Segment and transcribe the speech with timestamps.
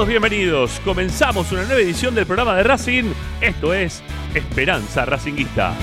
[0.00, 0.80] todos bienvenidos.
[0.82, 3.12] Comenzamos una nueva edición del programa de Racing.
[3.38, 4.02] Esto es
[4.34, 5.74] Esperanza Racinguista.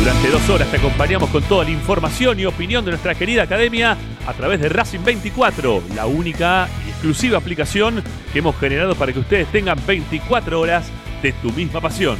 [0.00, 3.96] Durante dos horas te acompañamos con toda la información y opinión de nuestra querida academia
[4.26, 8.02] a través de Racing 24, la única y exclusiva aplicación
[8.32, 10.90] que hemos generado para que ustedes tengan 24 horas
[11.22, 12.18] de tu misma pasión.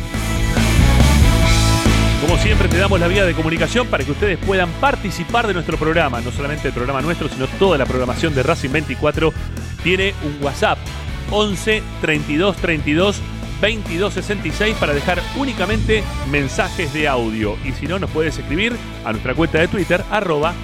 [2.25, 5.77] Como siempre te damos la vía de comunicación para que ustedes puedan participar de nuestro
[5.77, 9.30] programa, no solamente el programa nuestro, sino toda la programación de Racing 24
[9.83, 10.79] tiene un WhatsApp
[11.30, 13.20] 11 32 32
[13.61, 17.58] 22 66 para dejar únicamente mensajes de audio.
[17.63, 18.74] Y si no nos puedes escribir
[19.05, 20.55] a nuestra cuenta de Twitter arroba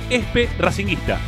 [0.59, 1.19] Racinguista.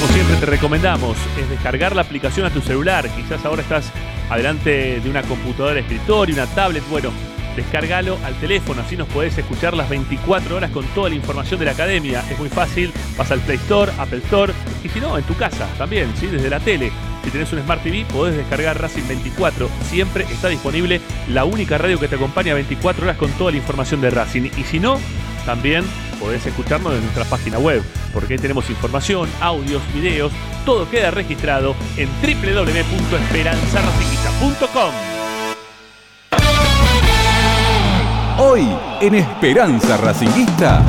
[0.00, 3.92] Como siempre te recomendamos es descargar la aplicación a tu celular, quizás ahora estás
[4.30, 7.12] adelante de una computadora de escritorio, una tablet, bueno,
[7.58, 11.66] Descárgalo al teléfono, así nos podés escuchar las 24 horas con toda la información de
[11.66, 12.22] la academia.
[12.30, 14.52] Es muy fácil, vas al Play Store, Apple Store
[14.84, 16.28] y si no, en tu casa también, ¿sí?
[16.28, 16.92] desde la tele.
[17.24, 19.68] Si tenés un Smart TV, podés descargar Racing 24.
[19.90, 24.00] Siempre está disponible la única radio que te acompaña 24 horas con toda la información
[24.02, 24.50] de Racing.
[24.56, 25.00] Y si no,
[25.44, 25.84] también
[26.20, 27.82] podés escucharnos en nuestra página web,
[28.14, 30.30] porque ahí tenemos información, audios, videos,
[30.64, 35.07] todo queda registrado en www.esperanzaracinguista.com.
[38.58, 40.84] En Esperanza Racinguista.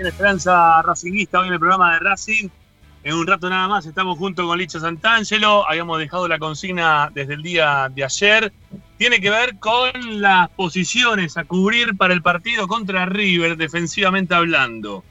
[0.00, 2.48] En Esperanza Racinguista, hoy en el programa de Racing.
[3.04, 5.68] En un rato nada más estamos junto con Licho Santangelo.
[5.68, 8.52] Habíamos dejado la consigna desde el día de ayer.
[8.98, 15.04] Tiene que ver con las posiciones a cubrir para el partido contra River, defensivamente hablando.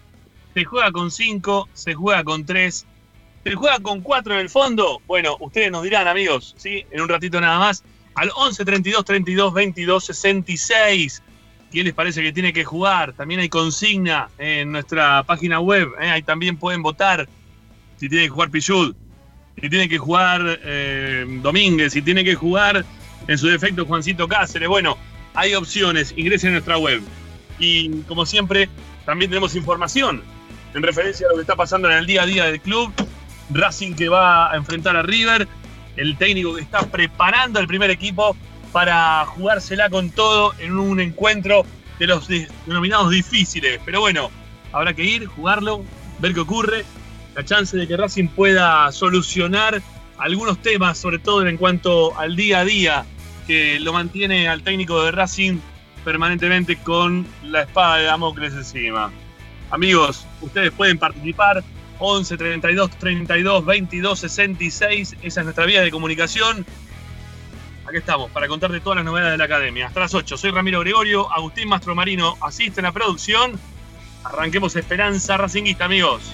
[0.53, 2.85] Se juega con 5, se juega con 3,
[3.43, 5.01] ¿Se juega con 4 en el fondo?
[5.07, 6.85] Bueno, ustedes nos dirán, amigos, ¿sí?
[6.91, 7.83] En un ratito nada más.
[8.13, 11.23] Al 11 32 32 22 66.
[11.71, 13.13] ¿Quién les parece que tiene que jugar?
[13.13, 15.89] También hay consigna en nuestra página web.
[15.99, 16.09] ¿eh?
[16.09, 17.27] Ahí también pueden votar
[17.97, 18.93] si tiene que jugar Pichud,
[19.59, 22.85] si tiene que jugar eh, Domínguez, si tiene que jugar
[23.27, 24.67] en su defecto Juancito Cáceres.
[24.67, 24.97] Bueno,
[25.33, 26.13] hay opciones.
[26.15, 27.01] Ingresen a nuestra web.
[27.57, 28.69] Y como siempre,
[29.05, 30.21] también tenemos información
[30.75, 32.93] en referencia a lo que está pasando en el día a día del club
[33.53, 35.47] Racing que va a enfrentar a River,
[35.97, 38.35] el técnico que está preparando al primer equipo
[38.71, 41.65] para jugársela con todo en un encuentro
[41.99, 42.27] de los
[42.65, 43.79] denominados difíciles.
[43.85, 44.31] Pero bueno,
[44.71, 45.83] habrá que ir, jugarlo,
[46.19, 46.85] ver qué ocurre.
[47.35, 49.81] La chance de que Racing pueda solucionar
[50.17, 53.05] algunos temas, sobre todo en cuanto al día a día,
[53.47, 55.59] que lo mantiene al técnico de Racing
[56.03, 59.11] permanentemente con la espada de Damocles encima.
[59.69, 61.63] Amigos, ustedes pueden participar
[62.01, 65.15] 11 32 32 22 66.
[65.21, 66.65] Esa es nuestra vía de comunicación.
[67.87, 69.87] Aquí estamos para contarte todas las novedades de la academia.
[69.87, 70.35] Hasta las 8.
[70.35, 71.31] Soy Ramiro Gregorio.
[71.31, 73.59] Agustín Mastromarino asiste en la producción.
[74.23, 76.33] Arranquemos Esperanza Racinguista, amigos.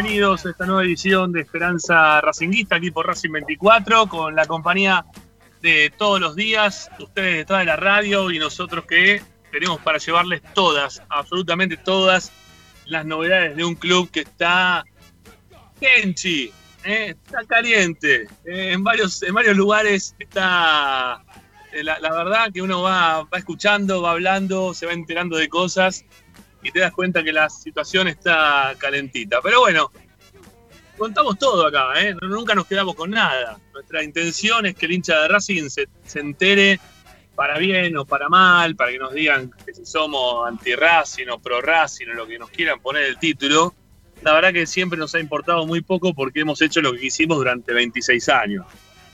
[0.00, 5.04] Bienvenidos a esta nueva edición de Esperanza Racinguista aquí por Racing 24 con la compañía
[5.60, 10.40] de todos los días, ustedes detrás de la radio y nosotros que tenemos para llevarles
[10.54, 12.30] todas, absolutamente todas
[12.84, 14.84] las novedades de un club que está
[15.80, 16.52] Kenchi,
[16.84, 17.16] ¿eh?
[17.24, 18.70] está caliente, ¿eh?
[18.74, 21.24] en, varios, en varios lugares está,
[21.72, 26.04] eh, la, verdad que uno va escuchando, va hablando, se va enterando de cosas
[26.62, 29.40] y te das cuenta que la situación está calentita.
[29.42, 29.90] Pero bueno,
[30.96, 32.14] contamos todo acá, ¿eh?
[32.22, 33.58] nunca nos quedamos con nada.
[33.72, 36.80] Nuestra intención es que el hincha de Racing se, entere
[37.34, 42.08] para bien o para mal, para que nos digan que si somos anti-Racing o pro-Racing
[42.08, 43.74] o lo que nos quieran poner el título,
[44.22, 47.38] la verdad que siempre nos ha importado muy poco porque hemos hecho lo que quisimos
[47.38, 48.66] durante 26 años.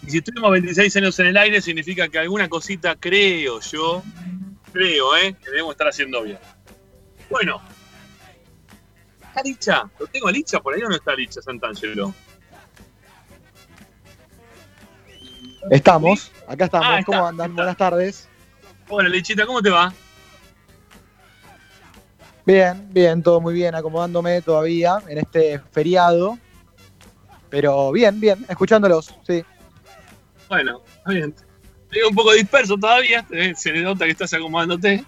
[0.06, 4.02] Y si estuvimos 26 años en el aire, significa que alguna cosita creo yo,
[4.72, 5.34] creo, ¿eh?
[5.42, 6.38] que debemos estar haciendo bien.
[7.30, 7.60] Bueno,
[9.28, 9.90] ¿está Licha?
[9.98, 12.14] ¿Lo tengo a Licha por ahí o no está Licha Santangelo?
[15.70, 16.86] Estamos, acá estamos.
[16.88, 17.50] Ah, está, ¿Cómo andan?
[17.50, 17.56] está.
[17.62, 18.28] Buenas tardes.
[18.88, 19.92] Hola Lichita, ¿cómo te va?
[22.44, 26.38] Bien, bien, todo muy bien, acomodándome todavía en este feriado.
[27.48, 29.42] Pero bien, bien, escuchándolos, sí.
[30.48, 31.32] Bueno, está bien.
[31.32, 33.26] Te veo un poco disperso todavía,
[33.56, 35.02] se le nota que estás acomodándote,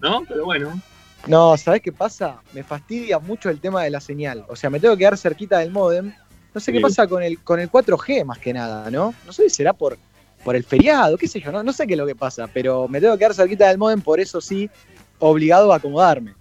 [0.00, 0.22] ¿no?
[0.28, 0.80] Pero bueno,
[1.26, 2.40] No, ¿sabés qué pasa?
[2.52, 4.44] Me fastidia mucho el tema de la señal.
[4.48, 6.12] O sea, me tengo que quedar cerquita del modem.
[6.54, 6.72] No sé Sí.
[6.72, 9.14] qué pasa con el, con el 4G más que nada, ¿no?
[9.26, 9.98] No sé si será por,
[10.44, 12.88] por el feriado, qué sé yo, no, no sé qué es lo que pasa, pero
[12.88, 14.70] me tengo que quedar cerquita del modem, por eso sí,
[15.18, 16.34] obligado a acomodarme.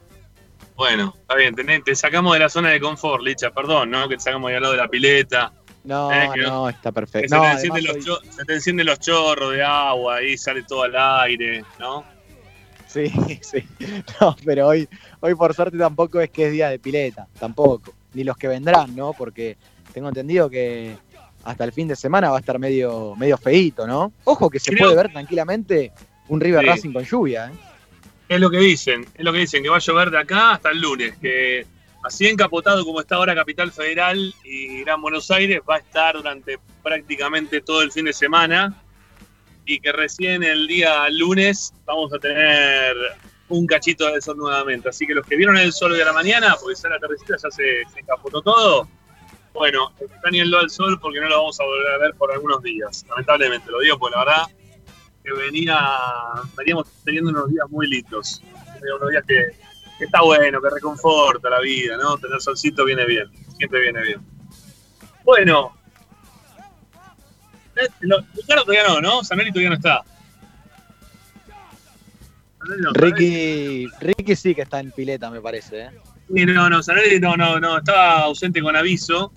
[0.77, 4.07] bueno, está bien, te, te sacamos de la zona de confort, Licha, perdón, ¿no?
[4.07, 5.51] Que te sacamos de al lado de la pileta.
[5.83, 7.27] No, Eh, que- no, está perfecto.
[7.29, 10.63] se, No, te además encienden los se te encienden los chorros de agua y sale
[10.63, 12.05] todo al aire, ¿no?
[12.95, 13.11] Sí,
[13.41, 13.63] sí.
[14.21, 14.87] No, pero hoy,
[15.19, 17.93] hoy por suerte tampoco es que es día de pileta, tampoco.
[18.13, 19.11] Ni los que vendrán, ¿no?
[19.13, 19.57] Porque
[19.93, 20.95] tengo entendido que
[21.43, 24.13] hasta el fin de semana va a estar medio, medio feíto, ¿no?
[24.23, 25.91] Ojo que se Creo- puede ver tranquilamente
[26.29, 26.67] un River Sí.
[26.67, 27.51] Racing con lluvia, ¿eh?
[28.29, 30.69] Es lo que dicen, es lo que dicen, que va a llover de acá hasta
[30.71, 31.65] el lunes, que
[32.03, 36.57] así encapotado como está ahora Capital Federal y Gran Buenos Aires, va a estar durante
[36.81, 38.81] prácticamente todo el fin de semana
[39.65, 42.95] y que recién el día lunes vamos a tener
[43.49, 44.89] un cachito de sol nuevamente.
[44.89, 47.49] Así que los que vieron el sol a la mañana, porque ya la tardecita ya
[47.49, 48.87] se, se encapotó todo,
[49.53, 53.05] bueno, extrañenlo al sol porque no lo vamos a volver a ver por algunos días.
[53.09, 54.43] Lamentablemente, lo digo porque la verdad
[55.23, 55.79] que venía,
[56.57, 58.41] veníamos teniendo unos días muy lindos.
[58.99, 59.45] Unos días que,
[59.97, 62.17] que está bueno, que reconforta la vida, ¿no?
[62.17, 64.21] Tener solcito viene bien, siempre viene bien.
[65.23, 65.73] Bueno.
[68.01, 69.23] Lo- Ricardo todavía no, ¿no?
[69.23, 70.01] Sanelli todavía no está.
[72.79, 75.89] No, Ricky, Ricky sí que está en pileta, me parece, ¿eh?
[76.33, 79.31] Sí, no, no, Sanelli no, no, no, estaba ausente con aviso.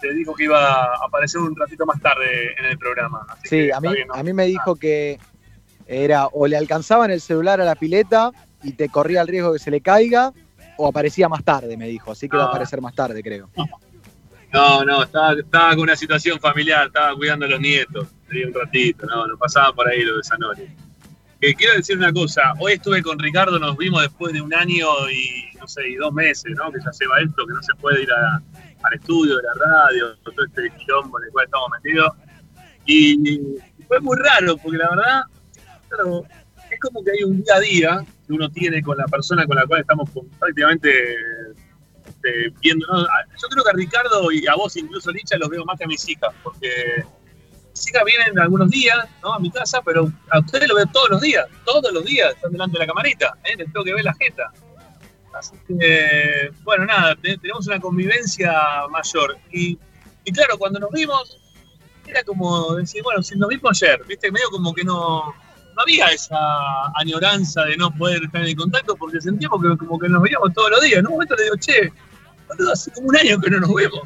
[0.00, 3.26] Te dijo que iba a aparecer un ratito más tarde en el programa.
[3.28, 4.14] así Sí, a mí, bien, ¿no?
[4.14, 5.18] a mí me dijo que
[5.86, 8.30] era o le alcanzaban el celular a la pileta
[8.62, 10.32] y te corría el riesgo de que se le caiga,
[10.78, 12.12] o aparecía más tarde, me dijo.
[12.12, 12.50] Así que va a Ah.
[12.50, 13.50] aparecer más tarde, creo.
[14.54, 18.06] No, no, estaba, con una situación familiar, estaba cuidando a los nietos.
[18.28, 20.68] Tenía un ratito, no, no pasaba por ahí lo de Sanori.
[21.40, 24.86] Que quiero decir una cosa, hoy estuve con Ricardo, nos vimos después de un año
[25.10, 26.70] y no sé, y dos meses, ¿no?
[26.70, 30.44] Que ya lleva esto, que no se puede ir al estudio de la radio, todo
[30.46, 32.12] este quilombo en el cual estamos metidos.
[32.86, 33.40] Y,
[33.88, 35.22] fue muy raro, porque la verdad,
[35.88, 36.24] claro,
[36.70, 39.56] es como que hay un día a día que uno tiene con la persona con
[39.56, 40.08] la cual estamos
[40.38, 40.90] prácticamente
[42.24, 42.86] este, viendo.
[42.86, 43.00] ¿no?
[43.00, 45.84] A- Yo creo que a Ricardo y a vos, incluso Licha, los veo más que
[45.84, 46.68] a mis hijas, porque
[47.70, 49.34] mis hijas vienen algunos días ¿no?
[49.34, 52.52] a mi casa, pero a ustedes los veo todos los días, todos los días, están
[52.52, 53.56] delante de la camarita, ¿eh?
[53.56, 54.52] les tengo que ver la jeta.
[55.36, 58.52] Así que, bueno, nada, te- tenemos una convivencia
[58.90, 59.36] mayor.
[59.52, 59.76] Y,
[60.24, 61.38] y claro, cuando nos vimos,
[62.06, 64.30] era como decir, bueno, si nos vimos ayer, ¿viste?
[64.30, 65.34] Medio como que no,
[65.74, 66.36] no había esa
[66.94, 70.70] añoranza de no poder estar en contacto porque sentíamos que como que nos veíamos todos
[70.70, 71.00] los días.
[71.00, 71.92] En un momento le digo, che,
[72.48, 74.00] boludo, hace como un año que no nos vemos.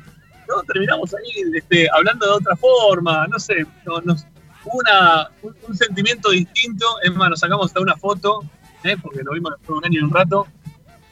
[0.49, 0.63] ¿no?
[0.63, 4.25] Terminamos ahí este, hablando de otra forma, no sé, no- nos,
[4.65, 6.87] una, un, un sentimiento distinto.
[7.03, 8.43] Es más, nos sacamos hasta una foto,
[8.85, 8.97] ¿eh?
[9.03, 10.47] porque nos vimos después de un año y un rato.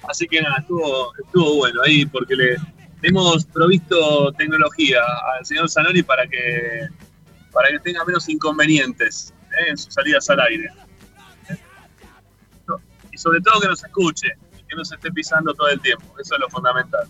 [0.08, 5.00] Así que nada, estuvo, estuvo bueno ahí porque le, le hemos provisto tecnología
[5.36, 6.88] al señor Zanoli para que,
[7.52, 9.70] para que tenga menos inconvenientes ¿eh?
[9.70, 10.70] en sus salidas al aire.
[11.50, 11.56] ¿eh?
[13.12, 14.28] Y sobre todo que nos escuche
[14.68, 16.04] que no se esté pisando todo el tiempo.
[16.20, 17.06] Eso es lo fundamental.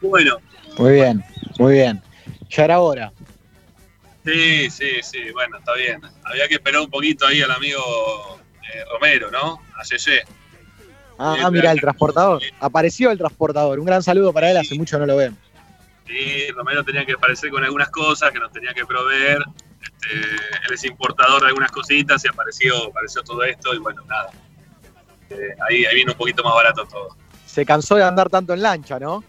[0.00, 0.38] Bueno,
[0.78, 1.24] Muy bien,
[1.58, 2.02] muy bien.
[2.50, 3.12] Ya era hora.
[4.24, 6.00] sí, sí, sí, bueno, está bien.
[6.24, 8.40] Había que esperar un poquito ahí al amigo
[8.74, 9.60] eh, Romero, ¿no?
[9.76, 10.22] A Yeye.
[11.18, 12.42] Ah, Sí, ah, mira, el transportador.
[12.58, 13.78] Apareció el transportador.
[13.78, 15.38] Un gran saludo para él, hace mucho no lo vemos.
[16.06, 19.38] Sí, Romero tenía que aparecer con algunas cosas que nos tenía que proveer.
[19.80, 24.30] Este, él es importador de algunas cositas y apareció, apareció todo esto y bueno, nada.
[25.32, 27.16] Eh, ahí, ahí vino un poquito más barato todo.
[27.46, 29.24] Se cansó de andar tanto en lancha, ¿no?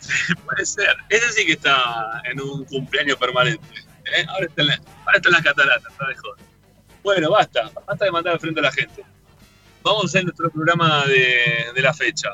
[0.44, 0.96] Puede ser.
[1.08, 3.66] Ese sí que está en un cumpleaños permanente.
[4.16, 4.24] ¿eh?
[4.28, 4.74] Ahora, está en la,
[5.04, 6.44] ahora está en las cataratas, está de joder.
[7.02, 7.70] Bueno, basta.
[7.86, 9.04] Basta de mandar al frente a la gente.
[9.82, 12.30] Vamos a hacer nuestro programa de, de la fecha.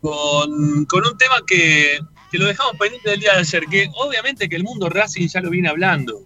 [0.00, 1.98] Con, con un tema que,
[2.30, 5.40] que lo dejamos pendiente del día de ayer, que obviamente que el mundo Racing ya
[5.40, 6.22] lo viene hablando.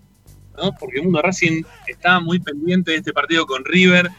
[0.57, 0.73] ¿no?
[0.79, 4.11] Porque el mundo Racing está muy pendiente de este partido con River.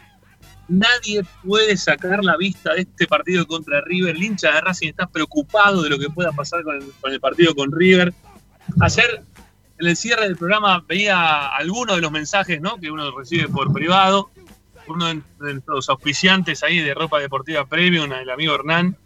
[0.68, 4.16] Nadie puede sacar la vista de este partido contra River.
[4.16, 7.70] El hincha de Racing está preocupado de lo que pueda pasar con el, partido con
[7.70, 8.14] River.
[8.80, 9.22] Ayer,
[9.78, 12.78] en el cierre del programa, veía algunos de los mensajes ¿no?
[12.78, 14.30] que uno recibe por privado.
[14.86, 18.96] Uno de los auspiciantes ahí de ropa deportiva premium, el amigo Hernán,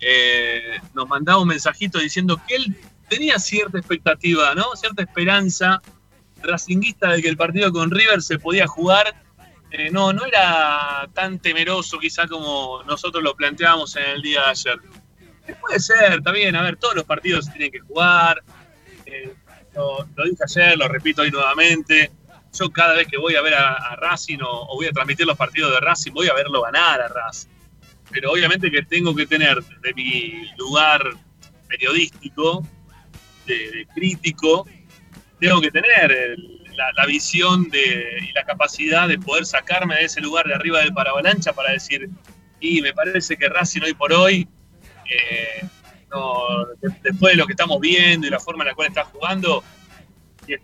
[0.00, 2.76] eh, nos mandaba un mensajito diciendo que él
[3.08, 4.76] tenía cierta expectativa, ¿no?
[4.76, 5.80] Cierta esperanza
[6.42, 9.14] racinguista de que el partido con River se podía jugar.
[9.70, 14.50] Eh, no, no era tan temeroso quizá como nosotros lo planteábamos en el día de
[14.50, 14.78] ayer.
[15.46, 18.42] Eh, puede ser, bien, a ver, todos los partidos se tienen que jugar.
[19.74, 22.10] lo, dije ayer, lo repito hoy nuevamente.
[22.58, 25.72] Yo cada vez que voy a ver a, Racing o, voy a transmitir los partidos
[25.72, 27.58] de Racing, voy a verlo ganar a Racing
[28.10, 31.02] pero obviamente que tengo que tener de mi lugar
[31.66, 32.66] periodístico,
[33.46, 34.66] de, crítico,
[35.38, 36.36] tengo que tener
[36.96, 40.92] la, visión de, y la capacidad de poder sacarme de ese lugar de arriba del
[40.92, 42.08] paravalancha para decir,
[42.60, 44.48] y me parece que Racing hoy por hoy,
[45.10, 45.66] eh,
[47.02, 49.62] después de lo que estamos viendo y la forma en la cual está jugando,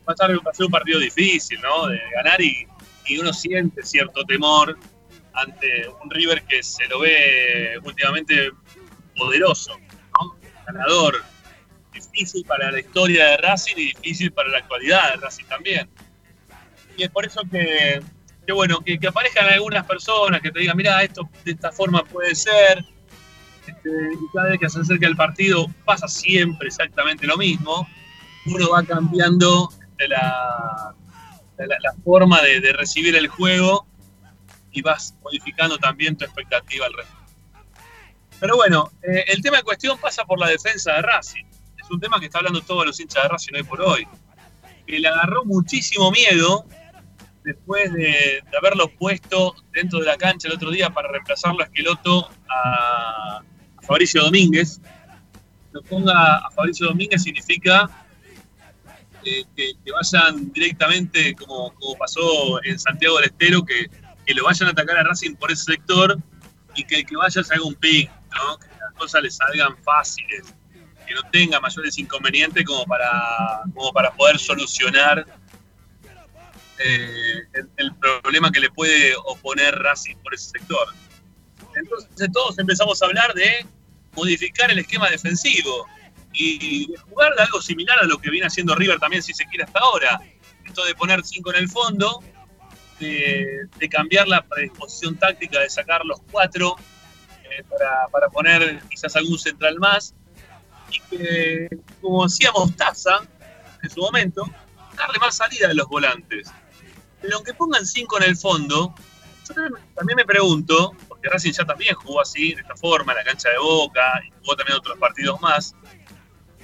[0.08, 1.88] va a ser un partido difícil, ¿no?
[1.88, 2.66] De ganar y,
[3.06, 4.78] y uno siente cierto temor
[5.34, 8.50] ante un River que se lo ve últimamente
[9.16, 9.76] poderoso,
[10.66, 11.22] ganador,
[11.92, 15.88] difícil para la historia de Racing y difícil para la actualidad de Racing también.
[16.96, 18.02] Y es por eso que,
[18.52, 22.84] bueno, que, aparezcan algunas personas que te digan, mira, esto de esta forma puede ser,
[23.66, 27.88] este, y cada vez que se acerca el partido pasa siempre exactamente lo mismo,
[28.46, 29.70] uno va cambiando
[30.08, 30.94] la,
[31.58, 33.86] la, forma de, recibir el juego
[34.72, 37.14] y vas modificando también tu expectativa al resto.
[38.40, 41.44] Pero bueno, eh, el tema de cuestión pasa por la defensa de Racing.
[41.78, 44.08] Es un tema que está hablando todos los hinchas de Racing hoy por hoy.
[44.86, 46.66] Que le agarró muchísimo miedo
[47.44, 52.30] después de, haberlo puesto dentro de la cancha el otro día para reemplazarlo a Esqueloto
[52.48, 53.42] a,
[53.82, 54.80] Fabricio Domínguez.
[55.72, 57.90] Lo ponga a Fabricio Domínguez significa
[59.24, 63.90] eh, que, vayan directamente, como, pasó en Santiago del Estero, que
[64.24, 66.18] que lo vayan a atacar a Racing por ese sector
[66.74, 68.58] y que el que vaya se haga un pick, ¿no?
[68.58, 70.54] que las cosas le salgan fáciles,
[71.06, 75.26] que no tenga mayores inconvenientes como para, como para poder solucionar
[76.78, 77.42] eh,
[77.76, 80.88] el, problema que le puede oponer Racing por ese sector.
[81.74, 83.66] Entonces todos empezamos a hablar de
[84.12, 85.86] modificar el esquema defensivo
[86.32, 89.64] y de jugar algo similar a lo que viene haciendo River también si se quiere
[89.64, 90.20] hasta ahora.
[90.64, 92.22] Esto de poner cinco en el fondo
[92.98, 96.76] de, cambiar la predisposición táctica, de sacar los cuatro
[97.44, 97.62] eh,
[98.10, 100.14] para, poner quizás algún central más.
[100.90, 101.68] Y que,
[102.00, 103.20] como hacíamos Taza
[103.82, 104.44] en su momento,
[104.96, 106.50] darle más salida a los volantes.
[107.24, 108.94] Pero aunque pongan cinco en el fondo,
[109.48, 109.54] yo
[109.94, 113.48] también me pregunto, porque Racing ya también jugó así, de esta forma, en la cancha
[113.48, 115.74] de Boca, y jugó también otros partidos más.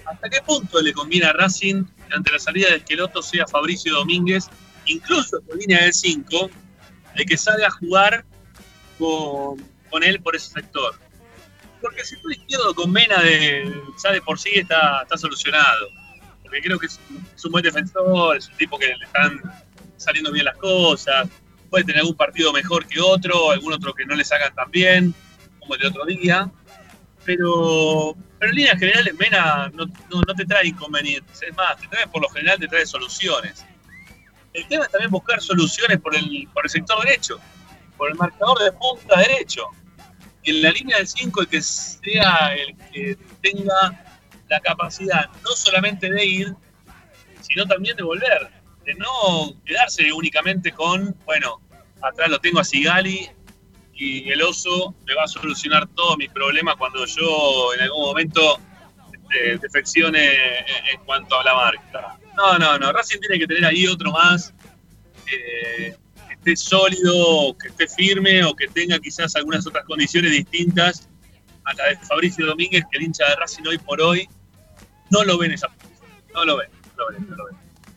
[0.04, 4.50] ¿Hasta qué punto le conviene a Racing, ante la salida de Esqueloto, sea Fabricio Domínguez
[4.84, 6.50] incluso con línea de 5,
[7.16, 8.26] de que salga a jugar
[8.98, 10.94] con, él por ese sector.
[11.80, 15.88] Porque si tú izquierdo con Mena de, ya de por sí está, está solucionado.
[16.42, 17.00] Porque creo que es,
[17.44, 19.40] un buen defensor, es un tipo que le están
[20.00, 21.28] saliendo bien las cosas,
[21.68, 25.14] puede tener algún partido mejor que otro, algún otro que no le sacan tan bien,
[25.60, 26.50] como el otro día.
[27.24, 32.06] Pero, pero en líneas generales Mena no, no te trae inconvenientes, es más, te trae
[32.06, 33.64] por lo general te trae soluciones.
[34.54, 37.38] El tema es también buscar soluciones por el, por el sector derecho,
[37.96, 39.66] por el marcador de punta derecho.
[40.42, 44.02] Y en la línea de 5 el que sea el que tenga
[44.48, 46.54] la capacidad no solamente de ir,
[47.42, 48.59] sino también de volver.
[48.84, 51.60] De no quedarse únicamente con, bueno,
[52.02, 53.28] atrás lo tengo a Sigali
[53.94, 58.58] y el oso me va a solucionar todos mis problemas cuando yo en algún momento
[59.12, 60.58] este, defeccione
[60.92, 62.18] en cuanto a la marca.
[62.36, 62.92] No, no, no.
[62.92, 64.54] Racing tiene que tener ahí otro más
[65.26, 65.94] que
[66.30, 71.08] esté sólido, que esté firme o que tenga quizás algunas otras condiciones distintas
[71.64, 74.28] a la de Fabricio Domínguez, que el hincha de Racing hoy por hoy
[75.10, 75.68] no lo ve en esa.
[76.34, 77.52] No lo ve, no lo ve, no lo ve.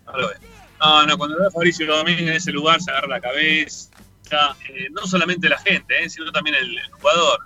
[0.05, 0.35] No, lo ve.
[0.83, 3.89] No, no cuando ve a Fabricio Domínguez en ese lugar se agarra la cabeza.
[4.69, 7.39] Eh, no solamente la gente, eh, sino también el, jugador.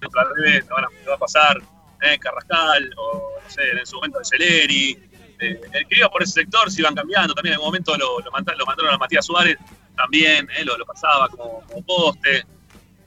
[0.00, 1.62] El jugador vez va a pasar
[2.02, 4.98] eh, Carrascal, o no sé, en su momento de Celeri,
[5.40, 8.20] eh, el que iba por ese sector se iban cambiando, también en algún momento lo,
[8.20, 9.56] lo, mandaron, a Matías Suárez,
[9.96, 12.44] también eh, lo, pasaba como, poste,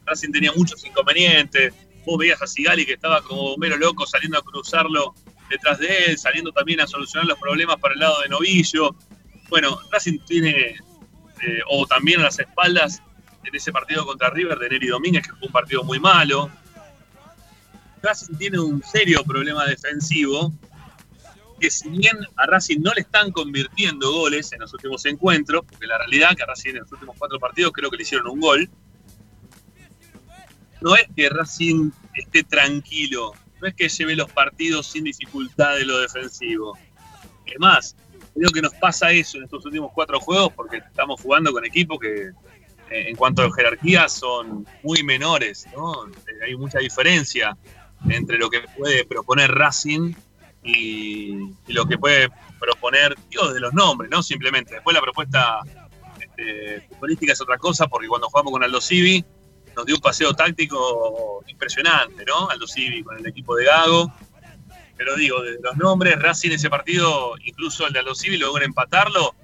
[0.06, 1.74] Racing tenía muchos inconvenientes,
[2.06, 5.14] vos veías a Sigali que estaba como mero loco saliendo a cruzarlo
[5.52, 8.96] detrás de él, saliendo también a solucionar los problemas para el lado de Novillo.
[9.50, 10.78] Bueno, Racing tiene,
[11.42, 13.02] eh, o también a las espaldas,
[13.44, 16.50] en ese partido contra River de Neri Domínguez, que fue un partido muy malo.
[18.02, 20.52] Racing tiene un serio problema defensivo,
[21.60, 25.86] que si bien a Racing no le están convirtiendo goles en los últimos encuentros, porque
[25.86, 28.28] la realidad es que a Racing en los últimos cuatro partidos creo que le hicieron
[28.28, 28.70] un gol,
[30.82, 35.86] no es que Racing esté tranquilo, no es que lleve los partidos sin dificultad de
[35.86, 36.78] lo defensivo.
[37.46, 37.96] Es más,
[38.34, 42.00] creo que nos pasa eso en estos últimos cuatro juegos porque estamos jugando con equipos
[42.00, 42.32] que
[42.92, 46.08] eh, en cuanto a jerarquía son muy menores, ¿no?
[46.08, 47.56] Eh, hay mucha diferencia
[48.10, 50.14] entre lo que puede proponer Racing
[50.64, 54.22] y, lo que puede proponer, digo, de los nombres, ¿no?
[54.24, 54.76] Simplemente.
[54.76, 55.60] Después la propuesta
[56.20, 59.24] este, futbolística es otra cosa, porque cuando jugamos con Aldo Civi,
[59.76, 62.50] nos dio un paseo táctico impresionante, ¿no?
[62.50, 64.14] Aldo Civi con el equipo de Gago.
[64.98, 69.36] Pero digo, de los nombres, Racing ese partido, incluso el de Aldo Civi, logra empatarlo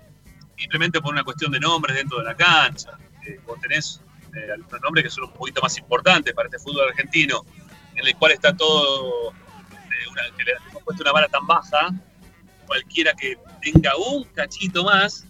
[0.58, 2.98] simplemente por una cuestión de nombres dentro de la cancha.
[3.26, 4.02] Eh, vos tenés
[4.36, 7.46] eh, algunos nombres que son un poquito más importantes para este fútbol argentino,
[7.96, 11.90] en el cual está todo, eh, una, que le hemos puesto una vara tan baja,
[12.66, 15.26] cualquiera que tenga un cachito más,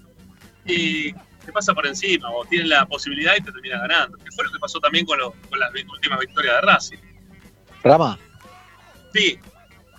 [1.47, 4.17] te pasa por encima o tiene la posibilidad y te termina ganando.
[4.17, 6.97] Que fue lo que pasó también con, con las últimas victorias de Racing.
[7.83, 8.19] Rama.
[9.13, 9.39] Sí.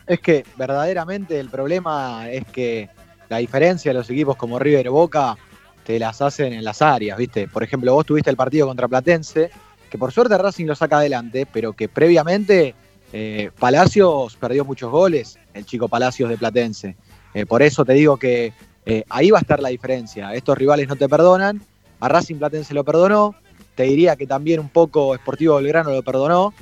[0.07, 2.91] Es que verdaderamente el problema es que
[3.31, 5.37] la diferencia de los equipos como River Boca
[5.85, 7.49] te las hacen en las áreas, ¿viste?
[7.49, 9.51] Por ejemplo, vos tuviste el partido contra Platense,
[9.89, 12.75] que por suerte Racing lo saca adelante, pero que previamente
[13.15, 16.95] eh, Palacios perdió muchos goles, el chico Palacios de Platense.
[17.33, 18.53] Eh, por eso te digo que
[18.91, 20.33] eh, ahí va a estar la diferencia.
[20.33, 21.61] Estos rivales no te perdonan.
[22.01, 23.35] A Racing Platense lo perdonó.
[23.75, 26.55] Te diría que también un poco Sportivo Belgrano lo perdonó.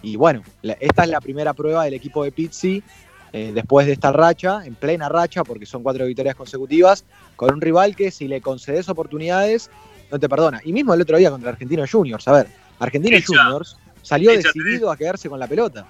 [0.00, 2.80] Y bueno, esta es la primera prueba del equipo de Pizzi
[3.32, 7.60] eh, después de esta racha, en plena racha, porque son cuatro victorias consecutivas, con un
[7.60, 9.68] rival que si le concedes oportunidades,
[10.12, 10.60] no te perdona.
[10.64, 12.28] Y mismo el otro día contra Argentino Juniors.
[12.28, 12.46] A ver,
[12.78, 15.88] Argentino Juniors salió decidido a quedarse con la pelota.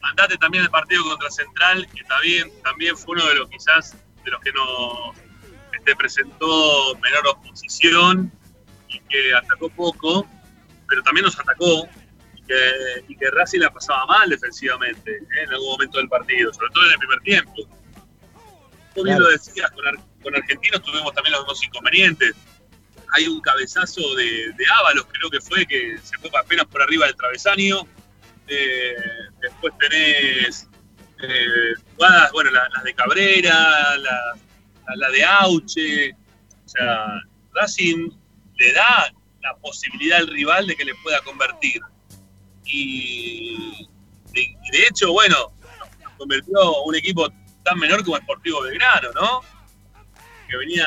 [0.00, 4.30] Mandate también el partido contra Central, que también, también fue uno de los quizás de
[4.30, 5.16] los que nos
[5.72, 8.30] este, presentó menor oposición
[8.88, 10.26] y que atacó poco,
[10.88, 11.88] pero también nos atacó
[12.34, 15.42] y que, y que Racing la pasaba mal defensivamente ¿eh?
[15.44, 17.52] en algún momento del partido, sobre todo en el primer tiempo.
[18.94, 19.84] Tú bien lo decías, con,
[20.22, 22.34] con, Argentinos tuvimos también los dos inconvenientes.
[23.12, 27.06] Hay un cabezazo de, de Ábalos, creo que fue, que se fue apenas por arriba
[27.06, 27.86] del travesaño.
[28.48, 28.96] Eh,
[29.40, 30.68] después tenés
[31.22, 34.36] eh, jugadas, bueno, las la de Cabrera, la,
[34.96, 36.12] la, de Auche.
[36.12, 37.20] O sea,
[37.54, 38.10] Racing
[38.56, 41.80] le da la posibilidad al rival de que le pueda convertir.
[42.64, 43.88] Y
[44.32, 45.52] de, hecho, bueno,
[46.16, 47.28] convirtió un equipo
[47.64, 49.40] tan menor como Sportivo Belgrano, ¿no?
[50.48, 50.86] Que venía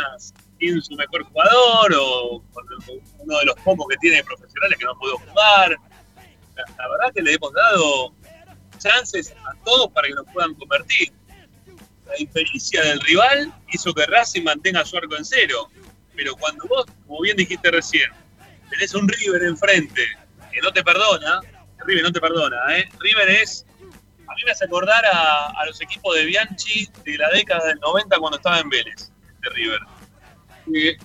[0.60, 2.66] sin su mejor jugador o con
[3.20, 5.78] uno de los pocos que tiene profesionales que no pudo jugar.
[6.56, 8.14] La verdad que le hemos dado
[8.84, 11.12] chances a todos para que nos puedan convertir.
[12.06, 15.70] La impericia del rival hizo que Racing mantenga su arco en cero.
[16.16, 18.12] Pero cuando vos, como bien dijiste recién,
[18.70, 20.02] tenés un River enfrente
[20.52, 21.40] que no te perdona,
[21.86, 22.88] River no te perdona, ¿eh?
[23.00, 23.66] River es.
[24.28, 28.18] A mí me hace acordar a, los equipos de Bianchi de la década del 90
[28.20, 29.80] cuando estaba en Vélez, de River.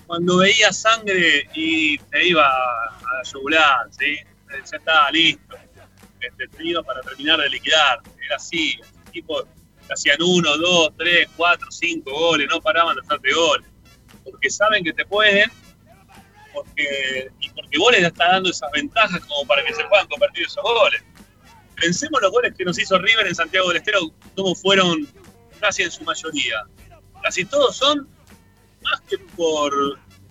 [0.07, 4.17] Cuando veía sangre y te iba a yugular, ¿sí?
[4.49, 5.55] Ya estaba listo
[6.51, 8.01] trío para terminar de liquidar.
[8.25, 9.45] Era así, equipos
[9.91, 13.67] hacían uno, dos, tres, cuatro, cinco goles, no paraban de hacerte goles.
[14.23, 15.49] Porque saben que te pueden,
[16.53, 20.45] porque, y porque vos les estás dando esas ventajas como para que se puedan convertir
[20.45, 21.03] esos goles.
[21.75, 23.99] Pensemos los goles que nos hizo River en Santiago del Estero,
[24.35, 25.07] cómo fueron
[25.59, 26.63] casi en su mayoría.
[27.23, 28.07] Casi todos son,
[28.81, 29.73] más que por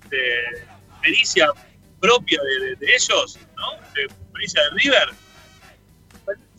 [0.09, 0.67] este,
[1.03, 1.51] pericia
[2.01, 2.41] propia
[2.79, 3.73] de, ellos, ¿no?
[4.33, 5.09] Pericia de River,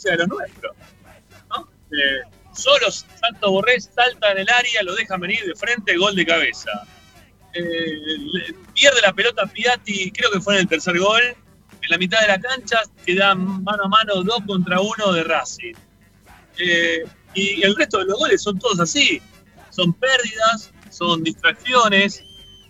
[0.04, 0.76] de lo nuestro.
[1.50, 1.70] ¿no?
[1.92, 2.22] Eh,
[2.54, 6.72] solo Santos Borrés salta en el área, lo deja venir de frente, gol de cabeza.
[7.54, 11.22] Eh, pierde la pelota Piatti, creo que fue en el tercer gol.
[11.82, 15.74] En la mitad de la cancha quedan mano a mano dos contra uno de Racing.
[16.58, 19.22] Eh, y el resto de los goles son todos así.
[19.70, 22.24] Son pérdidas, son distracciones,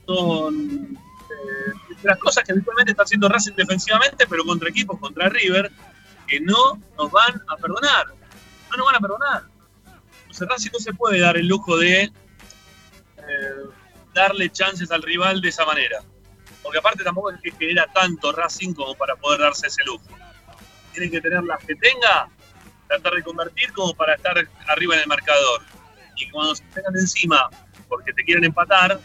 [0.06, 0.98] son
[1.30, 5.72] eh, las cosas que habitualmente está haciendo Racing defensivamente, pero contra equipos, contra River,
[6.30, 8.08] que no nos van a perdonar.
[8.72, 9.44] No nos van a perdonar.
[10.22, 12.12] Entonces Racing no se puede dar el lujo de eh,
[14.14, 16.02] darle chances al rival de esa manera.
[16.62, 20.06] Porque aparte tampoco es que genera tanto Racing como para poder darse ese lujo.
[20.94, 22.30] Tiene que tener las que tenga
[22.88, 24.36] tratar de convertir como para estar
[24.68, 25.62] arriba en el marcador.
[26.16, 27.50] Y cuando se pegan encima
[27.88, 29.00] porque te quieren empatar,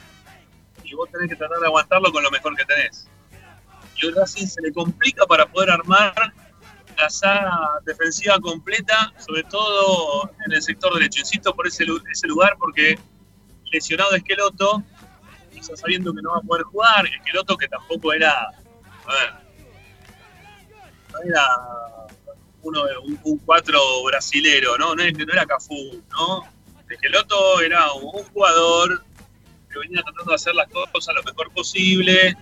[0.82, 3.08] y vos tenés que tratar de aguantarlo con lo mejor que tenés.
[3.96, 6.32] Y hoy Racing se le complica para poder armar
[6.96, 11.20] la saga defensiva completa, sobre todo en el sector derecho.
[11.20, 12.98] Insisto por ese, ese lugar porque
[13.72, 14.83] lesionado Esqueloto,
[15.52, 19.35] quizás sabiendo que no va a poder jugar, Esqueloto que tampoco era, a ver,
[21.12, 21.46] no era
[22.62, 24.94] uno, un, un cuatro brasilero, ¿no?
[24.94, 26.42] No, era Cafú, ¿no?
[26.88, 29.04] Esqueloto era un jugador
[29.70, 32.37] que venía tratando de hacer las cosas lo mejor posible,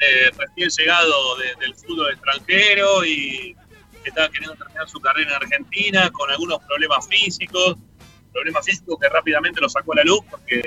[0.00, 3.54] eh, recién llegado del fútbol extranjero y
[4.02, 7.76] que estaba queriendo terminar su carrera en Argentina con algunos problemas físicos,
[8.32, 10.62] problemas físicos que rápidamente lo sacó a la luz porque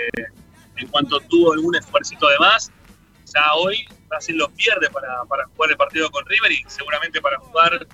[0.78, 2.72] en cuanto tuvo algún esfuerzo de más,
[3.34, 7.40] ya hoy Brasil lo pierde para, para jugar el partido con River y seguramente para
[7.40, 7.88] jugar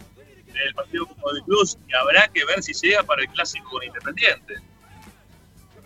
[0.66, 3.84] el partido con el Cruz y habrá que ver si llega para el clásico con
[3.84, 4.56] Independiente.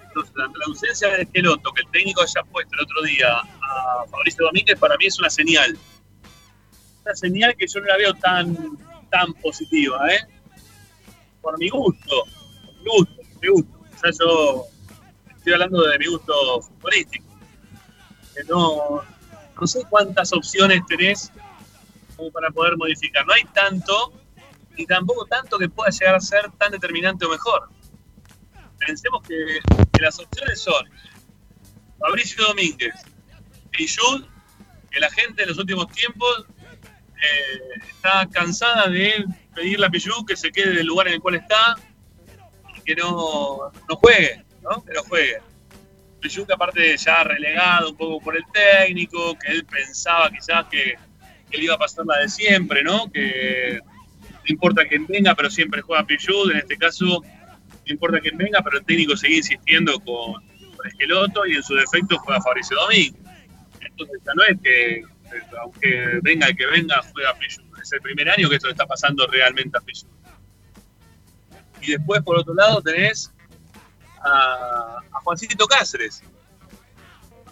[0.08, 4.06] Entonces, la, la ausencia de Esqueloto, que el técnico haya puesto el otro día a
[4.10, 5.78] Fabricio Domínguez, para mí es una señal.
[7.04, 8.78] Una señal que yo no la veo tan
[9.14, 10.22] tan positiva, ¿eh?
[11.40, 12.26] Por mi gusto,
[12.66, 13.80] por mi gusto, por mi gusto.
[13.80, 14.66] O sea, yo
[15.38, 17.26] estoy hablando de mi gusto futbolístico.
[18.50, 19.04] No,
[19.60, 21.32] no sé cuántas opciones tenés
[22.18, 23.24] como para poder modificar.
[23.28, 24.14] No hay tanto,
[24.76, 27.70] ni tampoco tanto que pueda llegar a ser tan determinante o mejor.
[28.80, 29.60] Pensemos que,
[29.94, 30.90] que las opciones son
[32.00, 32.96] Fabricio Domínguez
[33.78, 34.28] y Jules,
[34.90, 36.48] que la gente en los últimos tiempos
[37.88, 41.76] está cansada de pedirle a Pillú que se quede del lugar en el cual está
[42.76, 44.84] y que no, no juegue, ¿no?
[44.84, 45.38] Que no juegue.
[46.20, 50.96] Pillú que aparte ya relegado un poco por el técnico, que él pensaba quizás que,
[51.52, 53.12] él iba a pasar la de siempre, ¿no?
[53.12, 58.38] Que no importa quién venga, pero siempre juega Pillú, en este caso no importa quién
[58.38, 60.34] venga, pero el técnico sigue insistiendo con,
[60.76, 63.22] con Esqueloto y en su defecto juega Fabricio Domínguez.
[63.82, 65.04] Entonces ya no es que
[65.60, 67.62] aunque venga el que venga, juega Pichu.
[67.82, 70.08] Es el primer año que esto le está pasando realmente a Pichu.
[71.82, 73.32] Y después, por otro lado, tenés
[74.24, 76.24] a, Juancito Cáceres.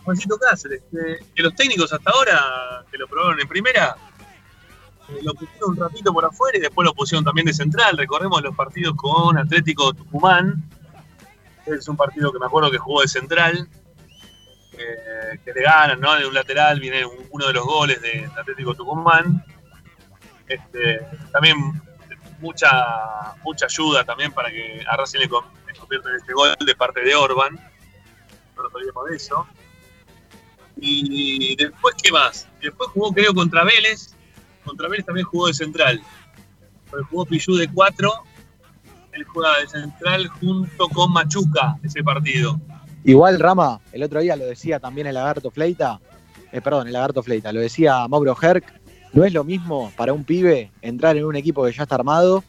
[0.03, 3.95] Juancito Cáceres, que, los técnicos hasta ahora, que lo probaron en primera,
[5.09, 7.97] eh, lo pusieron un ratito por afuera y después lo pusieron también de central.
[7.97, 10.63] Recordemos los partidos con Atlético Tucumán.
[11.65, 13.69] Es un partido que me acuerdo que jugó de central
[14.71, 16.15] que, le ganan, ¿no?
[16.15, 19.43] De un lateral viene uno de los goles de Atlético Tucumán.
[20.47, 20.99] Este,
[21.31, 21.81] también
[22.39, 27.01] mucha mucha ayuda también para que a Racing le convierta en este gol de parte
[27.01, 27.55] de Orban.
[28.55, 29.47] No nos olvidemos de eso.
[30.77, 32.47] Y después, ¿qué más?
[32.61, 34.15] Después jugó, creo, contra Vélez.
[34.65, 36.01] Contra Vélez también jugó de central.
[37.09, 38.11] jugó Pillú de 4.
[39.13, 42.59] Él juega de central junto con Machuca ese partido.
[43.03, 45.99] Igual, Rama, el otro día lo decía también el Lagarto Fleita,
[46.51, 48.63] eh, perdón, el Lagarto Fleita, lo decía Mauro Herc,
[49.13, 52.43] no es lo mismo para un pibe entrar en un equipo que ya está armado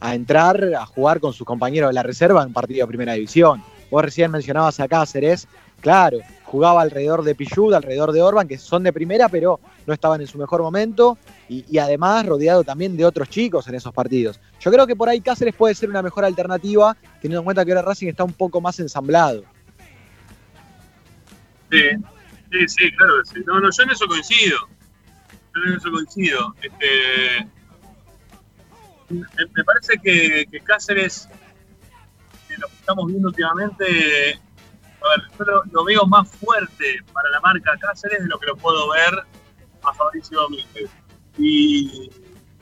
[0.00, 3.12] a entrar a jugar con sus compañeros de la reserva en un partido de primera
[3.12, 3.62] división.
[3.90, 5.46] Vos recién mencionabas a Cáceres,
[5.80, 10.22] claro, jugaba alrededor de Pichud, alrededor de Orban, que son de primera, pero no estaban
[10.22, 14.40] en su mejor momento, y, y, además rodeado también de otros chicos en esos partidos.
[14.58, 17.72] Yo creo que por ahí Cáceres puede ser una mejor alternativa, teniendo en cuenta que
[17.72, 19.44] ahora Racing está un poco más ensamblado.
[21.72, 21.88] Sí,
[22.50, 23.44] sí, sí, claro que sí.
[23.46, 24.58] No, no, yo en eso coincido.
[25.54, 26.54] Yo en eso coincido.
[26.60, 27.48] Este,
[29.08, 31.28] me parece que, Cáceres,
[32.58, 37.72] lo que estamos viendo últimamente, a ver, yo lo, veo más fuerte para la marca
[37.80, 39.14] Cáceres de lo que lo puedo ver
[39.82, 40.90] a Fabricio Domínguez.
[41.38, 42.10] Y,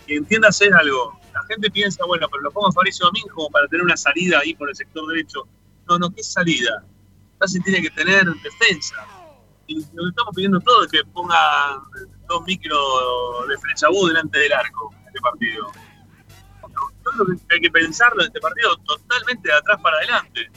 [0.06, 1.18] y entiéndase algo.
[1.34, 4.54] La gente piensa, bueno, pero lo pongo a Fabricio Domínguez para tener una salida ahí
[4.54, 5.48] por el sector derecho.
[5.88, 6.84] No, no, ¿qué salida?
[7.40, 8.94] Casi tiene que tener defensa.
[9.66, 11.82] Y lo que estamos pidiendo todo es que ponga
[12.28, 12.78] dos micros
[13.48, 15.72] de Frechabú delante del arco en este partido.
[17.50, 20.50] Hay que pensarlo en este partido totalmente de atrás para adelante.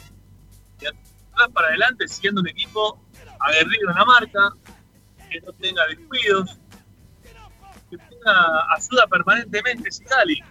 [0.79, 3.01] De atrás para adelante, siendo un equipo
[3.39, 4.49] aguerrido en la marca,
[5.31, 6.59] que no tenga descuidos,
[7.89, 10.43] que tenga ayuda permanentemente Sigali.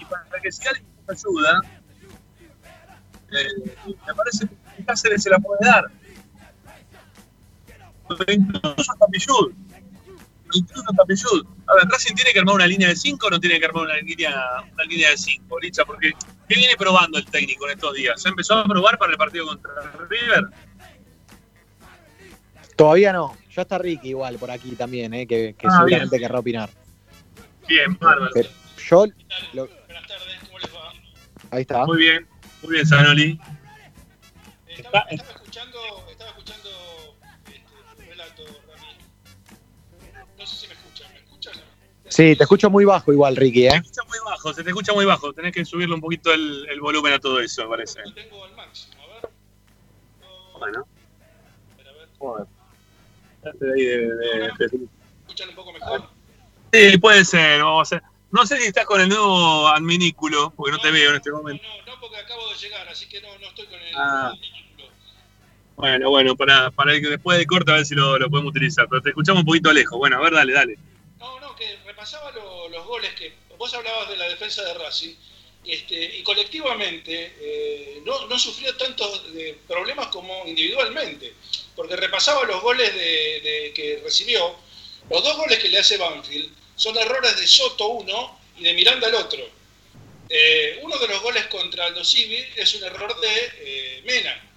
[0.00, 1.60] Y para que Sigali ayuda,
[3.32, 5.84] eh, me parece que Cáceres se la puede dar.
[8.28, 9.52] Incluso hasta Pillud.
[10.52, 11.46] Incluso hasta Pillud.
[11.66, 13.84] A ver, Racing tiene que armar una línea de 5 o no tiene que armar
[13.84, 14.34] una línea,
[14.72, 16.12] una línea de 5, Licha, porque
[16.48, 18.20] ¿qué viene probando el técnico en estos días?
[18.20, 19.72] ¿Se empezó a probar para el partido contra
[20.08, 20.44] River?
[22.76, 23.36] Todavía no.
[23.54, 25.26] Ya está Ricky igual por aquí también, ¿eh?
[25.26, 26.28] que, que ah, seguramente bien.
[26.28, 26.70] querrá opinar.
[27.68, 28.30] Bien, bárbaro.
[28.32, 28.48] Pero
[28.88, 29.06] yo.
[29.52, 29.66] Lo...
[29.66, 30.92] Buenas tardes, ¿cómo les va?
[31.50, 31.84] Ahí está.
[31.84, 32.26] Muy bien,
[32.62, 33.40] muy bien, Sanoli.
[34.80, 35.78] Estaba, estaba escuchando,
[36.10, 36.70] estaba escuchando
[37.46, 37.64] este,
[37.96, 38.86] tu relato, Rami.
[40.38, 41.54] No sé si me escuchan, ¿me escuchan?
[42.08, 43.76] Sí, te escucho muy bajo igual, Ricky, Se ¿eh?
[43.76, 45.32] escucha muy bajo, se te escucha muy bajo.
[45.32, 48.00] Tenés que subirle un poquito el, el volumen a todo eso, me parece.
[48.04, 49.30] Lo tengo al máximo, a ver.
[50.20, 50.86] No, Bueno,
[51.78, 52.48] a ver, bueno.
[53.44, 54.88] Ahí de- de- de-
[55.22, 56.08] ¿Escuchan un poco mejor?
[56.72, 58.02] Sí, puede ser, vamos a hacer.
[58.32, 61.64] No sé si estás con el nuevo adminículo, porque no te veo en este momento.
[61.86, 64.32] No, no, porque acabo de llegar, así que no, no estoy con el, Ah.
[64.34, 64.59] el.
[65.80, 68.86] Bueno, bueno, para, para que después de corte a ver si lo, lo podemos utilizar.
[68.88, 69.98] Pero te escuchamos un poquito lejos.
[69.98, 70.76] Bueno, a ver, dale, dale.
[71.18, 73.32] No, no, que repasaba lo- los goles que.
[73.58, 75.14] Vos hablabas de la defensa de Racing.
[75.62, 79.22] Este, y colectivamente eh, no, no sufrió tantos
[79.68, 81.34] problemas como individualmente.
[81.76, 84.54] Porque repasaba los goles de, que recibió.
[85.10, 89.08] Los dos goles que le hace Banfield son errores de Soto uno y de Miranda
[89.08, 89.40] el otro.
[90.28, 94.49] Eh, uno de los goles contra Aldo Civi es un error de eh, Mena.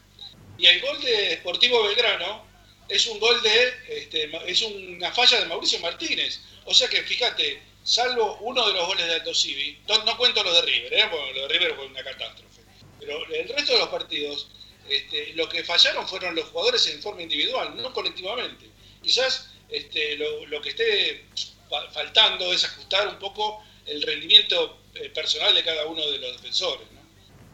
[0.64, 2.48] Y el gol de Sportivo Belgrano
[2.88, 3.74] es un gol de.
[3.90, 6.40] este, es una falla de Mauricio Martínez.
[6.64, 10.42] O sea que fíjate, salvo uno de los goles de Aldo Civi, no, no cuento
[10.42, 11.08] los de River, ¿eh?
[11.12, 12.62] porque lo de River fue una catástrofe.
[12.98, 14.48] Pero el resto de los partidos,
[14.88, 18.66] este, lo que fallaron fueron los jugadores en forma individual, no colectivamente.
[19.02, 21.26] Quizás este, lo, lo que esté
[21.70, 26.32] fa- faltando es ajustar un poco el rendimiento eh, personal de cada uno de los
[26.42, 26.88] defensores.
[26.94, 27.02] ¿no?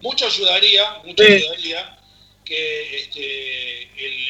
[0.01, 1.31] Mucho ayudaría, mucho Sí.
[1.33, 1.95] ayudaría
[2.49, 3.83] que este,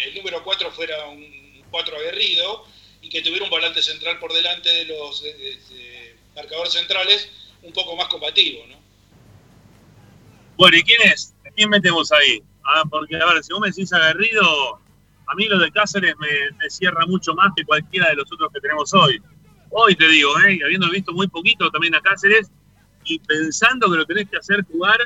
[0.07, 2.65] el, número 4 fuera un 4 aguerrido
[3.01, 7.29] y que tuviera un volante central por delante de los de marcadores centrales
[7.63, 8.77] un poco más combativo, ¿no?
[10.57, 11.33] Bueno, ¿y quién es?
[11.47, 12.43] ¿A quién metemos ahí?
[12.65, 14.79] Ah, porque, a ver, si vos me decís aguerrido,
[15.27, 18.59] a mí lo de Cáceres me, cierra mucho más que cualquiera de los otros que
[18.59, 19.21] tenemos hoy.
[19.69, 20.59] Hoy te digo, ¿eh?
[20.63, 22.51] habiendo visto muy poquito también a Cáceres,
[23.05, 24.99] y pensando que lo tenés que hacer jugar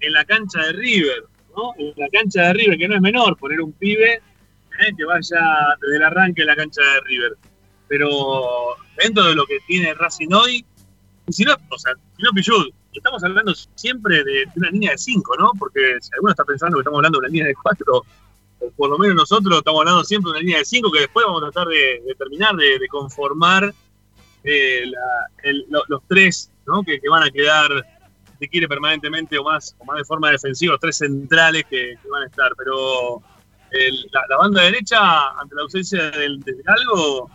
[0.00, 1.24] en la cancha de River,
[1.56, 1.74] ¿no?
[1.78, 4.92] En la cancha de River, que no es menor, poner un pibe ¿eh?
[4.96, 5.40] que vaya
[5.80, 7.36] desde el arranque en la cancha de River.
[7.88, 10.64] Pero dentro de lo que tiene Racing hoy,
[11.28, 14.98] si no, o sea, si no Pichud, estamos hablando siempre de, de una línea de
[14.98, 15.52] 5, ¿no?
[15.58, 18.04] Porque si alguno está pensando que estamos hablando de una línea de 4,
[18.76, 21.42] por lo menos nosotros estamos hablando siempre de una línea de 5 que después vamos
[21.42, 23.72] a tratar de, de terminar de, de conformar
[24.44, 24.84] eh,
[25.88, 26.50] los tres,
[26.86, 27.70] que van a quedar,
[28.42, 32.26] si quiere, permanentemente o más, o más de forma defensiva, tres centrales que, van a
[32.26, 32.50] estar.
[32.58, 33.22] Pero
[33.70, 34.98] el- la, banda derecha,
[35.38, 37.30] ante la ausencia del, Galgo,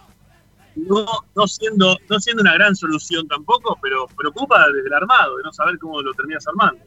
[0.75, 5.43] no, no, siendo, no siendo una gran solución tampoco, pero preocupa desde el armado, de
[5.43, 6.83] no saber cómo lo terminas armando.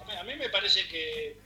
[0.00, 1.38] A mí, a mí me parece que,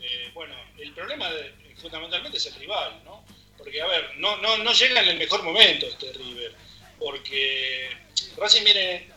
[0.00, 3.24] eh, bueno, el problema de- fundamentalmente es el rival, ¿no?
[3.56, 6.54] Porque, a ver, no, no, no llega en el mejor momento este River,
[6.98, 7.88] porque
[8.36, 9.08] Racing viene,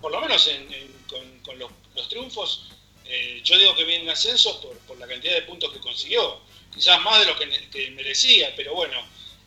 [0.00, 0.97] por lo menos en- en-
[1.48, 2.68] con, los, triunfos,
[3.06, 6.40] eh, yo digo que viene en ascenso por, por la cantidad de puntos que consiguió,
[6.74, 8.96] quizás más de lo que, merecía, pero bueno,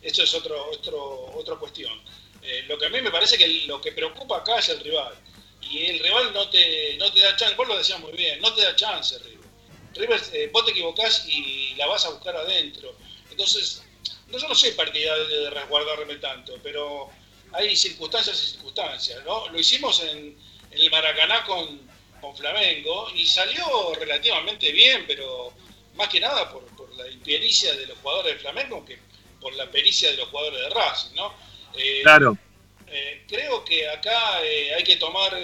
[0.02, 2.00] eso es otro, otro, otra cuestión.
[2.42, 5.14] Eh, lo que a mí me parece que lo que preocupa acá es el rival.
[5.62, 8.52] Y el rival no te, no te da chance, vos lo decías muy bien, no
[8.52, 9.48] te da chance River.
[9.94, 12.96] River, eh, vos te equivocás y la vas a buscar adentro.
[13.30, 13.82] Entonces,
[14.26, 17.10] no, yo no soy partidario de resguardarme tanto, pero
[17.52, 19.48] hay circunstancias y circunstancias, ¿no?
[19.48, 20.36] Lo hicimos en,
[20.70, 21.91] en el Maracaná con,
[22.22, 25.52] con Flamengo y salió relativamente bien, pero
[25.96, 28.98] más que nada por, por la impericia de los jugadores de Flamengo que
[29.40, 31.34] por la pericia de los jugadores de Racing, ¿no?
[31.74, 32.38] Eh, Claro.
[32.86, 35.36] eh, creo que acá eh, hay que tomar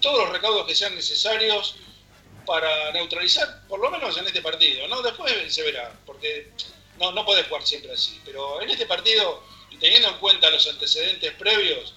[0.00, 1.74] todos los recaudos que sean necesarios
[2.46, 5.02] para neutralizar, por lo menos en este partido, ¿no?
[5.02, 6.50] Después se verá, porque
[6.98, 8.20] no, no podés jugar siempre así.
[8.24, 11.94] Pero en este partido, y teniendo en cuenta los antecedentes previos,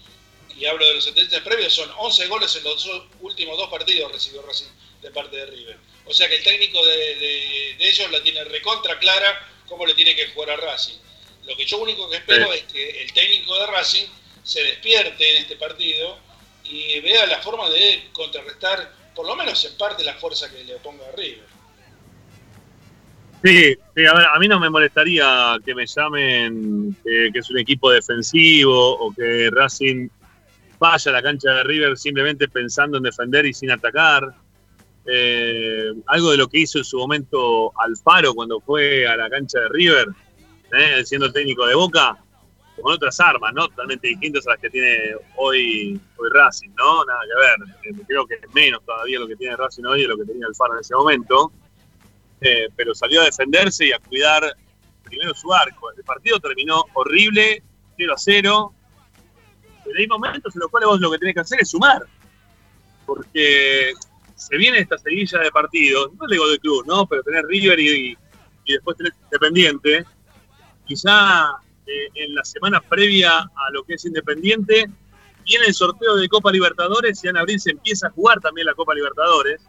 [0.57, 2.89] y hablo de los antecedentes previos, son 11 goles en los
[3.21, 4.67] últimos dos partidos recibió Racing
[5.01, 5.77] de parte de River.
[6.05, 9.93] O sea que el técnico de, de- de ellos la tiene recontra clara cómo le
[9.93, 10.97] tiene que jugar a Racing.
[11.45, 14.05] Lo que yo único que espero es que el técnico de Racing
[14.43, 16.17] se despierte en este partido
[16.63, 20.75] y vea la forma de contrarrestar, por lo menos en parte, la fuerza que le
[20.75, 21.43] oponga a River.
[23.43, 27.49] Sí, sí, a ver, a mí no me molestaría que me llamen eh, que es
[27.51, 30.09] un equipo defensivo o que Racing
[30.79, 34.33] vaya a la cancha de River simplemente pensando en defender y sin atacar.
[35.07, 39.59] Eh, algo de lo que hizo en su momento Alfaro cuando fue a la cancha
[39.59, 40.07] de River,
[40.73, 42.17] eh, siendo técnico de Boca,
[42.81, 43.67] con otras armas, ¿no?
[43.69, 47.05] Totalmente distintas a las que tiene hoy, hoy Racing, ¿no?
[47.05, 47.95] Nada que ver.
[47.95, 50.47] Eh, creo que es menos todavía lo que tiene Racing hoy de lo que tenía
[50.47, 51.51] Alfaro en ese momento.
[52.41, 54.55] Eh, pero salió a defenderse y a cuidar
[55.03, 55.91] primero su arco.
[55.95, 57.63] El partido terminó horrible,
[57.97, 58.73] 0 a 0.
[59.85, 62.05] Pero hay momentos en los cuales vos lo que tenés que hacer es sumar.
[63.05, 63.93] Porque
[64.35, 67.05] se viene esta seguilla de partidos, no digo de club, ¿no?
[67.05, 68.17] Pero tener River y,
[68.65, 70.05] y después tener Independiente,
[70.85, 74.89] quizá eh, en la semana previa a lo que es Independiente,
[75.43, 78.73] viene el sorteo de Copa Libertadores y en abril se empieza a jugar también la
[78.73, 79.61] Copa Libertadores.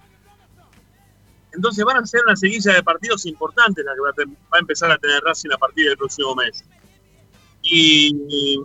[1.52, 4.98] Entonces van a ser una seguilla de partidos importantes la que va a, empezar a
[4.98, 6.64] tener Racing a partir del próximo mes.
[7.62, 8.60] Y,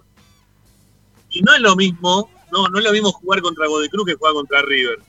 [1.32, 4.34] y no es lo mismo, no, no es lo mismo jugar contra Godecruz que jugar
[4.34, 5.00] contra River.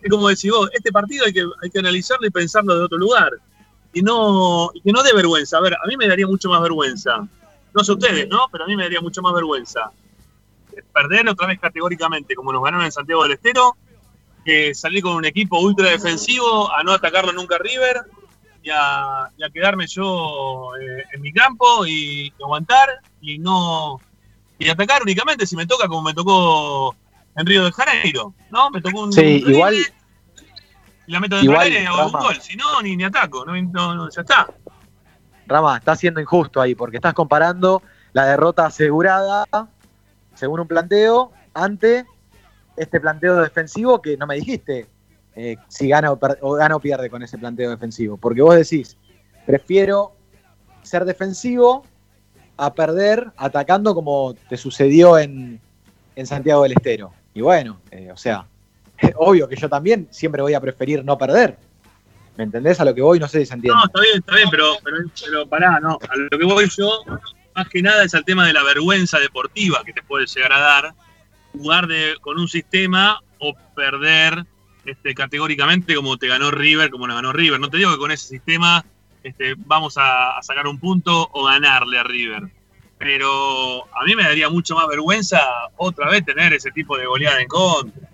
[0.00, 2.98] Es como decir vos, este partido hay que, hay que analizarlo y pensarlo de otro
[2.98, 3.32] lugar.
[3.92, 5.58] Y no, y que no dé vergüenza.
[5.58, 7.26] A ver, a mí me daría mucho más vergüenza.
[7.74, 8.46] No sé ustedes, ¿no?
[8.52, 9.90] Pero a mí me daría mucho más vergüenza.
[10.92, 13.76] Perder otra vez categóricamente, como nos ganaron en Santiago del Estero,
[14.44, 18.02] que salir con un equipo ultra defensivo, a no atacarlo nunca a River
[18.62, 24.00] y a, quedarme yo eh, en mi campo y, aguantar y no
[24.58, 26.94] y atacar únicamente si me toca como me tocó
[27.36, 28.70] en Río de Janeiro, ¿no?
[28.70, 32.82] Me tocó un sí, igual y la meto área y hago un gol, si no
[32.82, 33.54] ni, ni ataco, no,
[33.94, 34.48] no, ya está.
[35.46, 39.46] Rama, está siendo injusto ahí porque estás comparando la derrota asegurada
[40.34, 42.04] según un planteo ante
[42.76, 44.86] este planteo defensivo que no me dijiste
[45.40, 46.18] eh, si gana o,
[46.54, 48.16] gana o pierde con ese planteo defensivo.
[48.16, 48.96] Porque vos decís,
[49.46, 50.12] prefiero
[50.82, 51.84] ser defensivo
[52.58, 55.60] a perder atacando como te sucedió en,
[56.24, 57.12] Santiago del Estero.
[57.32, 58.44] Y bueno, eh, o sea,
[59.16, 61.56] obvio que yo también siempre voy a preferir no perder.
[62.36, 63.18] ¿Me entendés a lo que voy?
[63.18, 63.78] No sé si se entiende.
[63.78, 65.98] No, está bien, está bien, pero, pero, pero pará, no.
[66.08, 67.04] A lo que voy yo,
[67.54, 70.58] más que nada es al tema de la vergüenza deportiva que te puede llegar a
[70.58, 70.94] dar
[71.52, 74.44] jugar de, con un sistema o perder
[74.84, 77.60] este, categóricamente como te ganó River, como nos ganó River.
[77.60, 78.84] No te digo que con ese sistema
[79.28, 82.42] este, vamos a, sacar un punto o ganarle a River.
[82.98, 85.40] Pero a mí me daría mucho más vergüenza
[85.76, 88.08] otra vez tener ese tipo de goleada en contra.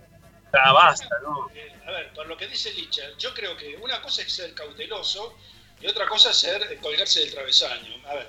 [0.71, 1.49] O basta, ¿no?
[1.87, 5.37] A ver, por lo que dice Licha, yo creo que una cosa es ser cauteloso
[5.81, 7.95] y otra cosa es ser colgarse del travesaño.
[8.07, 8.29] A ver,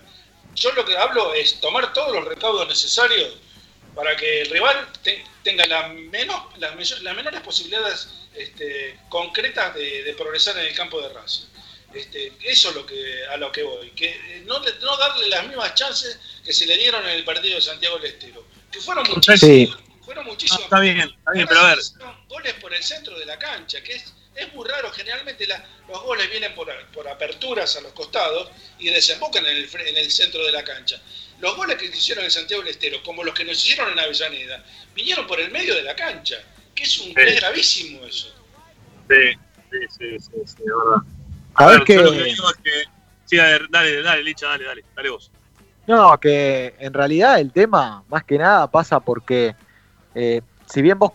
[0.56, 3.38] yo lo que hablo es tomar todos los recaudos necesarios
[3.94, 4.88] para que el rival
[5.44, 6.76] tenga la menos, las,
[7.16, 11.44] menores posibilidades este, concretas de, progresar en el campo de raza.
[11.96, 15.48] Este, eso es lo que, a lo que voy, que eh, no, no, darle las
[15.48, 19.08] mismas chances que se le dieron en el partido de Santiago del Estero, que fueron
[19.10, 19.78] muchísimos.
[20.04, 20.64] Fueron muchísimos.
[20.66, 21.80] está bien, está bien, pero a ver.
[22.28, 24.92] Goles por el centro de la cancha, que es, es muy raro.
[24.92, 25.48] Generalmente
[25.88, 30.12] los goles vienen por, por, aperturas a los costados y desembocan en el, en el
[30.12, 31.02] centro de la cancha.
[31.40, 34.64] Los goles que hicieron en Santiago del Estero, como los que nos hicieron en Avellaneda,
[34.94, 36.44] vinieron por el medio de la cancha,
[36.76, 38.36] que es, un, gravísimo eso.
[39.10, 39.32] Sí,
[39.72, 41.15] sí, sí, sí, sí, de verdad.
[41.56, 41.98] A, ver, que...
[41.98, 42.72] Lo que digo es que...
[43.26, 45.32] Sí, a ver, dale, dale, Licha, dale, dale, dale vos.
[45.88, 49.56] No, que en realidad el tema, más que nada, pasa porque
[50.14, 51.12] eh, si bien vos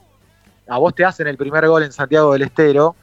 [0.69, 2.95] a vos te hacen el primer gol en Santiago del Estero,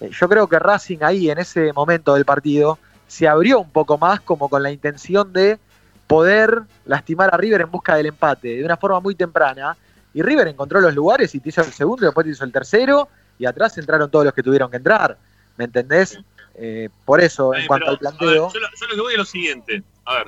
[0.00, 2.78] eh, yo creo que Racing ahí en ese momento del partido
[3.08, 5.58] se abrió un poco más como con la intención de
[6.06, 9.76] poder lastimar a River en busca del empate de una forma muy temprana.
[10.14, 12.52] Y River encontró los lugares y te hizo el segundo, y después te hizo el
[12.52, 13.08] tercero,
[13.38, 15.18] y atrás entraron todos los que tuvieron que entrar.
[15.56, 16.18] ¿Me entendés?
[16.60, 18.52] Eh, por eso, en cuanto al planteo.
[18.52, 19.82] yo, lo, que voy es lo siguiente.
[20.04, 20.26] A ver.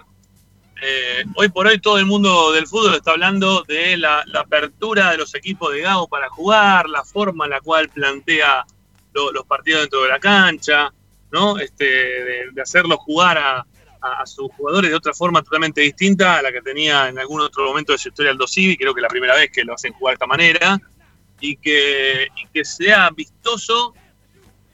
[0.82, 5.18] Eh, hoy por hoy todo el mundo del fútbol está hablando de la, apertura de
[5.18, 8.64] los equipos de Gago para jugar, la forma en la cual plantea
[9.12, 10.90] los partidos dentro de la cancha,
[11.30, 11.58] ¿no?
[11.58, 13.66] Este, de hacerlos jugar a,
[14.00, 17.64] a, sus jugadores de otra forma totalmente distinta a la que tenía en algún otro
[17.64, 20.12] momento de su historia Aldo Civi, creo que la primera vez que lo hacen jugar
[20.12, 20.80] de esta manera,
[21.40, 23.94] y que, que sea vistoso,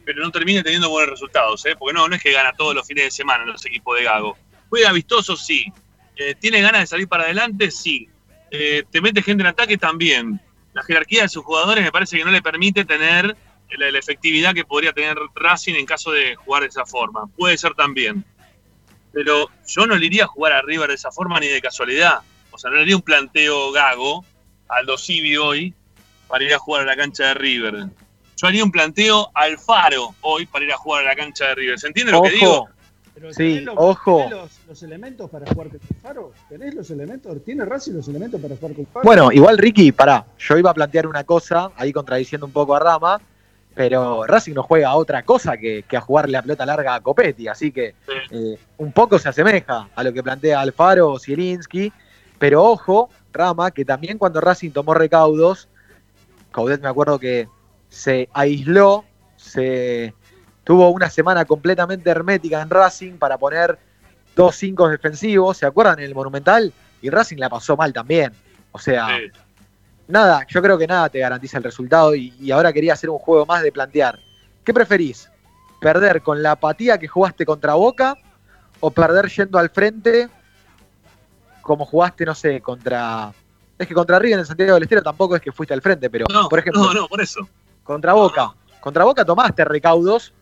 [0.06, 1.76] pero no termine teniendo buenos resultados, ¿eh?
[1.78, 4.38] porque no, no es que gana todos los fines de semana los equipos de Gago.
[4.70, 5.66] Juega vistoso, sí.
[6.16, 7.70] Eh, ¿Tiene ganas de salir para adelante?
[7.70, 8.08] Sí.
[8.50, 9.76] Eh, ¿Te mete gente en ataque?
[9.76, 10.40] También.
[10.72, 13.36] La jerarquía de sus jugadores me parece que no le permite tener
[13.76, 17.26] la, la efectividad que podría tener Racing en caso de jugar de esa forma.
[17.36, 18.24] Puede ser también
[19.16, 22.20] pero yo no le iría a jugar a River de esa forma ni de casualidad.
[22.50, 24.26] O sea, no le haría un planteo gago
[24.68, 25.72] al Dosivi hoy
[26.28, 27.86] para ir a jugar a la cancha de River.
[28.36, 31.54] Yo haría un planteo al Faro hoy para ir a jugar a la cancha de
[31.54, 31.78] River.
[31.78, 32.68] ¿Se entiende lo que digo?
[33.30, 34.28] sí, ojo.
[34.68, 36.32] Los, elementos para jugar con el Faro?
[36.48, 37.44] ¿Tenés los elementos?
[37.44, 39.04] ¿Tiene Racing los elementos para jugar con el Faro?
[39.04, 40.26] Bueno, igual Ricky, pará.
[40.38, 43.20] Yo iba a plantear una cosa, ahí contradiciendo un poco a Rama
[43.76, 47.46] pero Racing no juega a otra cosa que, a jugarle la pelota larga a Copetti,
[47.46, 47.94] así que
[48.30, 51.92] eh, un poco se asemeja a lo que plantea Alfaro o Zielinski,
[52.38, 55.68] pero ojo, Rama, que también cuando Racing tomó recaudos,
[56.52, 57.48] Caudet me acuerdo que
[57.88, 59.04] se aisló,
[59.36, 60.14] se
[60.64, 63.78] tuvo una semana completamente hermética en Racing para poner
[64.34, 66.72] dos cinco defensivos, ¿se acuerdan en el Monumental?
[67.00, 68.32] Y Racing la pasó mal también,
[68.72, 69.08] o sea...
[70.08, 73.18] nada, yo creo que nada te garantiza el resultado y, y ahora quería hacer un
[73.18, 74.18] juego más de plantear.
[74.64, 75.28] ¿Qué preferís?
[75.80, 78.16] ¿Perder con la apatía que jugaste contra Boca
[78.80, 80.28] o perder yendo al frente
[81.66, 83.32] como jugaste, no sé, contra...
[83.76, 86.26] Es que contra River en Santiago del Estero tampoco es que fuiste al frente, pero
[86.32, 87.46] No, por ejemplo, no, no, por eso.
[87.86, 88.52] Contra Boca.
[88.80, 90.32] Contra Boca tomaste recaudos,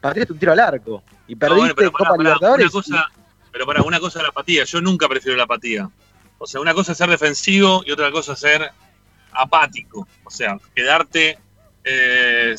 [0.00, 2.64] partiste un tiro al arco y No, perdiste bueno, Copa Libertadores.
[2.64, 3.10] Una cosa,
[3.52, 4.64] pero para una cosa es la apatía.
[4.64, 5.88] Yo nunca prefiero la apatía.
[6.38, 8.70] O sea, una cosa es ser defensivo y otra cosa es ser
[9.32, 10.06] apático.
[10.24, 11.38] O sea, quedarte
[11.84, 12.54] eh,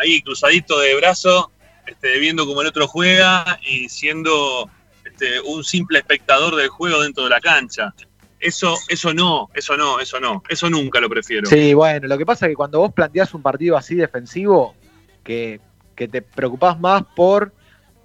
[0.00, 1.50] ahí cruzadito de brazo,
[1.86, 4.70] este, viendo cómo el otro juega y siendo
[5.04, 7.94] este, un simple espectador del juego dentro de la cancha.
[8.42, 11.48] Eso, eso no, eso no, eso no, eso nunca lo prefiero.
[11.48, 14.74] Sí, bueno, lo que pasa es que cuando vos planteás un partido así defensivo,
[15.22, 15.60] que,
[15.94, 17.52] que te preocupás más por,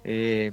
[0.04, 0.52] eh,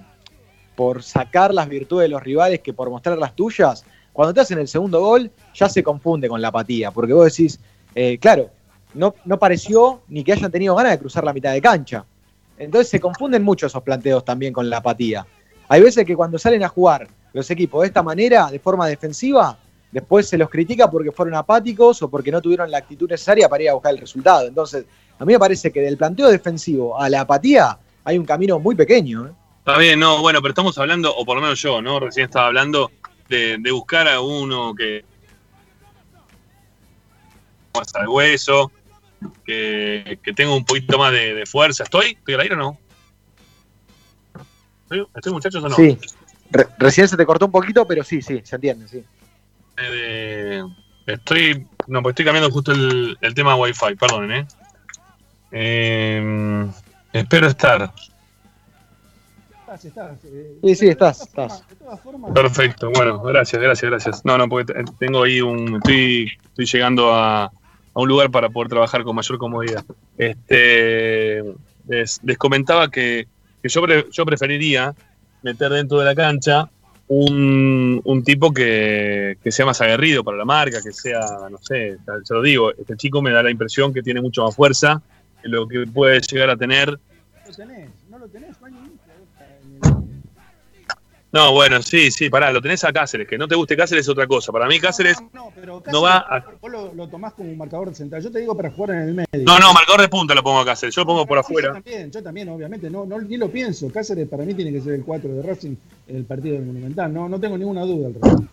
[0.76, 4.58] por sacar las virtudes de los rivales que por mostrar las tuyas, cuando te hacen
[4.58, 7.60] el segundo gol ya se confunde con la apatía, porque vos decís,
[7.94, 8.50] eh, claro,
[8.96, 12.06] no, no pareció ni que hayan tenido ganas de cruzar la mitad de cancha.
[12.58, 15.28] Entonces se confunden mucho esos planteos también con la apatía.
[15.68, 19.60] Hay veces que cuando salen a jugar los equipos de esta manera, de forma defensiva,
[19.96, 23.64] después se los critica porque fueron apáticos o porque no tuvieron la actitud necesaria para
[23.64, 24.46] ir a buscar el resultado.
[24.46, 24.86] Entonces,
[25.18, 28.76] a mí me parece que del planteo defensivo a la apatía hay un camino muy
[28.76, 29.28] pequeño.
[29.28, 29.32] ¿eh?
[29.60, 32.00] Está bien, no, bueno, pero estamos hablando, o por lo menos yo, ¿no?
[32.02, 32.92] Recién estaba hablando
[33.30, 35.06] de, de buscar a uno que
[37.74, 38.72] hasta el hueso,
[39.46, 41.84] que, que tenga un poquito más de, de fuerza.
[41.84, 42.18] ¿Estoy?
[42.20, 42.78] ¿Estoy al aire o no?
[44.84, 45.76] ¿Estoy, ¿Estoy, muchachos o no?
[45.76, 45.98] Sí.
[46.52, 49.04] Re- recién se te cortó un poquito, pero sí, sí, se entiende, sí.
[49.78, 50.64] Eh,
[51.06, 51.68] estoy.
[51.88, 54.48] No, pues estoy cambiando justo el, el tema Wi-Fi, perdonen, ¿eh?
[55.52, 56.68] Eh,
[57.14, 57.92] Espero estar.
[59.62, 60.18] Estás, estás.
[60.26, 61.52] eh, Sí, sí, de estás, todas estás.
[61.64, 64.26] formas- De todas formas, Perfecto, bueno, gracias, gracias, gracias.
[64.26, 65.76] No, no, porque te- tengo ahí un.
[65.78, 67.52] Estoy, estoy llegando a, a
[67.94, 69.84] un lugar para poder trabajar con mayor comodidad.
[70.18, 71.44] Este.
[71.88, 73.28] Les, les comentaba que,
[73.62, 74.94] que yo, pre- yo preferiría
[75.44, 76.70] meter dentro de la cancha
[77.08, 81.98] un, un tipo que, que sea más aguerrido para la marca, que sea, no sé,
[82.24, 85.02] se lo digo, este chico me da la impresión que tiene mucho más fuerza
[85.42, 86.90] que lo que puede llegar a tener.
[86.90, 86.98] No
[87.48, 88.58] lo tenés, no lo tenés,
[91.36, 94.10] No, bueno, sí, sí, pará, lo tenés a Cáceres, que no te guste Cáceres es
[94.10, 94.54] otra cosa.
[94.54, 97.58] Para mí Cáceres, No, no, pero no va Cáceres, Vos lo, lo tomás como un
[97.58, 98.24] marcador central.
[98.24, 99.44] Yo te digo para jugar en el medio.
[99.46, 101.68] no, no, marcador de punta lo pongo a Cáceres, yo lo pongo por afuera.
[101.68, 102.90] Yo también, yo también, obviamente.
[102.90, 103.92] No, no, ni lo pienso.
[103.92, 105.76] Cáceres para mí tiene que ser el 4 de Racing
[106.08, 107.14] en el partido del Monumental.
[107.14, 108.46] No, no tengo ninguna duda al respecto.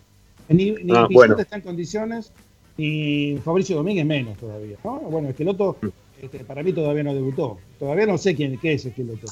[0.49, 1.37] Ni, ni Ah, bueno.
[1.37, 2.33] está en condiciones,
[2.75, 4.75] ni Fabricio Domínguez menos todavía.
[4.83, 4.99] ¿no?
[4.99, 5.77] Bueno, Esqueloto
[6.21, 7.59] este, para mí todavía no debutó.
[7.79, 9.31] Todavía no sé quién qué es Esqueloto.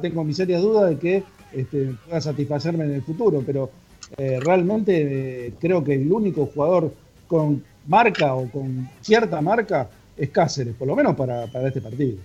[0.00, 1.22] Tengo mis serias dudas de que
[1.52, 3.70] este, pueda satisfacerme en el futuro, pero
[4.16, 6.92] eh, realmente eh, creo que el único jugador
[7.26, 12.16] con marca o con cierta marca es Cáceres, por lo menos para, para este partido.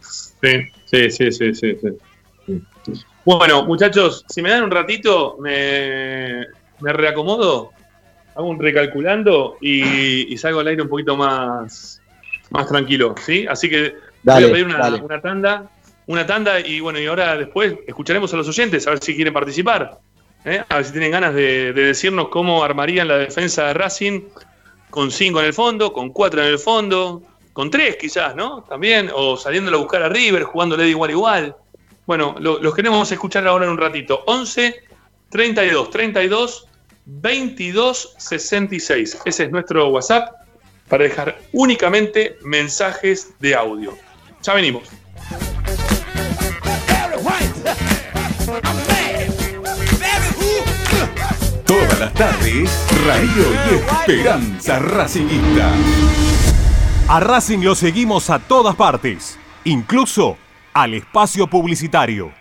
[0.00, 2.62] Sí, sí, sí, sí, sí, sí.
[3.24, 6.46] Bueno, muchachos, si me dan un ratito, me,
[6.80, 7.70] me reacomodo,
[8.34, 12.00] hago un recalculando y, y salgo al aire un poquito más,
[12.50, 13.46] más tranquilo, ¿sí?
[13.48, 15.70] Así que Dale, voy a pedir una, una tanda,
[16.06, 19.32] una tanda y bueno, y ahora después escucharemos a los oyentes a ver si quieren
[19.32, 19.98] participar,
[20.44, 20.62] ¿eh?
[20.68, 24.20] a ver si tienen ganas de, de decirnos cómo armarían la defensa de Racing
[24.90, 27.22] con cinco en el fondo, con cuatro en el fondo,
[27.52, 28.62] con tres quizás, ¿no?
[28.68, 31.56] También, o saliéndolo a buscar a River, jugándole de igual a igual.
[32.06, 34.22] Bueno, lo- los queremos escuchar ahora en un ratito.
[34.26, 34.74] 11
[35.30, 36.66] 32 32
[37.06, 39.18] 22 66.
[39.24, 40.28] Ese es nuestro WhatsApp
[40.88, 43.96] para dejar únicamente mensajes de audio.
[44.42, 44.88] Ya venimos.
[51.66, 55.72] Todas las tardes, Radio y Esperanza Racingista.
[57.08, 60.36] A Racing lo seguimos a todas partes, incluso
[60.72, 62.32] al espacio publicitario.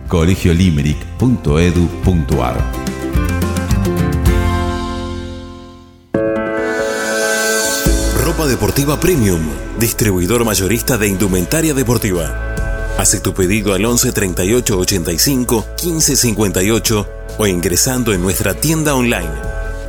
[0.08, 2.90] colegiolimerick.edu.ar
[8.24, 9.40] Ropa deportiva premium,
[9.78, 12.54] distribuidor mayorista de indumentaria deportiva.
[12.98, 17.06] Hace tu pedido al 11 38 85 15 58
[17.38, 19.59] o ingresando en nuestra tienda online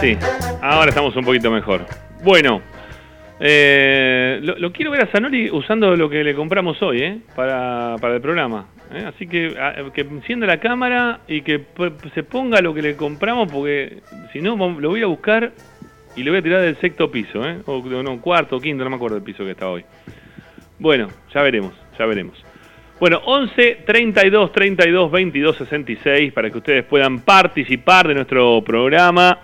[0.00, 0.16] Sí,
[0.62, 1.84] ahora estamos un poquito mejor.
[2.22, 2.62] Bueno,
[3.38, 7.18] eh, lo, lo quiero ver a Zanoli usando lo que le compramos hoy, ¿eh?
[7.34, 8.66] Para, para el programa.
[8.92, 9.04] ¿eh?
[9.06, 9.54] Así que
[9.94, 11.64] que encienda la cámara y que
[12.14, 13.98] se ponga lo que le compramos, porque
[14.32, 15.52] si no, lo voy a buscar
[16.16, 17.58] y le voy a tirar del sexto piso, ¿eh?
[17.66, 19.84] O no, cuarto quinto, no me acuerdo del piso que está hoy.
[20.78, 22.42] Bueno, ya veremos, ya veremos.
[22.98, 29.38] Bueno, 11 32 32 22 66 para que ustedes puedan participar de nuestro programa.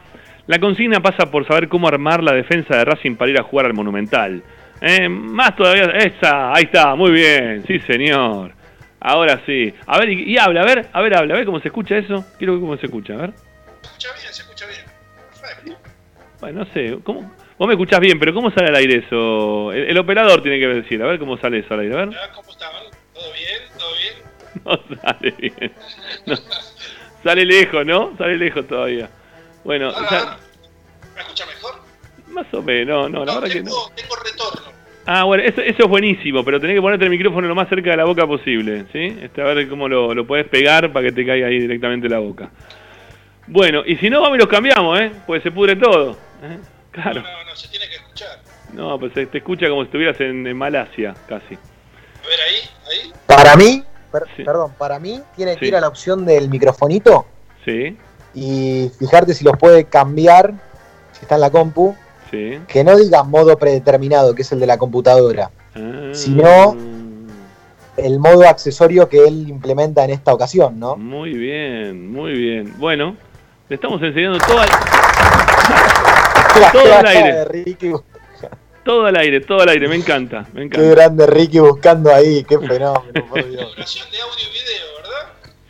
[0.46, 3.66] La consigna pasa por saber cómo armar la defensa de Racing para ir a jugar
[3.66, 4.42] al Monumental.
[4.80, 8.52] Eh, más todavía, esa, ahí está, muy bien, sí señor.
[9.00, 9.72] Ahora sí.
[9.86, 11.96] A ver, y, y habla, a ver, a ver, habla, a ver cómo se escucha
[11.96, 12.24] eso.
[12.38, 13.32] Quiero ver cómo se escucha, a ver.
[13.32, 14.80] Se escucha bien, se escucha bien.
[15.40, 15.78] Perfecto.
[16.40, 17.32] Bueno, no sé, ¿cómo?
[17.58, 19.72] Vos me escuchás bien, pero ¿cómo sale al aire eso?
[19.72, 22.10] El, el operador tiene que decir, a ver cómo sale eso al aire, a ver.
[22.34, 22.82] ¿Cómo estaban?
[23.14, 23.60] ¿Todo bien?
[23.78, 24.26] ¿Todo bien?
[24.64, 25.72] No sale bien.
[26.26, 26.34] No.
[27.22, 28.16] Sale lejos, ¿no?
[28.16, 29.08] Sale lejos todavía.
[29.66, 30.38] Bueno, Ahora, ya-
[31.16, 31.74] ¿Me escucha mejor?
[32.28, 33.70] más o menos, no, la No, verdad que no.
[33.70, 34.76] tengo, tengo retorno.
[35.06, 37.90] Ah, bueno, eso, eso es buenísimo, pero tenés que ponerte el micrófono lo más cerca
[37.90, 39.18] de la boca posible, ¿sí?
[39.20, 42.18] Este, a ver cómo lo, lo podés pegar para que te caiga ahí directamente la
[42.20, 42.48] boca.
[43.48, 45.10] Bueno, y si no, vamos y los cambiamos, ¿eh?
[45.26, 46.12] Pues se pudre todo.
[46.42, 46.58] ¿eh?
[46.92, 47.22] Claro.
[47.22, 48.38] No, no, se tiene que escuchar.
[48.72, 51.54] No, pues se te escucha como si estuvieras en, en Malasia, casi.
[51.54, 52.56] A ver, ahí,
[53.04, 53.12] ahí.
[53.26, 54.42] Para mí, per- Sí.
[54.44, 55.66] perdón, para mí tiene que Sí.
[55.66, 57.26] ir a la opción del microfonito
[57.64, 57.96] Sí,
[58.36, 60.52] y fijarte si los puede cambiar,
[61.12, 61.96] si está en la compu,
[62.30, 62.58] sí.
[62.68, 66.76] que no diga modo predeterminado, que es el de la computadora, Ah, Si no-
[67.96, 70.96] el modo accesorio que él implementa en esta ocasión, ¿no?
[70.96, 72.74] Muy bien, muy bien.
[72.78, 73.16] Bueno,
[73.70, 74.68] le estamos enseñando todo al,
[76.72, 77.44] Todo al aire.
[78.84, 79.88] todo al aire, todo al aire.
[79.88, 80.88] Me encanta, me qué encanta.
[80.90, 83.74] grande Ricky buscando ahí, qué fenómeno, por Dios.
[83.76, 84.95] De audio y video.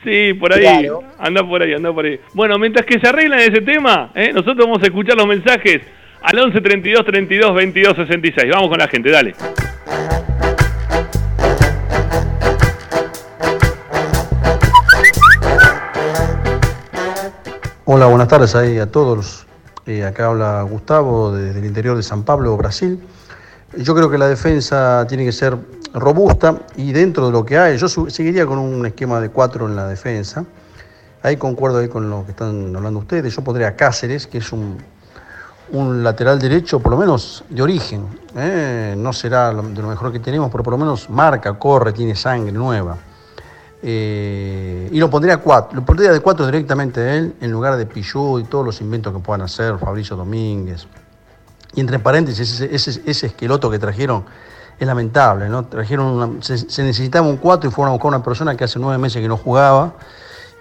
[0.07, 0.61] Sí, por ahí.
[0.61, 1.03] Claro.
[1.19, 2.21] Anda por ahí, anda por ahí.
[2.33, 4.31] Bueno, mientras que se arreglan ese tema, ¿eh?
[4.33, 5.83] nosotros vamos a escuchar los mensajes
[6.23, 8.53] al 11 32 32 22 66.
[8.53, 9.35] Vamos con la gente, dale.
[17.85, 19.45] Hola, buenas tardes ahí a todos.
[19.87, 23.01] Eh, acá habla Gustavo desde el interior de San Pablo, Brasil.
[23.79, 25.57] Yo creo que la defensa tiene que ser
[25.93, 29.77] robusta y dentro de lo que hay, yo seguiría con un esquema de cuatro en
[29.77, 30.45] la defensa.
[31.22, 33.35] Ahí concuerdo con lo que están hablando ustedes.
[33.35, 34.79] Yo pondría a Cáceres, que es un,
[36.03, 38.07] lateral derecho, por lo menos de origen.
[38.37, 38.95] ¿eh?
[38.97, 42.53] No será de lo mejor que tenemos, pero por lo menos marca, corre, tiene sangre
[42.53, 42.97] nueva.
[43.83, 47.85] Eh, y lo pondría cuatro, lo pondría de cuatro directamente a él, en lugar de
[47.85, 50.87] Pichú y todos los inventos que puedan hacer, Fabricio Domínguez.
[51.77, 54.24] Y entre paréntesis, ese, ese, ese esqueloto que trajeron
[54.79, 55.66] es lamentable, ¿no?
[55.66, 59.22] Trajeron se, necesitaba un 4 y fueron a buscar una persona que hace nueve meses
[59.22, 59.93] que no jugaba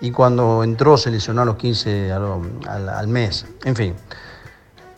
[0.01, 3.45] y cuando entró se lesionó a los 15 a lo- al, mes.
[3.63, 3.93] En fin.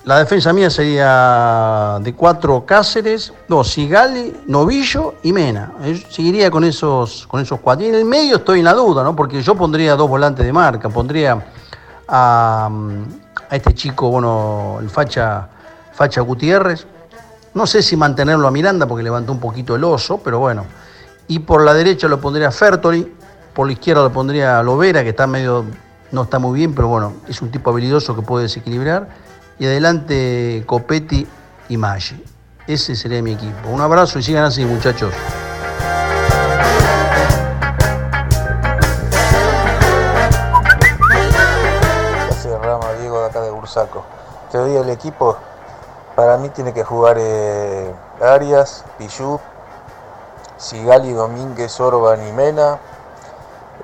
[0.06, 5.74] La defensa mía sería de cuatro Cáceres, dos Sigali, Novillo y Mena.
[5.84, 7.86] Yo seguiría con esos, con esos cuatro.
[7.86, 9.16] Y en el medio estoy en la duda, ¿no?
[9.16, 11.46] Porque yo pondría dos volantes de marca, pondría
[12.08, 12.70] a,
[13.50, 15.50] a este chico, bueno, el Facha,
[15.98, 16.86] Facha Gutiérrez.
[17.56, 20.64] No sé si mantenerlo a Miranda porque levantó un poquito el oso, pero bueno.
[21.28, 23.12] Y por la derecha lo pondría a Fertoli,
[23.56, 25.66] por la izquierda lo pondría Lovera, que está medio,
[26.12, 29.10] no está muy bien, pero bueno, es un tipo habilidoso que puede desequilibrar.
[29.58, 31.26] Y adelante Copetti
[31.68, 32.24] y Maggi.
[32.68, 33.70] Ese sería mi equipo.
[33.70, 35.12] Un abrazo y sigan así, muchachos.
[42.62, 44.06] Rama, Diego de acá de Bursaco.
[44.52, 45.38] Te doy el equipo.
[46.18, 49.40] Para mí tiene que jugar eh, Arias, Pichu,
[50.58, 52.80] Sigali, Domínguez, Orban y Mena.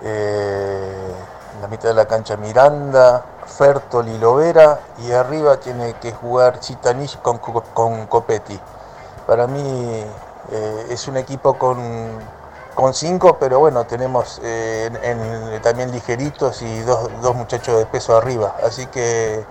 [0.03, 1.13] Eh,
[1.55, 4.79] en la mitad de la cancha Miranda, Fertoli, Lovera.
[4.97, 8.59] Y arriba tiene que jugar Chitanich con, Co- con Copetti.
[9.27, 9.61] Para mí
[10.51, 11.77] eh, es un equipo con,
[12.73, 18.17] con cinco, pero bueno, tenemos en- en- también ligeritos y dos, dos muchachos de peso
[18.17, 18.55] arriba.
[18.63, 19.45] Así que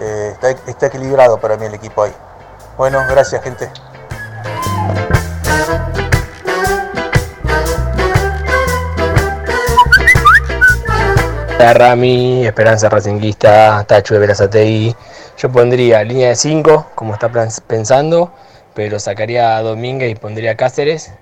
[0.00, 0.34] eh,
[0.66, 2.12] está, equilibrado para mí el equipo ahí.
[2.76, 3.70] Bueno, gracias gente.
[11.72, 14.94] Rami, Esperanza Racinguista, Tacho de Verazategui.
[15.38, 17.30] Yo pondría línea de 5, como está
[17.66, 18.32] pensando,
[18.74, 21.12] pero sacaría a Domínguez y pondría a Cáceres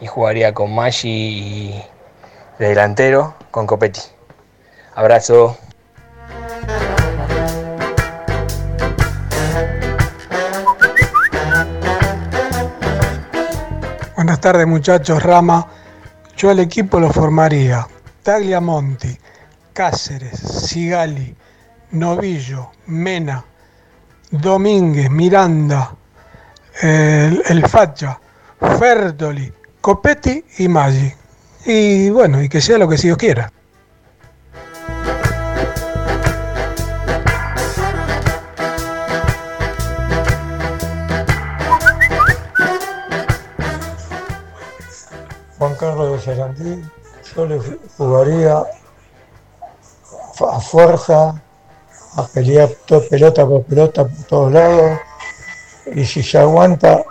[0.00, 1.84] y jugaría con Maggi
[2.58, 4.00] de delantero con Copetti.
[4.94, 5.56] Abrazo.
[14.20, 15.66] Buenas tardes muchachos, Rama.
[16.36, 17.88] Yo al equipo lo formaría
[18.22, 19.16] Tagliamonti,
[19.72, 21.34] Cáceres, Sigali,
[21.92, 23.42] Novillo, Mena,
[24.30, 25.96] Domínguez, Miranda,
[26.82, 28.20] el, el Facha,
[28.78, 29.50] Fertoli,
[29.80, 31.10] Copetti y Maggi.
[31.64, 33.50] Y bueno, y que sea lo que Dios quiera.
[45.60, 46.82] Juan Carlos de Sarandí,
[47.36, 47.60] yo le
[47.98, 48.62] jugaría
[50.50, 51.34] a fuerza,
[52.16, 54.98] a pelear to- pelota por pelota por todos lados,
[55.94, 57.04] y si se aguanta,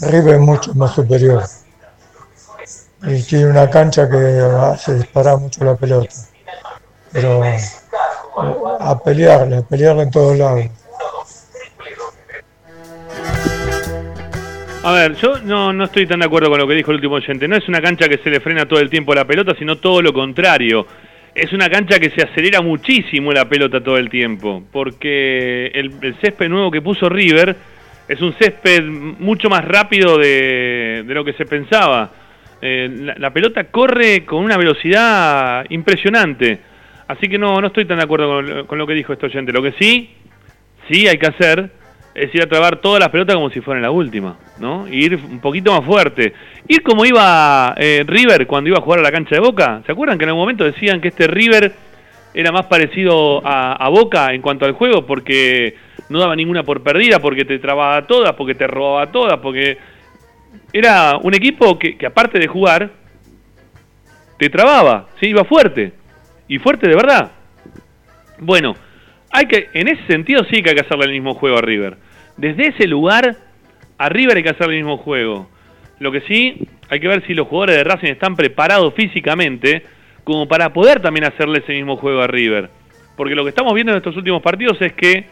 [0.00, 1.44] River es mucho más superior.
[3.02, 6.14] Y tiene una cancha que hace disparar mucho la pelota.
[7.12, 7.60] Pero eh,
[8.80, 10.64] a pelearle, a pelearle en todos lados.
[14.86, 17.16] A ver, yo no, no estoy tan de acuerdo con lo que dijo el último
[17.16, 17.48] oyente.
[17.48, 20.00] No es una cancha que se le frena todo el tiempo la pelota, sino todo
[20.00, 20.86] lo contrario.
[21.34, 24.62] Es una cancha que se acelera muchísimo la pelota todo el tiempo.
[24.70, 27.56] Porque el, césped nuevo que puso River
[28.06, 32.12] es un césped mucho más rápido de, lo que se pensaba.
[32.62, 36.60] Eh, la, pelota corre con una velocidad impresionante.
[37.08, 39.50] Así que no, no estoy tan de acuerdo con, con lo que dijo este oyente.
[39.50, 40.10] Lo que sí,
[40.88, 41.72] sí hay que hacer
[42.16, 44.88] es ir a trabar todas las pelotas como si fueran la última, ¿no?
[44.88, 46.32] Ir un poquito más fuerte.
[46.66, 49.82] Ir como iba eh, River cuando iba a jugar a la cancha de Boca.
[49.84, 51.72] ¿Se acuerdan que en algún momento decían que este River
[52.32, 55.76] era más parecido a, a Boca en cuanto al juego porque
[56.08, 59.78] no daba ninguna por perdida, porque te trababa todas, porque te robaba todas, porque
[60.72, 62.90] era un equipo que, que aparte de jugar,
[64.38, 65.28] te trababa, ¿sí?
[65.28, 65.92] iba fuerte.
[66.48, 67.32] Y fuerte de verdad.
[68.38, 68.74] Bueno,
[69.30, 72.05] hay que, en ese sentido sí que hay que hacerle el mismo juego a River.
[72.36, 73.36] Desde ese lugar,
[73.98, 75.48] a River hay que hacerle el mismo juego.
[75.98, 79.82] Lo que sí, hay que ver si los jugadores de Racing están preparados físicamente
[80.24, 82.68] como para poder también hacerle ese mismo juego a River.
[83.16, 85.24] Porque lo que estamos viendo en estos últimos partidos es que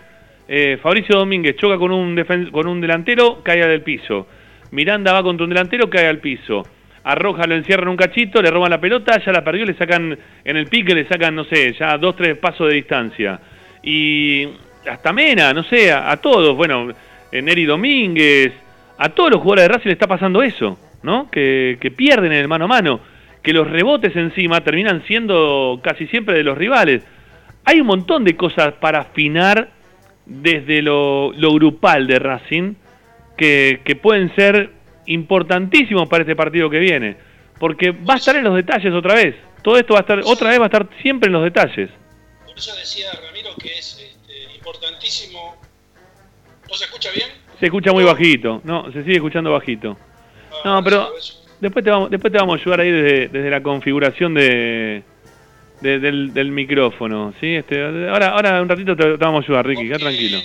[0.49, 4.27] eh, Fabricio Domínguez choca con un, con un delantero, cae del piso.
[4.71, 6.63] Miranda va contra un delantero, cae al piso.
[7.05, 10.19] A Roja lo encierran un cachito, le roban la pelota, ya la perdió, le sacan
[10.45, 13.41] en el pique, le sacan, no sé, ya dos, tres pasos de distancia.
[13.83, 14.49] Y
[14.91, 16.91] hasta Mena, no sé, a, todos, bueno,
[17.33, 18.53] eh, Neri Domínguez,
[18.99, 21.31] a todos los jugadores de Racing le está pasando eso, ¿no?
[21.31, 23.01] Que, que pierden en el mano a mano,
[23.43, 27.03] que los rebotes encima terminan siendo casi siempre de los rivales.
[27.65, 29.71] Hay un montón de cosas para afinar
[30.27, 32.75] desde lo, lo grupal de Racing
[33.37, 34.71] que, que pueden ser
[35.07, 37.17] importantísimos para este partido que viene.
[37.59, 39.37] Porque va a estar en los detalles otra vez.
[39.63, 41.91] Todo esto va a estar, otra vez va a estar siempre en los detalles.
[42.45, 44.14] Por eso decía Ramiro que es este,
[44.65, 45.57] importantísimo.
[46.69, 47.29] ¿No se escucha bien?
[47.61, 49.97] Se escucha muy bajito, no, se sigue escuchando bajito.
[50.65, 51.13] No, pero
[51.61, 55.03] después te vamos, después te vamos a ayudar ahí desde, desde la configuración de,
[55.81, 57.55] de- del, del micrófono, ¿sí?
[57.57, 60.41] Este, ahora, ahora un ratito te, te vamos a ayudar, Ricky, queda tranquilo.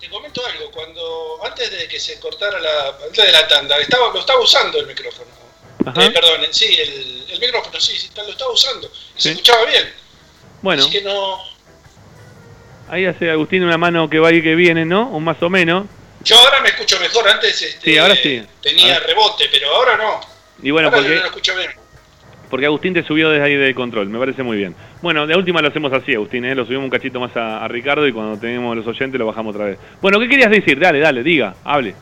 [0.00, 4.12] Te comento algo, cuando antes de que se cortara la, antes de la tanda, estaba,
[4.12, 5.30] lo estaba usando el micrófono.
[5.80, 8.86] Eh, perdón, sí, el, el micrófono, sí, sí, lo estaba usando.
[8.88, 9.22] Y Sí.
[9.22, 9.84] se escuchaba bien.
[10.60, 11.51] Bueno, Así que no.
[12.92, 15.08] Ahí hace Agustín una mano que va y que viene, ¿no?
[15.12, 15.86] O más o menos.
[16.24, 18.44] Yo ahora me escucho mejor, antes este, Sí, ahora sí.
[18.60, 20.20] tenía rebote, pero ahora no.
[20.62, 21.70] Y bueno, ahora porque, no lo escucho bien.
[22.50, 24.76] porque Agustín te subió desde ahí del control, me parece muy bien.
[25.00, 26.54] Bueno, de última lo hacemos así, Agustín, ¿eh?
[26.54, 29.54] Lo subimos un cachito más a, a Ricardo y cuando tenemos los oyentes lo bajamos
[29.54, 29.78] otra vez.
[30.02, 30.78] Bueno, ¿qué querías decir?
[30.78, 31.94] Dale, dale, diga, hable.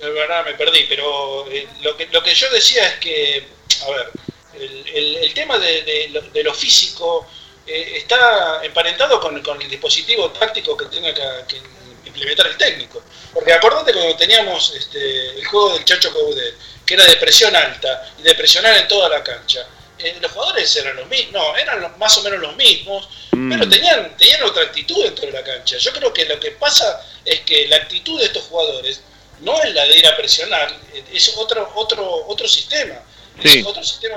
[0.00, 3.44] De verdad me perdí, pero eh, lo, que, lo que yo decía es que,
[3.86, 4.06] a ver,
[4.54, 7.28] el, el- el tema de, de de lo físico
[7.72, 11.60] eh, está emparentado con, con el dispositivo táctico que tenga que, que
[12.08, 13.02] implementar el técnico.
[13.32, 16.54] Porque acordate cuando teníamos este, el juego del Chacho Coudet,
[16.84, 19.66] que era de presión alta y de presionar en toda la cancha.
[19.98, 23.06] eh, los jugadores eran los mismos, no, eran los- más o menos los mismos,
[23.50, 25.76] pero tenían, tenían otra actitud dentro de la cancha.
[25.76, 29.02] Yo creo que lo que pasa es que la actitud de estos jugadores
[29.40, 30.74] no es la de ir a presionar,
[31.12, 32.96] es otro, otro, otro sistema.
[33.42, 33.60] Sí.
[33.60, 34.16] Es otro sistema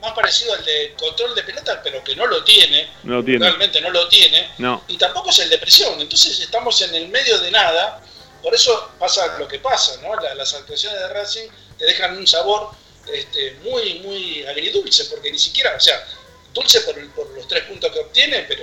[0.00, 3.44] más parecido al de control de pelota, pero que no lo tiene, No lo tiene.
[3.46, 4.82] realmente no lo tiene, No.
[4.88, 6.00] y tampoco es el de presión.
[6.00, 8.02] Entonces estamos en el medio de nada,
[8.42, 10.14] por eso pasa lo que pasa, ¿no?
[10.16, 11.48] La- las actuaciones de Racing
[11.78, 12.70] te dejan un sabor
[13.12, 16.06] este, muy, muy agridulce, porque ni siquiera, o sea,
[16.52, 18.62] dulce por, los tres puntos que obtiene, pero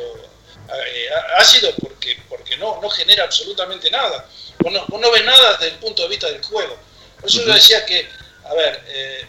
[0.73, 4.27] eh, ácido porque, porque no, no genera absolutamente nada.
[4.59, 6.77] Vos no, vos no ves nada desde el punto de vista del juego.
[7.19, 8.07] Por eso yo decía que,
[8.45, 9.27] a ver, eh,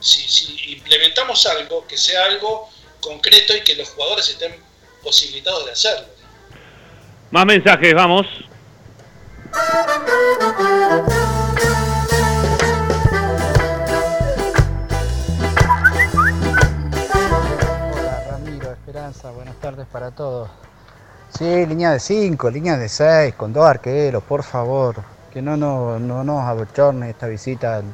[0.00, 2.68] si, si implementamos algo, que sea algo
[3.00, 4.54] concreto y que los jugadores estén
[5.02, 6.08] posibilitados de hacerlo.
[7.30, 8.26] Más mensajes, vamos.
[17.92, 20.50] Hola Ramiro, Esperanza, buenas tardes para todos.
[21.36, 24.96] Sí, línea de 5, línea de 6, con dos arqueros, por favor.
[25.32, 27.84] Que no, no, no nos abochorne esta visita al,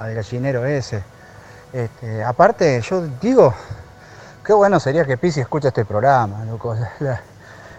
[0.00, 1.04] al gallinero ese.
[1.72, 3.54] Este, aparte, yo digo,
[4.44, 6.74] qué bueno sería que Pisi escuche este programa, loco.
[7.00, 7.20] La,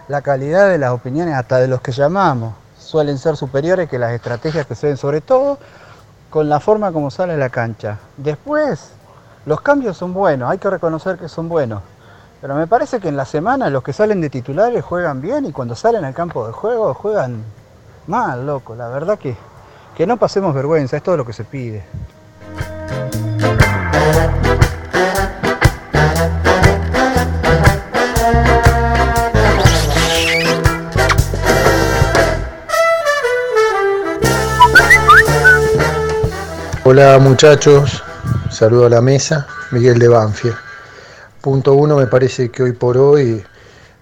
[0.08, 4.12] la calidad de las opiniones, hasta de los que llamamos, suelen ser superiores que las
[4.12, 5.58] estrategias que se ven, sobre todo
[6.28, 7.98] con la forma como sale la cancha.
[8.16, 8.90] Después,
[9.46, 11.82] los cambios son buenos, hay que reconocer que son buenos.
[12.40, 15.52] Pero me parece que en la semana los que salen de titulares juegan bien y
[15.52, 17.44] cuando salen al campo de juego juegan
[18.06, 18.74] mal, loco.
[18.74, 19.36] La verdad que,
[19.96, 21.84] que no pasemos vergüenza, es todo lo que se pide.
[36.84, 38.02] Hola muchachos,
[38.50, 40.56] saludo a la mesa, Miguel de Banfield.
[41.40, 43.42] Punto uno, me parece que hoy por hoy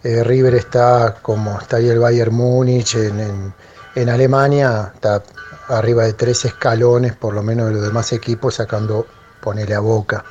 [0.03, 3.55] eh, River está como está ahí el Bayern Múnich en, en-
[3.97, 5.23] en Alemania, está
[5.69, 9.07] arriba de tres escalones por lo menos de los demás equipos sacando,
[9.41, 10.25] ponele a boca.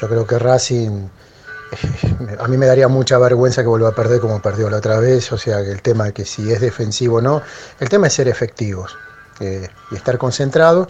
[0.00, 1.08] Yo creo que Racing,
[2.38, 5.32] a mí me daría mucha vergüenza que vuelva a perder como perdió la otra vez,
[5.32, 7.42] o sea el tema de que si es defensivo o no,
[7.80, 8.96] el tema es ser efectivos
[9.40, 10.88] eh, y estar concentrados.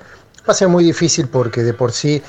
[0.49, 2.22] Va a ser muy difícil porque de por sí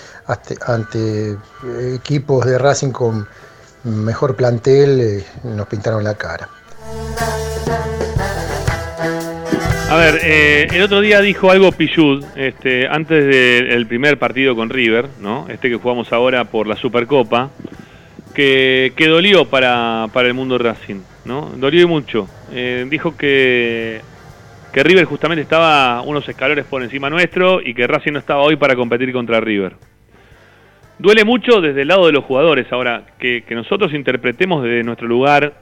[0.65, 3.27] ante, eh, equipos de Racing con
[3.83, 6.49] mejor plantel eh, nos pintaron la cara.
[9.89, 14.69] A ver, eh, el otro día dijo algo Pichud, este, antes del primer partido con
[14.69, 15.47] River, ¿no?
[15.49, 17.49] Este que jugamos ahora por la Supercopa,
[18.35, 21.49] que, que dolió para, para el mundo Racing, ¿no?
[21.57, 22.29] Dolió y mucho.
[22.51, 24.01] Eh, dijo que,
[24.71, 28.57] que River justamente estaba unos escalones por encima nuestro y que Racing no estaba hoy
[28.57, 29.73] para competir contra River.
[30.99, 35.07] Duele mucho desde el lado de los jugadores ahora, que, que nosotros interpretemos desde nuestro
[35.07, 35.53] lugar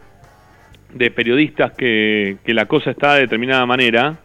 [0.94, 4.20] de periodistas que, que la cosa está de determinada manera,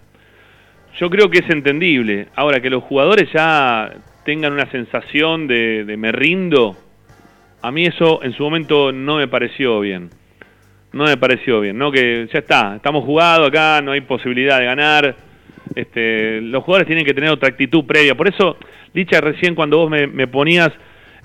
[0.98, 2.28] yo creo que es entendible.
[2.34, 3.92] Ahora, que los jugadores ya
[4.24, 6.76] tengan una sensación de, me rindo,
[7.60, 10.10] a mí eso en su momento no me pareció bien.
[10.92, 11.90] No me pareció bien, ¿no?
[11.90, 15.16] Que ya está, estamos jugados acá, no hay posibilidad de ganar.
[15.74, 18.14] Este, los jugadores tienen que tener otra actitud previa.
[18.14, 18.58] Por eso,
[18.92, 20.70] Licha, recién cuando vos me, me ponías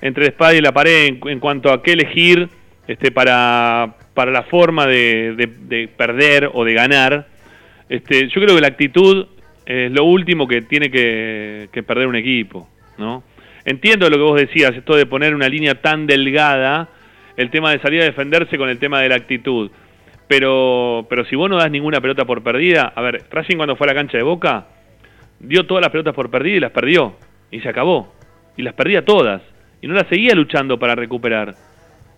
[0.00, 2.48] entre la espada y la pared en, en cuanto a qué elegir
[2.86, 5.46] este, para, para la forma de, de-
[5.76, 7.28] de perder o de ganar.
[7.88, 9.28] Este, yo creo que la actitud
[9.64, 13.22] es lo último que tiene que, que perder un equipo, ¿no?
[13.64, 16.88] Entiendo lo que vos decías, esto de poner una línea tan delgada,
[17.36, 19.70] el tema de salir a defenderse con el tema de la actitud.
[20.26, 23.86] Pero, pero si vos no das ninguna pelota por perdida, a ver, Racing cuando fue
[23.86, 24.66] a la cancha de Boca,
[25.38, 27.14] dio todas las pelotas por perdida y las perdió.
[27.52, 28.12] Y se acabó.
[28.56, 29.42] Y las perdía todas.
[29.80, 31.54] Y no las seguía luchando para recuperar.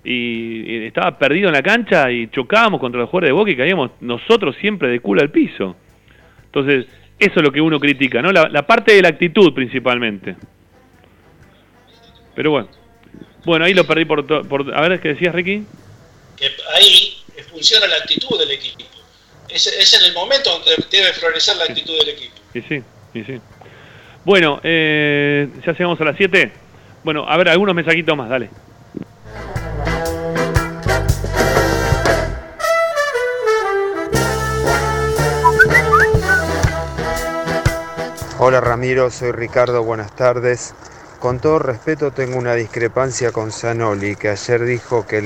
[0.05, 3.91] Y, estaba perdido en la cancha y chocábamos contra los jugadores de Boca y caíamos
[4.01, 5.77] nosotros siempre de culo al piso.
[6.47, 6.87] Entonces,
[7.19, 8.33] eso es lo que uno critica, ¿no?
[8.33, 10.37] La, la parte de la actitud principalmente.
[12.35, 12.69] Pero bueno.
[13.45, 14.25] Bueno, ahí lo perdí por
[14.75, 15.65] a ver, ¿qué decías, Ricky?
[16.37, 17.17] Que ahí
[17.51, 18.85] funciona la actitud del equipo.
[19.49, 22.35] Es, es en el momento donde debe florecer la actitud del equipo.
[22.55, 22.83] Y sí,
[23.15, 23.41] y sí.
[24.25, 26.53] Bueno, eh, ya llegamos a las 7.
[27.03, 28.51] Bueno, a ver, algunos mensajitos más, dale.
[38.43, 40.75] Hola Ramiro, soy Ricardo, buenas tardes.
[41.21, 45.21] Con todo respeto tengo una discrepancia con Zanoli, que ayer dijo que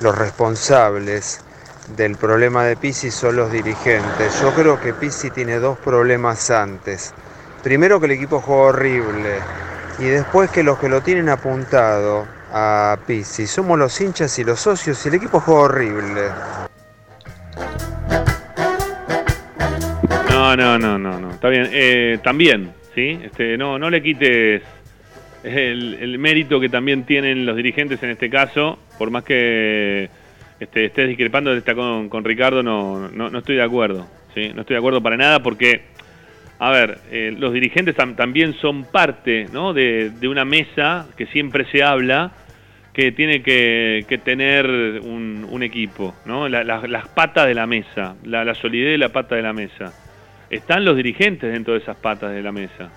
[0.00, 1.40] los responsables
[1.96, 4.40] del problema de Pisi son los dirigentes.
[4.42, 7.14] Yo creo que Pisi tiene dos problemas antes.
[7.62, 9.38] Primero que el equipo juega horrible
[9.98, 14.60] y después que los que lo tienen apuntado a Pisi somos los hinchas y los
[14.60, 16.22] socios y el equipo juega horrible.
[20.30, 21.30] No, no, no, no, no.
[21.30, 21.68] Está bien.
[21.70, 23.20] Eh, también, ¿sí?
[23.22, 24.62] Este, no, no le quites
[25.44, 30.10] el, el mérito que también tienen los dirigentes en este caso, por más que
[30.58, 34.52] este, estés discrepando está con, con Ricardo, no, no, no estoy de acuerdo, ¿sí?
[34.54, 35.82] No estoy de acuerdo para nada porque,
[36.62, 39.72] a ver, eh, los dirigentes tam- también son parte, ¿no?
[39.72, 42.32] De, de una mesa que siempre se habla
[42.92, 44.66] que tiene que, que tener
[45.02, 46.48] un, equipo, ¿no?
[46.50, 49.54] La- la- las patas de la mesa, la, la solidez de la pata de la
[49.54, 49.94] mesa.
[50.50, 52.90] Están los dirigentes dentro de esas patas de la mesa.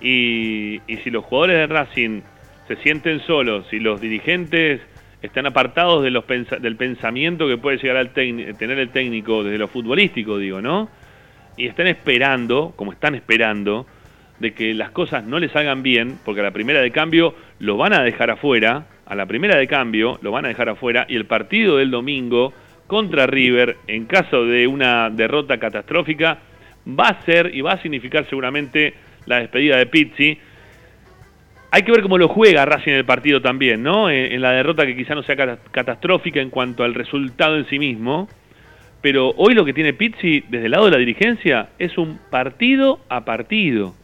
[0.00, 2.20] Y, y si los jugadores de Racing
[2.66, 4.80] se sienten solos, si los dirigentes
[5.22, 9.68] están apartados de los del pensamiento que puede llegar a tener el técnico desde lo
[9.68, 10.88] futbolístico, digo, ¿no?
[11.58, 13.86] Y están esperando, como están esperando,
[14.38, 17.76] de que las cosas no les salgan bien, porque a la primera de cambio lo
[17.76, 21.16] van a dejar afuera, a la primera de cambio lo van a dejar afuera, y
[21.16, 22.52] el partido del domingo
[22.86, 26.38] contra River, en caso de una derrota catastrófica,
[26.88, 28.94] va a ser y va a significar seguramente
[29.26, 30.38] la despedida de Pizzi.
[31.70, 34.08] Hay que ver cómo lo juega Racing en el partido también, ¿no?
[34.08, 37.66] En, en la derrota que quizá no sea cata- catastrófica en cuanto al resultado en
[37.66, 38.28] sí mismo.
[39.00, 43.00] Pero hoy lo que tiene Pizzi desde el lado de la dirigencia es un partido
[43.08, 43.94] a partido.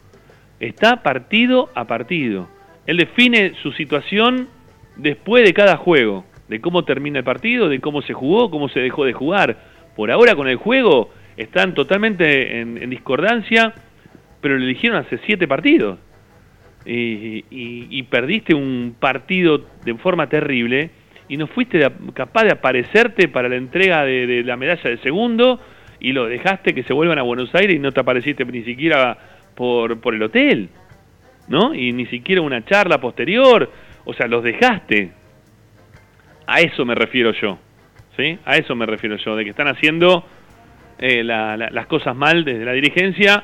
[0.59, 2.47] Está partido a partido.
[2.87, 4.47] Él define su situación
[4.95, 8.79] después de cada juego, de cómo termina el partido, de cómo se jugó, cómo se
[8.79, 9.57] dejó de jugar.
[9.95, 13.73] Por ahora con el juego están totalmente en, discordancia,
[14.39, 15.99] pero le eligieron hace siete partidos.
[16.85, 20.91] Y- y perdiste un partido de forma terrible
[21.27, 21.79] y no fuiste
[22.13, 25.59] capaz de aparecerte para la entrega de, la medalla de segundo
[25.99, 29.17] y lo dejaste que se vuelvan a Buenos Aires y no te apareciste ni siquiera
[29.55, 30.69] por, por el hotel,
[31.47, 31.73] ¿no?
[31.73, 33.71] Y ni siquiera una charla posterior,
[34.03, 35.11] o sea, los dejaste.
[36.47, 37.57] A eso me refiero yo,
[38.15, 38.37] ¿sí?
[38.45, 40.25] A eso me refiero yo, de que están haciendo
[40.99, 43.43] eh, la- la- las cosas mal desde la dirigencia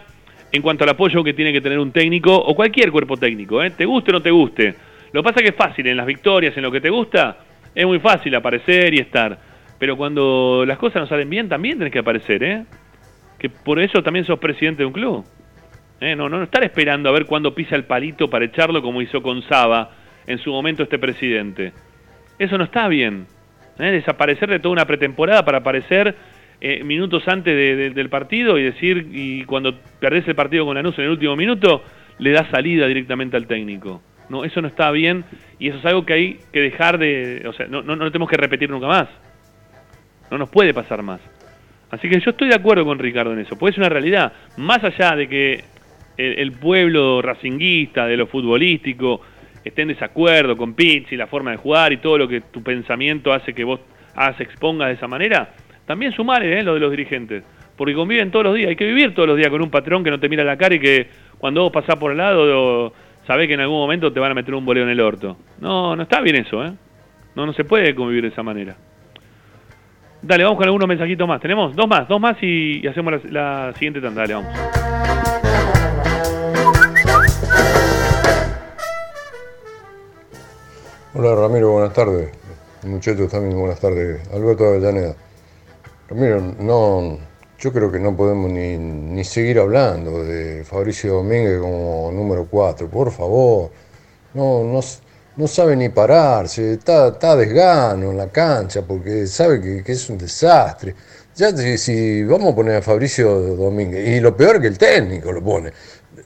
[0.51, 3.71] en cuanto al apoyo que tiene que tener un técnico o cualquier cuerpo técnico, ¿eh?
[3.71, 4.75] te guste o no te guste.
[5.13, 7.38] Lo que pasa que es fácil, en las victorias, en lo que te gusta,
[7.76, 9.38] es muy fácil aparecer y estar.
[9.80, 12.65] Pero cuando las cosas no salen bien, también tenés que aparecer, ¿eh?
[13.39, 15.26] Que por eso también sos presidente de un club.
[15.99, 16.15] ¿eh?
[16.15, 19.22] No, no, no estar esperando a ver cuándo pisa el palito para echarlo como hizo
[19.24, 19.89] con Saba
[20.28, 21.74] en su momento este presidente.
[22.38, 23.26] Eso no está bien.
[23.80, 23.86] ¿eh?
[23.91, 26.15] Desaparecer de toda una pretemporada para aparecer
[26.59, 30.76] eh, minutos antes de- de- del partido y decir, y cuando perdés el partido con
[30.76, 31.84] Lanús en el último minuto,
[32.19, 34.03] le das salida directamente al técnico.
[34.32, 35.25] No, eso no está bien
[35.59, 37.43] y eso es algo que hay que dejar de...
[37.47, 39.09] O sea, no, no, no lo tenemos que repetir nunca más.
[40.32, 41.19] No nos puede pasar más.
[41.89, 44.32] Así que yo estoy de acuerdo con Ricardo en eso, porque es una realidad.
[44.55, 45.63] Más allá de que
[46.15, 49.19] el, pueblo racinguista, de lo futbolístico,
[49.65, 53.34] esté en desacuerdo con Pizzi, la forma de jugar y todo lo que tu pensamiento
[53.34, 53.82] hace que vos
[54.39, 55.53] expongas de esa manera,
[55.86, 56.63] también sumale ¿eh?
[56.63, 57.43] lo de los dirigentes.
[57.75, 60.11] Porque conviven todos los días, hay que vivir todos los días con un patrón que
[60.11, 61.07] no te mira la cara y que
[61.38, 62.93] cuando vos pasás por el lado,
[63.26, 65.38] sabés que en algún momento te van a meter un boleo en el orto.
[65.59, 66.74] No, no está bien eso, ¿eh?
[67.36, 68.76] No, no se puede convivir de esa manera.
[70.22, 71.41] Dale, vamos con algunos mensajitos más.
[71.41, 74.22] Tenemos dos más, dos más y, hacemos la, la siguiente tanda.
[74.22, 74.82] Dale, vamos.
[81.13, 82.32] Hola Ramiro, buenas tardes.
[82.84, 84.28] Muchachos también, buenas tardes.
[84.34, 85.15] Alberto Avellaneda.
[86.09, 87.19] Ramiro, no,
[87.62, 92.89] yo creo que no podemos ni, ni seguir hablando de Fabricio Domínguez como número 4.
[92.89, 93.72] Por favor,
[94.34, 94.82] no, no,
[95.38, 100.09] no sabe ni pararse, está, está desgano en la cancha porque sabe que, que es
[100.09, 100.95] un desastre.
[101.36, 105.32] Ya si, vamos a poner a Fabricio Domínguez, y lo peor es que el técnico
[105.32, 105.72] lo pone.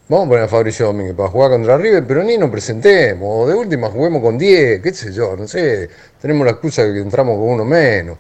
[0.08, 3.28] Vamos a poner a Fabricio Domínguez para jugar contra River, pero ni nos presentemos.
[3.30, 5.90] O de última juguemos con 10, qué sé yo, no sé.
[6.22, 8.18] Tenemos la excusa de que entramos con uno menos.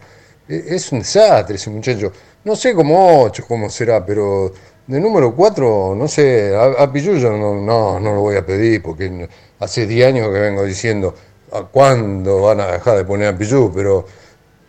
[0.47, 2.11] E- Es un desastre ese muchacho.
[2.45, 4.53] No sé cómo 8, cómo será, pero
[4.85, 9.27] de número 4, no sé, a, a Pilluyo no, no, lo voy a pedir porque
[9.59, 11.15] hace 10 años que vengo diciendo
[11.51, 14.05] a cuándo van a dejar de poner a Pillú, pero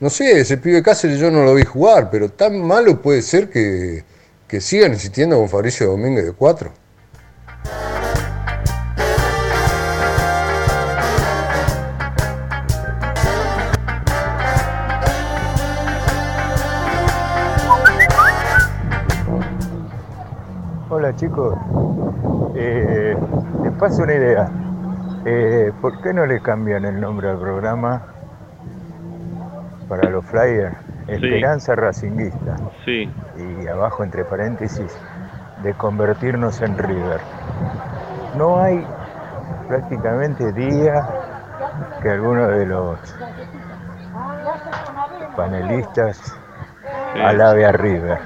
[0.01, 3.51] no sé, ese pibe Cáceres yo no lo vi jugar, pero tan malo puede ser
[3.51, 4.05] que,
[4.49, 6.73] que sigan insistiendo con Fabricio Domínguez de 4.
[21.07, 21.55] Hola chicos,
[22.57, 23.17] Eh,
[23.63, 24.51] les paso una idea.
[25.25, 28.03] Eh, ¿Por qué no le cambian el nombre al programa
[29.89, 30.75] para los flyers?
[31.07, 32.57] Esperanza Racinguista.
[32.85, 33.09] Sí.
[33.37, 34.99] Y abajo entre paréntesis,
[35.63, 37.21] de convertirnos en River.
[38.37, 38.85] No hay
[39.69, 41.07] prácticamente día
[42.03, 42.99] que alguno de los
[45.37, 46.37] panelistas
[47.23, 48.19] alabe a River.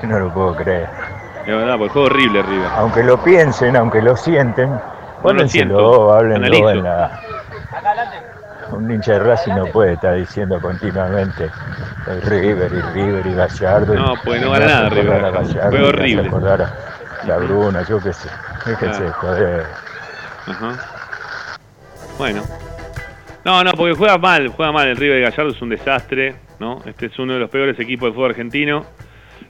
[0.00, 1.05] Yo no lo puedo creer.
[1.46, 2.68] De verdad, porque fue horrible River.
[2.76, 4.80] Aunque lo piensen, aunque lo sienten, lo
[5.22, 7.20] pónenselo, siento, háblenlo en la...
[8.72, 11.48] Un hincha de Racing no puede estar diciendo continuamente
[12.08, 13.94] el River y River y Gallardo.
[13.94, 15.24] No, pues no gana nada River.
[15.24, 16.28] a Gallardo, Fue horrible.
[16.28, 18.28] a la Bruna, yo qué sé.
[18.66, 19.12] De Ah.
[19.12, 19.66] joder.
[20.48, 20.72] Ajá.
[22.18, 22.42] Bueno.
[23.44, 24.88] No, no, porque juega mal, juega mal.
[24.88, 26.82] El River de Gallardo es un desastre, ¿no?
[26.84, 28.84] Este es uno de los peores equipos del fútbol argentino.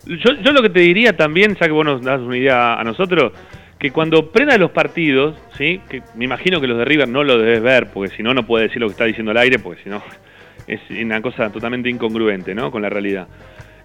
[0.07, 2.85] Yo, yo lo que te diría también, ya que vos nos das una idea a
[2.85, 3.33] nosotros,
[3.79, 5.81] que cuando prendas los partidos, ¿sí?
[5.89, 8.47] Que me imagino que los de River no lo debes ver, porque si no, no
[8.47, 10.03] puede decir lo que está diciendo al aire, porque si no,
[10.67, 12.71] es una cosa totalmente incongruente, ¿no?
[12.71, 13.27] Con la realidad.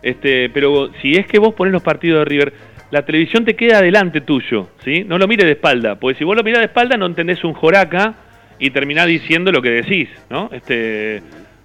[0.01, 2.53] Este, pero si es que vos ponés los partidos de River,
[2.91, 5.03] la televisión te queda delante tuyo, ¿sí?
[5.03, 7.53] No lo mires de espalda, porque si vos lo mirás de espalda no entendés un
[7.53, 8.15] joraca
[8.59, 10.49] y terminás diciendo lo que decís, ¿no?
[10.51, 11.21] Este,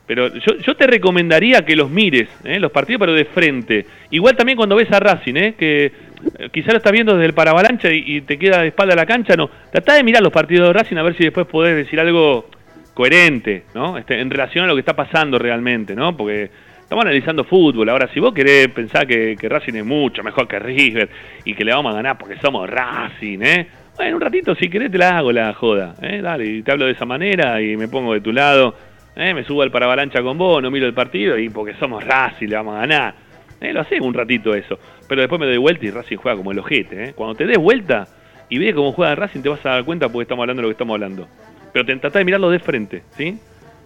[0.06, 2.60] pero yo, yo te recomendaría que los mires, ¿eh?
[2.60, 3.86] los partidos, pero de frente.
[4.10, 5.54] Igual también cuando ves a Racing, ¿eh?
[5.58, 9.06] que eh, quizás lo estás viendo desde el paravalancha y, te queda de espalda la
[9.06, 9.50] cancha, no.
[9.72, 12.48] Tratá de mirar los partidos de Racing a ver si después podés decir algo
[12.94, 13.98] coherente, ¿no?
[13.98, 16.16] Este, en relación a lo que está pasando realmente, ¿no?
[16.16, 16.50] Porque
[16.80, 17.88] estamos analizando fútbol.
[17.88, 21.08] Ahora, si vos querés pensar que, que Racing es mucho mejor que River
[21.44, 23.66] y que le vamos a ganar porque somos Racing, ¿eh?
[23.96, 26.20] Bueno, un ratito, si querés, te la hago la joda, ¿eh?
[26.22, 28.76] Dale, y te hablo de esa manera y me pongo de tu lado,
[29.16, 29.34] ¿eh?
[29.34, 32.56] Me subo al paravalancha con vos, no miro el partido y porque somos Racing le
[32.56, 33.14] vamos a ganar.
[33.60, 33.72] ¿eh?
[33.72, 34.78] Lo hacemos un ratito eso.
[35.08, 37.12] Pero después me doy vuelta y Racing juega como el ojete, ¿eh?
[37.14, 38.06] Cuando te des vuelta
[38.48, 40.68] y ves cómo juega Racing te vas a dar cuenta porque estamos hablando de lo
[40.68, 41.28] que estamos hablando.
[41.72, 43.38] Pero te tratá de mirarlo de frente, ¿sí?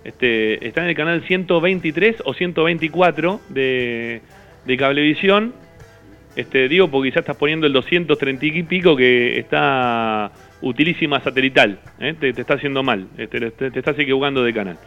[0.05, 4.23] Este, está en el canal 123 o 124 de,
[4.65, 5.53] de Cablevisión.
[6.37, 10.31] Este, digo porque ya estás poniendo el 230 y pico que está
[10.63, 11.81] utilísima satelital.
[11.99, 12.15] ¿eh?
[12.19, 13.09] Te, te está haciendo mal.
[13.19, 14.79] Este, te, te estás equivocando de canal.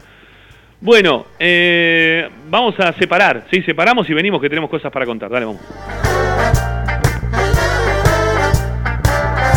[0.84, 3.46] Bueno, eh, vamos a separar.
[3.50, 5.30] Sí, separamos y venimos que tenemos cosas para contar.
[5.30, 5.62] Dale, vamos.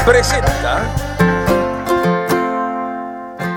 [0.07, 0.85] Presenta.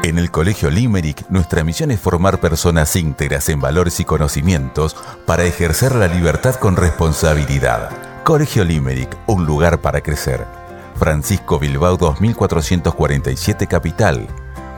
[0.01, 4.95] En el Colegio Limerick, nuestra misión es formar personas íntegras en valores y conocimientos
[5.27, 7.91] para ejercer la libertad con responsabilidad.
[8.23, 10.43] Colegio Limerick, un lugar para crecer.
[10.95, 14.27] Francisco Bilbao 2447 Capital.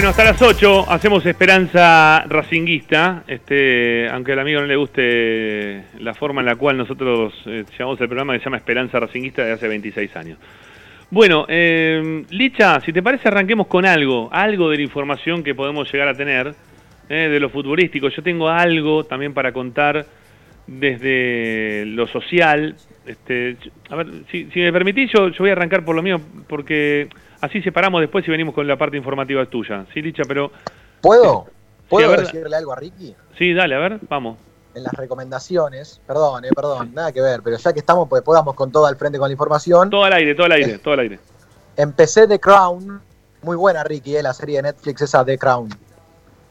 [0.00, 3.22] Bueno, hasta las 8 hacemos Esperanza Racinguista.
[3.26, 8.00] Este, aunque al amigo no le guste la forma en la cual nosotros eh, llevamos
[8.00, 10.38] el programa que se llama Esperanza Racinguista de hace 26 años.
[11.10, 15.92] Bueno, eh, Licha, si te parece arranquemos con algo, algo de la información que podemos
[15.92, 16.54] llegar a tener
[17.10, 18.08] eh, de lo futbolístico.
[18.08, 20.06] Yo tengo algo también para contar
[20.70, 22.76] desde lo social.
[23.04, 23.56] Este,
[23.88, 27.08] a ver, si, si me permitís, yo, yo voy a arrancar por lo mío, porque
[27.40, 29.84] así separamos después y venimos con la parte informativa tuya.
[29.92, 30.52] Sí, Licha, pero...
[31.00, 31.46] ¿Puedo?
[31.88, 32.20] ¿Puedo a ver.
[32.20, 33.14] decirle algo a Ricky?
[33.36, 34.38] Sí, dale, a ver, vamos.
[34.74, 38.54] En las recomendaciones, perdón, eh, perdón, nada que ver, pero ya que estamos, pues podamos
[38.54, 39.90] con todo al frente con la información.
[39.90, 41.18] Todo al aire, todo al aire, todo al aire.
[41.76, 43.00] Empecé The Crown,
[43.42, 45.68] muy buena Ricky, eh, la serie de Netflix esa The Crown.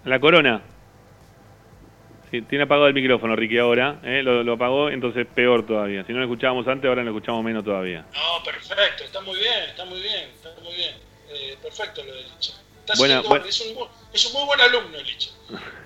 [0.03, 0.61] La corona.
[2.31, 3.99] Sí, tiene apagado el micrófono, Ricky, ahora.
[4.03, 4.21] ¿eh?
[4.23, 6.03] Lo, lo apagó, entonces peor todavía.
[6.05, 8.05] Si no lo escuchábamos antes, ahora lo escuchamos menos todavía.
[8.13, 10.93] No, perfecto, está muy bien, está muy bien, está muy bien.
[11.31, 12.53] Eh, perfecto lo de Licha.
[12.93, 15.31] Siendo- buena- Es, un, es un muy buen alumno, Licha.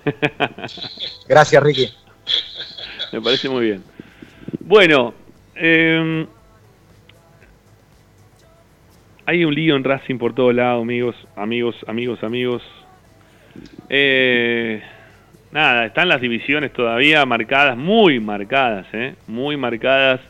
[1.28, 1.88] Gracias, Ricky.
[3.12, 3.84] Me parece muy bien.
[4.60, 5.14] Bueno,
[5.54, 6.26] eh,
[9.26, 12.62] hay un lío en Racing por todos lados, amigos, amigos, amigos, amigos.
[13.88, 14.82] Eh,
[15.54, 19.14] nada, están las divisiones todavía marcadas, muy marcadas, ¿eh?
[19.26, 20.20] muy marcadas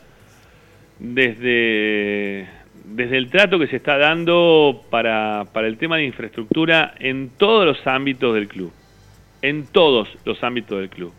[0.99, 2.47] desde,
[2.85, 7.65] desde el trato que se está dando para, para el tema de infraestructura en todos
[7.65, 8.71] los ámbitos del club.
[9.41, 11.13] En todos los ámbitos del club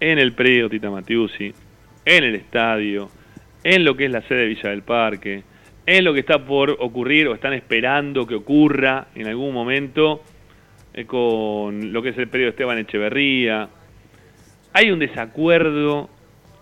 [0.00, 1.54] en el predio Tita Matiusi,
[2.04, 3.08] en el estadio,
[3.62, 5.42] en lo que es la sede de Villa del Parque,
[5.86, 10.22] en lo que está por ocurrir o están esperando que ocurra en algún momento
[10.94, 13.68] eh, con lo que es el predio Esteban Echeverría.
[14.72, 16.08] Hay un desacuerdo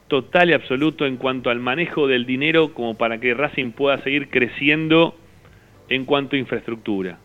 [0.09, 4.31] total y absoluto en cuanto al manejo del dinero como para que Racing pueda seguir
[4.31, 5.17] creciendo
[5.89, 7.19] en cuanto a infraestructura.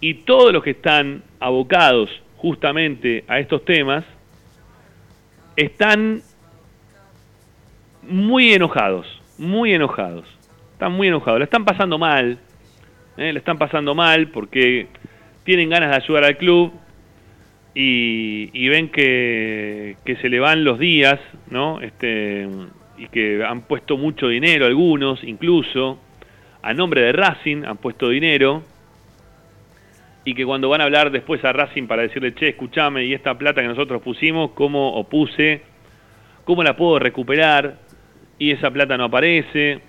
[0.00, 4.04] Y todos los que están abocados justamente a estos temas
[5.56, 6.22] están
[8.02, 9.06] muy enojados,
[9.38, 10.26] muy enojados.
[10.72, 12.38] Están muy enojados, la están pasando mal,
[13.16, 13.32] ¿eh?
[13.32, 14.88] la están pasando mal porque
[15.46, 16.72] tienen ganas de ayudar al club
[17.74, 21.18] y, y ven que, se le van los días,
[21.48, 21.80] ¿no?
[21.80, 22.46] Este,
[22.98, 25.98] y que han puesto mucho dinero, algunos incluso,
[26.62, 28.62] a nombre de Racing han puesto dinero
[30.24, 33.38] y que cuando van a hablar después a Racing para decirle, che, escuchame, y esta
[33.38, 35.62] plata que nosotros pusimos, ¿cómo o puse?
[36.44, 37.78] ¿Cómo la puedo recuperar?
[38.36, 39.80] Y esa plata no aparece.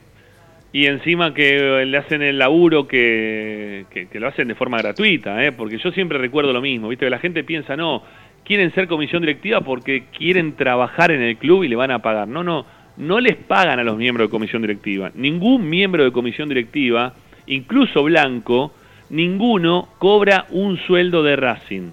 [0.78, 5.52] Y encima que le hacen el laburo que, lo hacen de forma gratuita, ¿eh?
[5.52, 7.10] porque yo siempre recuerdo lo mismo, ¿viste?
[7.10, 8.04] La gente piensa, no,
[8.45, 12.28] quieren ser comisión directiva porque quieren trabajar en el club y le van a pagar.
[12.28, 15.10] No, no, no les pagan a los miembros de comisión directiva.
[15.16, 17.16] Ningún miembro de comisión directiva,
[17.48, 18.72] incluso blanco,
[19.10, 21.90] ninguno cobra un sueldo de Racing.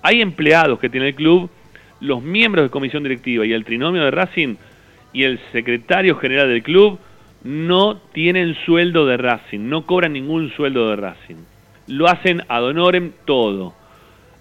[0.00, 1.50] Hay empleados que tiene el club,
[2.00, 4.56] los miembros de comisión directiva y el trinomio de Racing
[5.12, 6.98] y el secretario general del club
[7.44, 11.36] no tienen sueldo de Racing, no cobran ningún sueldo de Racing.
[11.86, 13.74] Lo hacen ad honorem todo.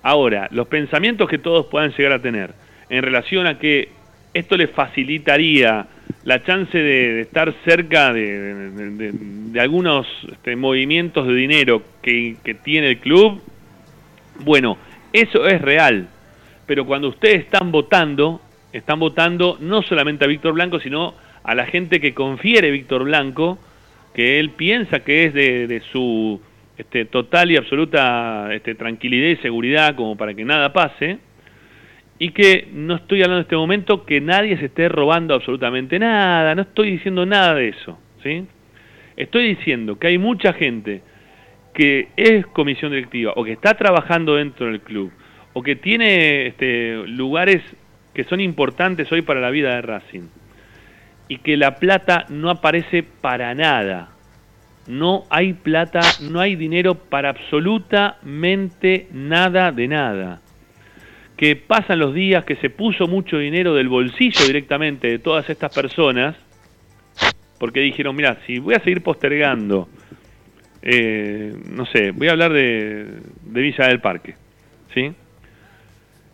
[0.01, 2.53] Ahora, los pensamientos que todos puedan llegar a tener
[2.89, 3.89] en relación a que
[4.33, 5.85] esto les facilitaría
[6.23, 12.97] la chance de, estar cerca de algunos este, movimientos de dinero que, que tiene el
[12.99, 13.41] club,
[14.39, 14.77] bueno,
[15.11, 16.07] eso es real.
[16.65, 21.13] Pero cuando ustedes están votando, están votando no solamente a Víctor Blanco, sino
[21.43, 23.59] a la gente que confiere Víctor Blanco,
[24.13, 26.39] que él piensa que es de, su
[26.77, 31.19] este, total y absoluta este, tranquilidad y seguridad como para que nada pase,
[32.19, 36.55] y que no estoy hablando en este momento que nadie se esté robando absolutamente nada,
[36.55, 38.45] no estoy diciendo nada de eso, ¿sí?
[39.17, 41.01] Estoy diciendo que hay mucha gente
[41.73, 45.11] que es comisión directiva o que está trabajando dentro del club
[45.53, 47.61] o que tiene este, lugares
[48.13, 50.29] que son importantes hoy para la vida de Racing
[51.27, 54.09] y que la plata no aparece para nada.
[54.87, 60.41] No hay plata, no hay dinero para absolutamente nada de nada.
[61.37, 65.73] Que pasan los días, que se puso mucho dinero del bolsillo directamente de todas estas
[65.73, 66.35] personas,
[67.57, 69.87] porque dijeron, mira, si voy a seguir postergando,
[70.81, 73.07] eh, no sé, voy a hablar de,
[73.41, 74.35] de Villa del Parque,
[74.93, 75.13] ¿sí?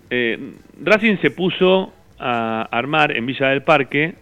[0.10, 4.16] Eh, Racing se puso a armar en Villa del Parque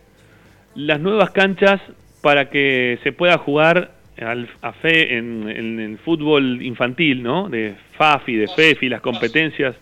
[0.77, 1.81] las nuevas canchas
[2.21, 3.91] para que se pueda jugar
[4.21, 7.49] al, a fe en, el fútbol infantil, ¿no?
[7.49, 9.75] De FAFI, de FEFI, las competencias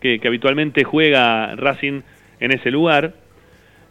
[0.00, 2.00] que, que habitualmente juega Racing
[2.40, 3.12] en ese lugar,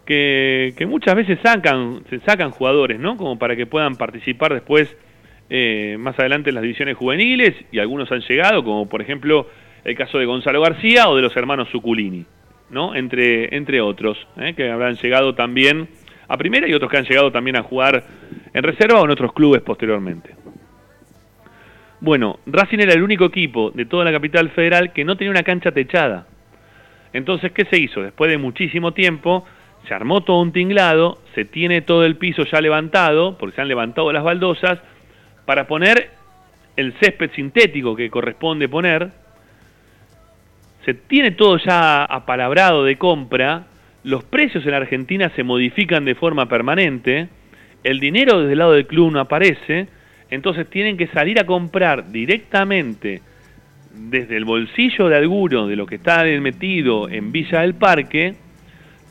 [0.06, 3.18] que, que muchas veces sacan, se sacan jugadores, ¿no?
[3.18, 4.96] Como para que puedan participar después
[5.52, 9.48] eh, más adelante en las divisiones juveniles y algunos han llegado, como por ejemplo
[9.84, 12.26] el caso de Gonzalo García o de los hermanos Suculini,
[12.72, 12.96] ¿no?
[12.96, 14.56] Entre, entre otros, ¿eh?
[14.56, 15.88] que habrán llegado también
[16.28, 18.04] a primera y otros que han llegado también a jugar
[18.54, 20.36] en reserva o en otros clubes posteriormente.
[22.00, 25.44] Bueno, Racing era el único equipo de toda la capital federal que no tenía una
[25.44, 26.28] cancha techada.
[27.14, 28.02] Entonces, ¿qué se hizo?
[28.02, 29.46] Después de muchísimo tiempo,
[29.88, 33.68] se armó todo un tinglado, se tiene todo el piso ya levantado, porque se han
[33.68, 34.80] levantado las baldosas,
[35.46, 36.12] para poner
[36.76, 39.10] el césped sintético que corresponde poner.
[40.86, 43.66] Se tiene todo ya apalabrado de compra,
[44.08, 47.28] los precios en Argentina se modifican de forma permanente,
[47.84, 49.88] el dinero desde el lado del club no aparece,
[50.30, 53.22] entonces tienen que salir a comprar directamente
[53.94, 58.36] desde el bolsillo de alguno de lo que está metido en Villa del Parque,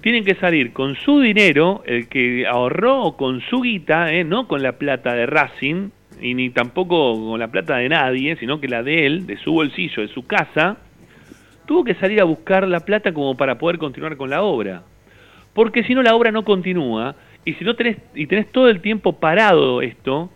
[0.00, 4.62] tienen que salir con su dinero, el que ahorró con su guita, eh, no con
[4.62, 5.90] la plata de Racing,
[6.22, 9.52] y ni tampoco con la plata de nadie, sino que la de él, de su
[9.52, 10.78] bolsillo, de su casa,
[11.66, 14.82] tuvo que salir a buscar la plata como para poder continuar con la obra.
[15.52, 17.14] Porque si no la obra no continúa,
[17.44, 20.30] y si no tenés, y tenés todo el tiempo parado esto,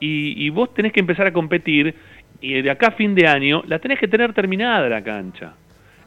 [0.00, 1.94] y, y vos tenés que empezar a competir,
[2.40, 5.54] y de acá a fin de año la tenés que tener terminada la cancha.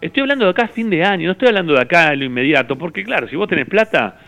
[0.01, 2.25] Estoy hablando de acá a fin de año, no estoy hablando de acá en lo
[2.25, 4.19] inmediato, porque claro, si vos tenés plata,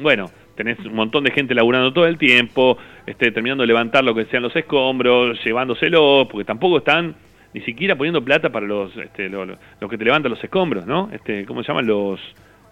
[0.00, 4.14] bueno, tenés un montón de gente laburando todo el tiempo, este, terminando de levantar lo
[4.14, 7.16] que sean los escombros, llevándoselo, porque tampoco están
[7.54, 9.56] ni siquiera poniendo plata para los, este, los,
[9.88, 11.08] que te levantan los escombros, ¿no?
[11.12, 12.20] Este, ¿Cómo se llaman los,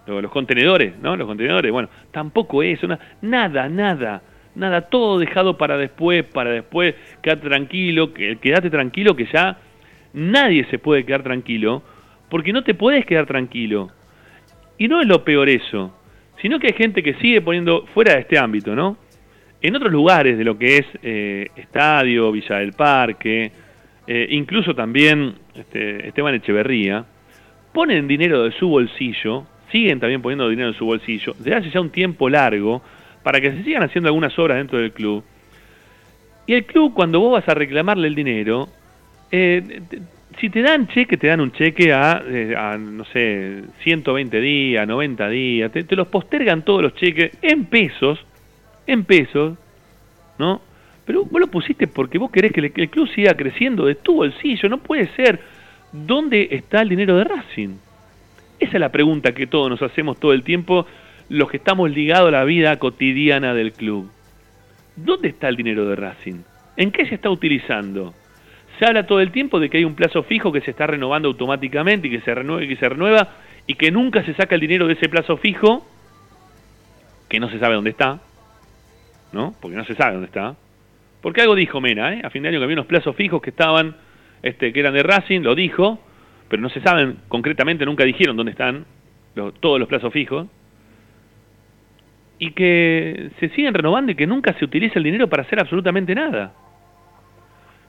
[0.05, 1.15] los, contenedores, ¿no?
[1.15, 2.87] Los contenedores, bueno, tampoco eso,
[3.21, 4.21] nada, nada
[4.55, 9.57] nada, todo dejado para después, para después, quédate tranquilo, que, quédate tranquilo que ya
[10.13, 11.83] nadie se puede quedar tranquilo,
[12.29, 13.89] porque no te puedes quedar tranquilo.
[14.77, 15.95] Y no es lo peor eso,
[16.41, 18.97] sino que hay gente que sigue poniendo fuera de este ámbito, ¿no?
[19.61, 23.51] En otros lugares de lo que es eh, Estadio, Villa del Parque,
[24.07, 27.05] eh, incluso también este, Esteban Echeverría,
[27.71, 31.81] ponen dinero de su bolsillo, siguen también poniendo dinero de su bolsillo, desde hace ya
[31.81, 32.81] un tiempo largo,
[33.23, 35.23] para que se sigan haciendo algunas obras dentro del club.
[36.45, 38.67] Y el club, cuando vos vas a reclamarle el dinero,
[39.31, 39.81] eh,
[40.39, 45.29] si te dan cheque, te dan un cheque eh, a, no sé, 120 días, 90
[45.29, 48.19] días, te, los postergan todos los cheques en pesos,
[48.85, 49.57] en pesos,
[50.37, 50.61] ¿no?
[51.05, 54.69] Pero vos lo pusiste porque vos querés que el, club siga creciendo de tu bolsillo,
[54.69, 55.39] no puede ser.
[55.91, 57.75] ¿Dónde está el dinero de Racing?
[58.59, 60.87] Esa es la pregunta que todos nos hacemos todo el tiempo
[61.29, 64.09] los que estamos ligados a la vida cotidiana del club.
[64.95, 66.41] ¿Dónde está el dinero de Racing?
[66.77, 68.13] ¿En qué se está utilizando?
[68.79, 71.27] Se habla todo el tiempo de que hay un plazo fijo que se está renovando
[71.27, 73.29] automáticamente y que se renueva y que se renueva
[73.67, 75.85] y que nunca se saca el dinero de ese plazo fijo,
[77.29, 78.19] que no se sabe dónde está,
[79.31, 79.53] ¿no?
[79.61, 80.55] Porque no se sabe dónde está.
[81.23, 82.21] Porque algo dijo Mena, ¿eh?
[82.21, 83.95] A fin de año que había unos plazos fijos que estaban,
[84.43, 85.97] este, que eran de Racing, lo dijo,
[86.49, 88.85] pero no se saben concretamente, nunca dijeron dónde están
[89.61, 90.47] todos los plazos fijos
[92.39, 96.13] y que se siguen renovando y que nunca se utiliza el dinero para hacer absolutamente
[96.13, 96.53] nada.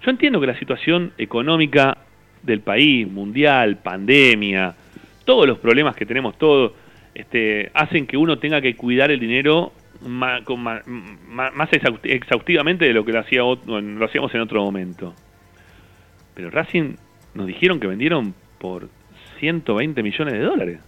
[0.02, 1.98] Yo entiendo que la situación económica
[2.40, 4.77] del país, mundial, pandemia,
[5.24, 6.70] todos los problemas que tenemos todos,
[7.12, 9.73] este, hacen que uno tenga que cuidar el dinero
[10.05, 15.14] más, más, exhaustivamente de lo que lo, hacía, lo hacíamos en otro momento.
[16.35, 16.97] Pero Racing
[17.35, 18.89] nos dijeron que vendieron por
[19.40, 20.81] 120 millones de dólares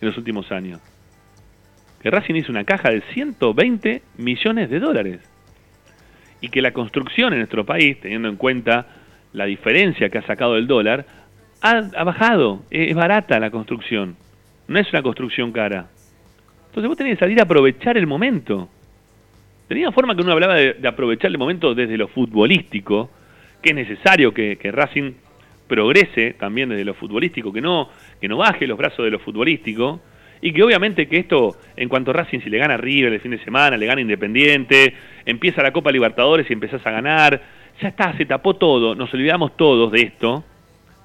[0.00, 0.80] en los últimos años
[2.04, 5.20] que Racing hizo una caja de 120 millones de dólares.
[6.42, 8.86] Y que la construcción en nuestro país, teniendo en cuenta
[9.32, 11.06] la diferencia que ha sacado el dólar,
[11.62, 12.62] ha, bajado.
[12.70, 14.16] Es barata la construcción.
[14.68, 15.86] No es una construcción cara.
[16.74, 18.68] Entonces vos tenés que salir a aprovechar el momento.
[19.68, 23.10] Tenía forma que uno hablaba de, aprovechar el momento desde lo futbolístico,
[23.62, 25.12] que es necesario que, Racing
[25.68, 27.90] progrese también desde lo futbolístico, que no,
[28.20, 30.00] que no baje los brazos de lo futbolístico,
[30.42, 33.30] y que obviamente que esto, en cuanto a Racing, si le gana River el fin
[33.30, 34.94] de semana, le gana Independiente,
[35.24, 37.40] empieza la Copa Libertadores y empezás a ganar,
[37.80, 40.42] ya está, se tapó todo, nos olvidamos todos de esto.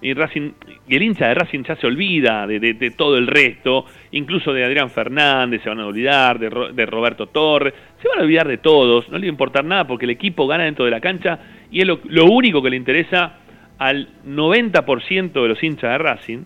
[0.02, 0.52] Y, Racing,
[0.88, 5.62] el hincha de Racing ya se olvida de, todo el resto, incluso de Adrián Fernández,
[5.62, 9.28] se van a olvidar, de, Roberto Torres, se van a olvidar de todos, no le
[9.28, 11.40] va a importar nada porque el equipo gana dentro de la cancha
[11.70, 13.40] y es lo, lo único que le interesa
[13.78, 16.44] al 90% de los hinchas de Racing.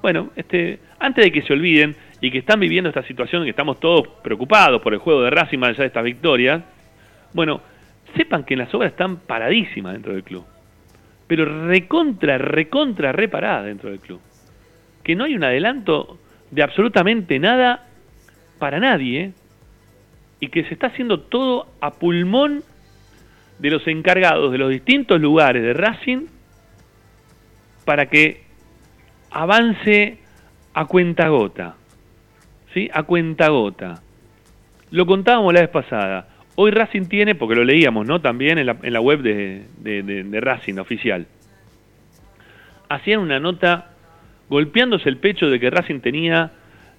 [0.00, 3.78] Bueno, este, antes de que se olviden y que están viviendo esta situación, que estamos
[3.78, 6.62] todos preocupados por el juego de Racing más allá de estas victorias,
[7.32, 7.60] bueno,
[8.16, 10.44] sepan que las obras están paradísimas dentro del club.
[11.32, 14.20] Pero recontra, recontra reparadas dentro del club.
[15.02, 16.18] Que no hay un adelanto
[16.50, 17.86] de absolutamente nada
[18.58, 19.32] para nadie
[20.40, 22.62] y que se está haciendo todo a pulmón
[23.58, 26.26] de los encargados de los distintos lugares de Racing
[27.86, 28.42] para que
[29.30, 30.18] avance
[30.74, 31.76] a cuenta gota.
[32.74, 32.90] ¿Sí?
[32.92, 34.02] A cuenta gota.
[34.90, 36.28] Lo contábamos la vez pasada.
[36.54, 38.20] Hoy Racing tiene, porque lo leíamos, ¿no?
[38.20, 41.26] También en la, en la web de, de, Racing oficial.
[42.88, 43.92] Hacían una nota
[44.50, 46.52] golpeándose el pecho de que Racing tenía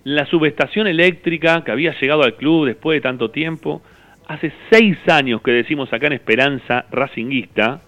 [0.03, 3.84] la subestación eléctrica que había llegado al club después de tanto tiempo.
[4.27, 7.81] Hace seis años que decimos acá en Esperanza Racinguista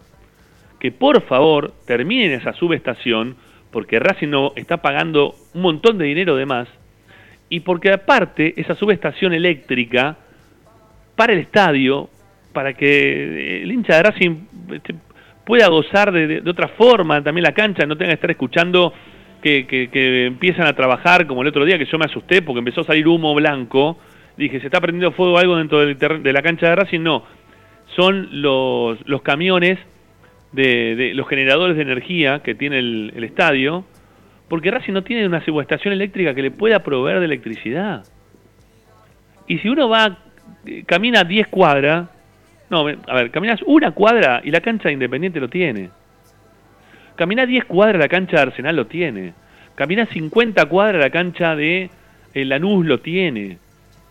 [0.80, 3.38] que por favor terminen esa subestación
[3.72, 6.68] porque Racing no está pagando un montón de dinero de más
[7.50, 10.18] y porque aparte esa subestación eléctrica
[11.16, 12.10] para el estadio,
[12.54, 14.36] para que el hincha de Racing
[14.72, 14.96] este,
[15.46, 18.94] pueda gozar de, de, otra forma también la cancha, no tenga que estar escuchando
[19.42, 22.82] que, que, empiezan a trabajar, como el otro día que yo me asusté porque empezó
[22.82, 23.98] a salir humo blanco,
[24.38, 27.02] dije, ¿se está prendiendo fuego algo dentro de la cancha de Racing?
[27.02, 27.24] No,
[27.96, 29.78] son los, los camiones
[30.52, 33.86] de, de, los generadores de energía que tiene el, el estadio,
[34.50, 38.04] porque Racing no tiene una subestación eléctrica que le pueda proveer de electricidad.
[39.48, 40.18] Y si uno va,
[40.86, 42.08] camina 10 cuadras,
[42.70, 45.90] no, a ver, caminas una cuadra y la cancha de Independiente lo tiene.
[47.16, 49.34] Caminá 10 cuadras la cancha de Arsenal lo tiene.
[49.76, 51.90] Caminá 50 cuadras la cancha de
[52.34, 53.58] eh, Lanús lo tiene.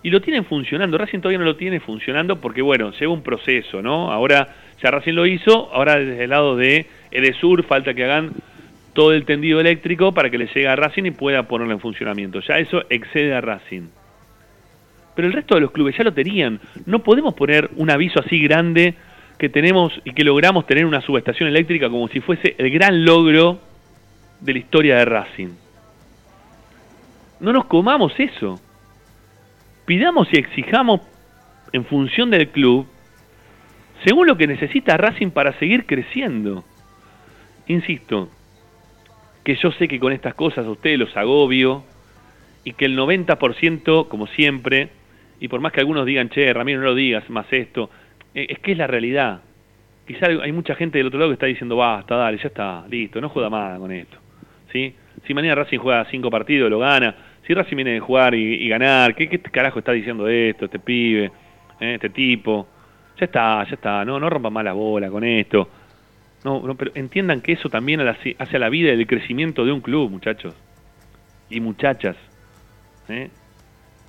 [0.03, 0.99] Y lo tienen funcionando.
[0.99, 4.13] Racing todavía no lo tiene funcionando porque, bueno, lleva un proceso, ¿no?
[4.13, 4.49] Ahora
[4.83, 8.33] ya Racing lo hizo, ahora desde el lado de Edesur falta que hagan
[8.93, 12.41] todo el tendido eléctrico para que le llegue a Racing y pueda ponerlo en funcionamiento.
[12.41, 13.89] Ya eso excede a Racing.
[15.15, 16.61] Pero el resto de los clubes ya lo tenían.
[16.87, 18.95] No podemos poner un aviso así grande
[19.39, 23.61] que tenemos y que logramos tener una subestación eléctrica como si fuese el gran logro
[24.41, 25.49] de la historia de Racing.
[27.41, 28.61] No nos comamos eso.
[29.87, 31.01] Pidamos y exijamos
[31.73, 32.87] en función del club
[34.05, 36.65] según lo que necesita Racing para seguir creciendo.
[37.67, 38.29] Insisto,
[39.45, 41.85] que yo sé que con estas cosas a ustedes los agobio
[42.65, 44.91] y que el 90%, como siempre,
[45.41, 47.91] y por más que algunos digan, che, Ramiro, no lo digas más esto,
[48.35, 49.41] eh, es que es la realidad.
[50.07, 53.21] Quizá hay mucha gente del otro lado que está diciendo, basta, dale, ya está, listo,
[53.21, 54.19] no juega más con esto.
[54.73, 54.95] ¿Sí?
[55.27, 57.15] Si mañana Racing juega cinco partidos, lo gana.
[57.47, 60.79] Si Racing viene a jugar y, y ganar, ¿qué, ¿qué, carajo está diciendo esto, este
[60.79, 61.31] pibe,
[61.81, 62.67] eh, este tipo?
[63.19, 65.69] Ya está, ya está, no, no rompan más la bola con esto.
[66.45, 69.73] No, no, pero entiendan que eso también hace a la vida y el crecimiento de
[69.73, 70.55] un club, muchachos.
[71.49, 72.17] Y muchachas.
[73.09, 73.31] ¿eh?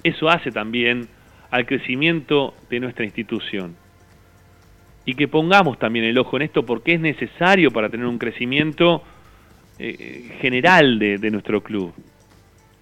[0.06, 1.08] Eso hace también
[1.50, 3.76] al crecimiento de nuestra institución
[5.04, 9.02] y que pongamos también el ojo en esto porque es necesario para tener un crecimiento
[9.80, 11.92] eh, general de, nuestro club.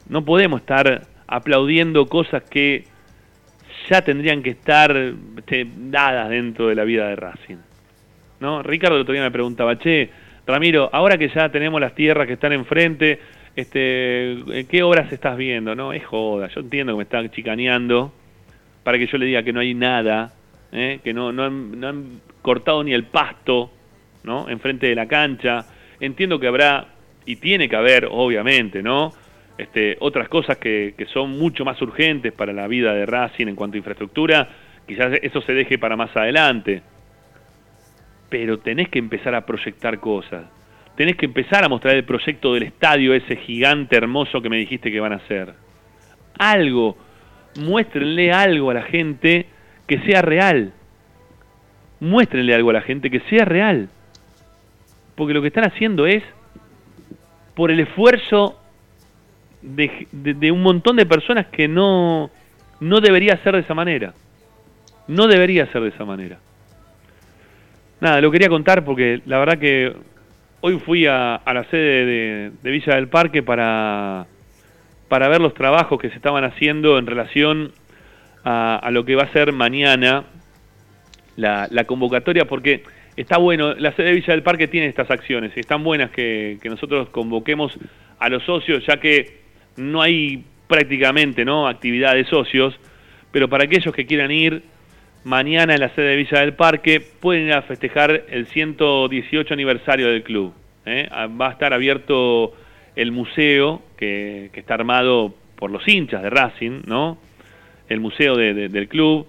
[0.09, 2.87] No podemos estar aplaudiendo cosas que
[3.89, 5.13] ya tendrían que estar
[5.77, 7.57] dadas dentro de la vida de Racing.
[8.41, 8.61] ¿No?
[8.63, 10.09] Ricardo el otro día me preguntaba, che,
[10.45, 13.21] Ramiro, ahora que ya tenemos las tierras que están enfrente,
[13.55, 15.75] este, ¿qué obras estás viendo?
[15.75, 18.13] No, es joda, yo entiendo que me están chicaneando
[18.83, 20.33] para que yo le diga que no hay nada
[20.73, 20.99] ¿eh?
[21.03, 23.71] que no, no han, no, han, cortado ni el pasto
[24.23, 24.49] ¿no?
[24.49, 25.65] enfrente de la cancha.
[25.99, 26.87] Entiendo que habrá,
[27.25, 29.13] y tiene que haber, obviamente, ¿no?
[29.57, 33.55] Este, otras cosas que, que son mucho más urgentes para la vida de Racing en
[33.55, 34.49] cuanto a infraestructura,
[34.87, 36.81] quizás eso se deje para más adelante.
[38.29, 40.43] Pero tenés que empezar a proyectar cosas.
[40.95, 44.91] Tenés que empezar a mostrar el proyecto del estadio, ese gigante hermoso que me dijiste
[44.91, 45.53] que van a hacer.
[46.37, 46.97] Algo,
[47.59, 49.47] muéstrenle algo a la gente
[49.87, 50.73] que sea real.
[51.99, 53.89] Muéstrenle algo a la gente que sea real.
[55.15, 56.23] Porque lo que están haciendo es
[57.55, 58.59] por el esfuerzo
[59.61, 62.29] de, de, un montón de personas que no,
[62.79, 64.13] no debería ser de esa manera.
[65.07, 66.39] No debería ser de esa manera.
[67.99, 69.95] Nada, lo quería contar porque la verdad que
[70.65, 74.27] hoy fui a, la sede de, Villa del Parque para,
[75.09, 77.73] para ver los trabajos que se estaban haciendo en relación
[78.45, 80.23] a, lo que va a ser mañana
[81.35, 82.83] la, convocatoria, porque
[83.17, 86.57] está bueno, la sede de Villa del Parque tiene estas acciones, y están buenas que,
[86.61, 87.77] que nosotros convoquemos
[88.19, 89.41] a los socios, ya que
[89.75, 91.67] no hay prácticamente ¿no?
[91.67, 92.73] actividad de socios,
[93.33, 94.63] pero para aquellos que quieran ir,
[95.23, 100.53] mañana en la sede de Villa del Parque pueden festejar el 118 aniversario del club.
[100.85, 101.09] ¿eh?
[101.39, 102.53] Va a estar abierto
[102.95, 107.17] el museo que, está armado por los hinchas de Racing, ¿no?
[107.89, 109.27] el museo de, de, del club.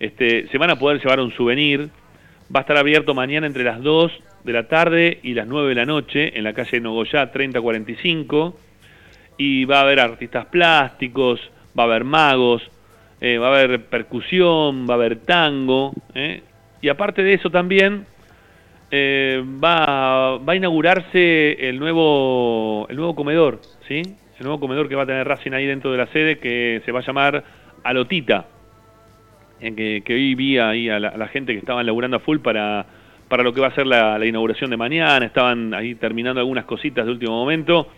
[0.00, 1.88] Este, se van a poder llevar un souvenir.
[2.54, 4.12] Va a estar abierto mañana entre las 2
[4.44, 8.58] de la tarde y las 9 de la noche en la calle Nogoyá 3045
[9.36, 11.40] y va a haber artistas plásticos,
[11.78, 12.68] va a haber magos,
[13.20, 16.42] eh, va a haber percusión, va a haber tango, eh,
[16.80, 18.06] y aparte de eso también
[18.90, 24.02] eh, va, va, a inaugurarse el nuevo, el nuevo comedor, ¿sí?
[24.38, 26.92] El nuevo comedor que va a tener Racing ahí dentro de la sede que se
[26.92, 27.42] va a llamar
[27.82, 28.46] Alotita.
[29.58, 32.86] que, hoy vi ahí a la, a la gente que estaban laburando a full para,
[33.28, 36.66] para lo que va a ser la, la inauguración de mañana, estaban ahí terminando algunas
[36.66, 37.88] cositas de último momento.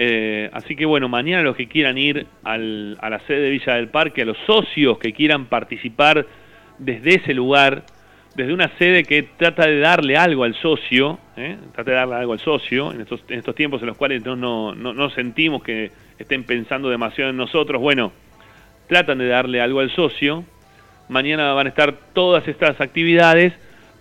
[0.00, 3.88] Eh, así que bueno, mañana los que quieran ir a la sede de Villa del
[3.88, 6.24] Parque, a los socios que quieran participar
[6.78, 7.82] desde ese lugar,
[8.36, 11.56] desde una sede que trata de darle algo al socio, ¿eh?
[11.74, 14.36] trata de darle algo al socio en estos, en estos tiempos en los cuales no,
[14.36, 18.12] no, no sentimos que estén pensando demasiado en nosotros, bueno,
[18.86, 20.44] tratan de darle algo al socio.
[21.08, 23.52] Mañana van a estar todas estas actividades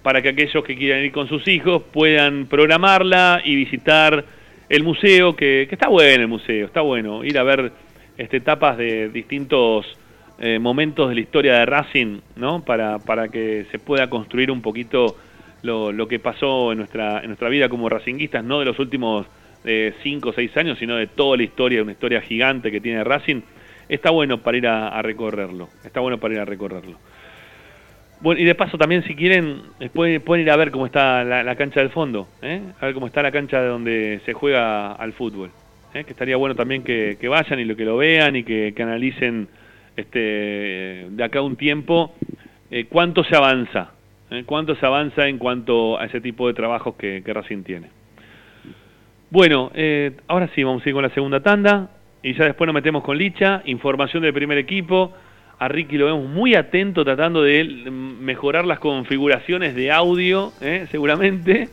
[0.03, 4.37] para que aquellos que quieran ir con sus hijos puedan programarla y visitar
[4.69, 7.72] el museo, que, que está bueno el museo, está bueno ir a ver
[8.18, 9.85] este, etapas de distintos
[10.39, 12.64] eh, momentos de la historia de Racing, ¿no?
[12.64, 15.15] Para, para que se pueda construir un poquito
[15.64, 19.26] lo, lo que pasó en nuestra, en nuestra vida como racinguistas, no de los últimos
[19.64, 23.41] 5 o 6 años, sino de toda la historia, una historia gigante que tiene Racing.
[23.89, 26.98] Está bueno para ir a recorrerlo, está bueno para ir a recorrerlo.
[28.19, 31.23] Bueno, y de paso también si quieren, eh, pueden, pueden ir a ver cómo está
[31.23, 32.61] la, cancha del fondo, ¿eh?
[32.80, 35.52] a ver cómo está la cancha donde se juega al fútbol.
[35.94, 36.03] ¿eh?
[36.03, 38.84] Que estaría bueno también que, que vayan y lo que lo vean y que, que
[38.84, 39.48] analicen
[39.95, 42.14] este, de acá un tiempo
[42.89, 43.91] cuánto se avanza,
[44.45, 47.88] cuánto se avanza en cuanto a ese tipo de trabajos que, que Racing tiene.
[49.30, 49.72] Bueno,
[50.27, 51.91] ahora sí, vamos a ir con la segunda tanda
[52.22, 55.14] y ya después nos metemos con Licha, información del primer equipo.
[55.60, 60.88] A Ricky lo vemos muy atento tratando de mejorar las configuraciones de audio, ¿eh?
[60.92, 61.70] seguramente.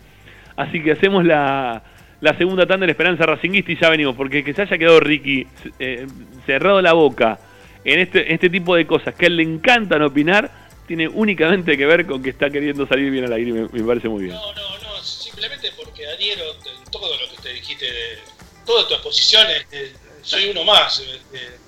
[0.56, 1.82] Así que hacemos la,
[2.20, 5.00] la segunda tanda de la Esperanza Racinguista y ya venimos, porque que se haya quedado
[5.00, 5.46] Ricky
[5.78, 6.06] eh,
[6.46, 7.38] cerrado la boca
[7.84, 10.50] en este, este tipo de cosas que a él le encantan opinar,
[10.86, 14.08] tiene únicamente que ver con que está queriendo salir bien al aire me, me parece
[14.08, 14.34] muy bien.
[14.34, 18.18] No, simplemente porque adhiero en todo lo que te dijiste, de
[18.64, 19.92] todas tus posiciones, eh,
[20.22, 21.00] soy uno más.
[21.34, 21.63] eh,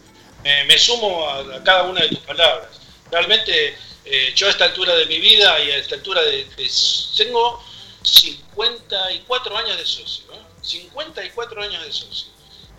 [0.47, 2.69] me, me sumo a, a cada una de tus palabras.
[3.11, 6.45] Realmente eh, yo a esta altura de mi vida y a esta altura de...
[6.45, 6.71] de-
[7.17, 7.63] tengo
[8.03, 10.41] 54 años de socio, ¿eh?
[10.63, 12.29] 54 años de socio.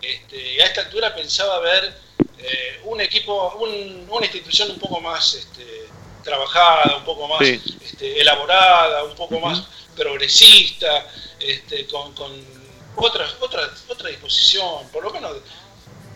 [0.00, 1.92] Este, y a esta altura pensaba ver
[2.38, 5.86] eh, un equipo, un- una institución un poco más este,
[6.24, 7.60] trabajada, un poco más Sí.
[7.82, 9.62] este, elaborada, un poco más
[9.96, 11.06] progresista,
[11.40, 12.14] este, con,
[13.88, 15.36] otra disposición, por lo menos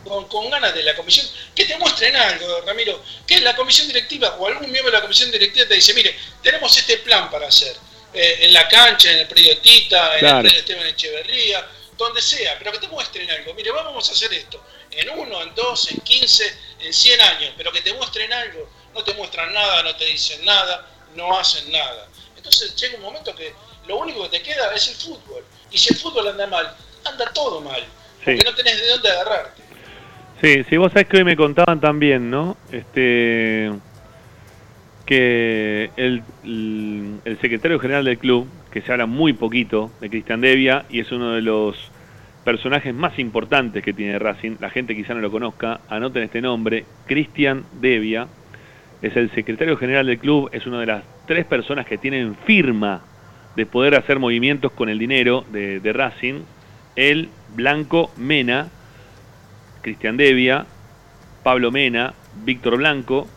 [0.04, 4.36] con, con ganas de la comisión, que te muestren algo, Ramiro, que la comisión directiva
[4.38, 7.74] o algún miembro de la comisión directiva te dice, mire, tenemos este plan para hacer,
[8.14, 10.38] eh, en la cancha, en el predio Tita, en Claro.
[10.38, 11.66] el predio Esteban Echeverría,
[11.96, 15.54] donde sea, pero que te muestren algo, mire, vamos a hacer esto, en uno, en
[15.54, 19.82] dos, en 15, en 100 años, pero que te muestren algo, no te muestran nada,
[19.82, 22.08] no te dicen nada, no hacen nada.
[22.36, 23.54] Entonces llega un momento que
[23.86, 27.32] lo único que te queda es el fútbol, y si el fútbol anda mal, anda
[27.32, 27.84] todo mal,
[28.24, 28.44] porque Sí.
[28.44, 29.61] no tenés de dónde agarrarte.
[30.42, 32.56] Sí, sí, vos sabés que hoy me contaban también, ¿no?
[32.72, 33.70] Este
[35.06, 40.40] que el, el, el secretario general del club, que se habla muy poquito de Cristian
[40.40, 41.92] Devia y es uno de los
[42.44, 46.86] personajes más importantes que tiene Racing, la gente quizá no lo conozca, anoten este nombre,
[47.06, 48.26] Cristian Devia,
[49.00, 53.02] es el secretario general del club, es una de las tres personas que tienen firma
[53.54, 56.40] de poder hacer movimientos con el dinero de, de Racing,
[56.96, 58.70] él, Blanco, Mena,
[59.82, 60.64] Cristian Devia,
[61.42, 62.14] Pablo Mena,
[62.44, 63.28] Víctor Blanco,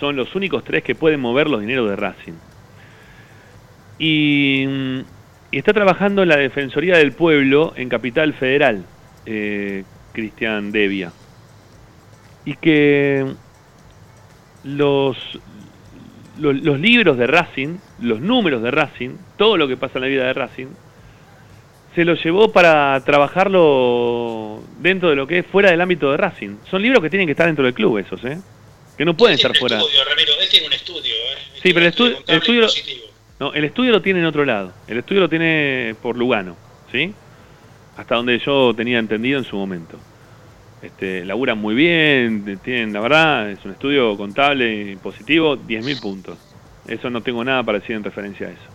[0.00, 2.34] son los únicos tres que pueden mover los dineros de Racing.
[3.98, 4.98] Y, mm,
[5.50, 8.84] y está trabajando en la Defensoría del Pueblo en Capital Federal,
[9.26, 11.12] eh, Cristian Devia.
[12.44, 13.26] Y que
[14.64, 15.16] los,
[16.38, 20.08] los, los libros de Racing, los números de Racing, todo lo que pasa en la
[20.08, 20.68] vida de Racing,
[21.98, 26.58] se lo llevó para trabajarlo dentro de lo que es fuera del ámbito de Racing.
[26.70, 28.38] Son libros que tienen que estar dentro del club esos, ¿eh?
[28.96, 29.78] Que no pueden estar fuera.
[29.78, 31.38] Estudio, Ramiro, él tiene un estudio, ¿eh?
[31.60, 32.70] Sí, pero el estudio, el
[33.40, 34.72] no, el estudio lo tiene en otro lado.
[34.86, 36.54] El estudio lo tiene por Lugano,
[36.92, 37.12] ¿sí?
[37.96, 39.98] Hasta donde yo tenía entendido en su momento.
[40.80, 46.38] Este, laburan muy bien, tienen, la verdad, es un estudio contable y positivo, 10.000 puntos.
[46.86, 48.70] Eso no tengo nada para decir en referencia a eso.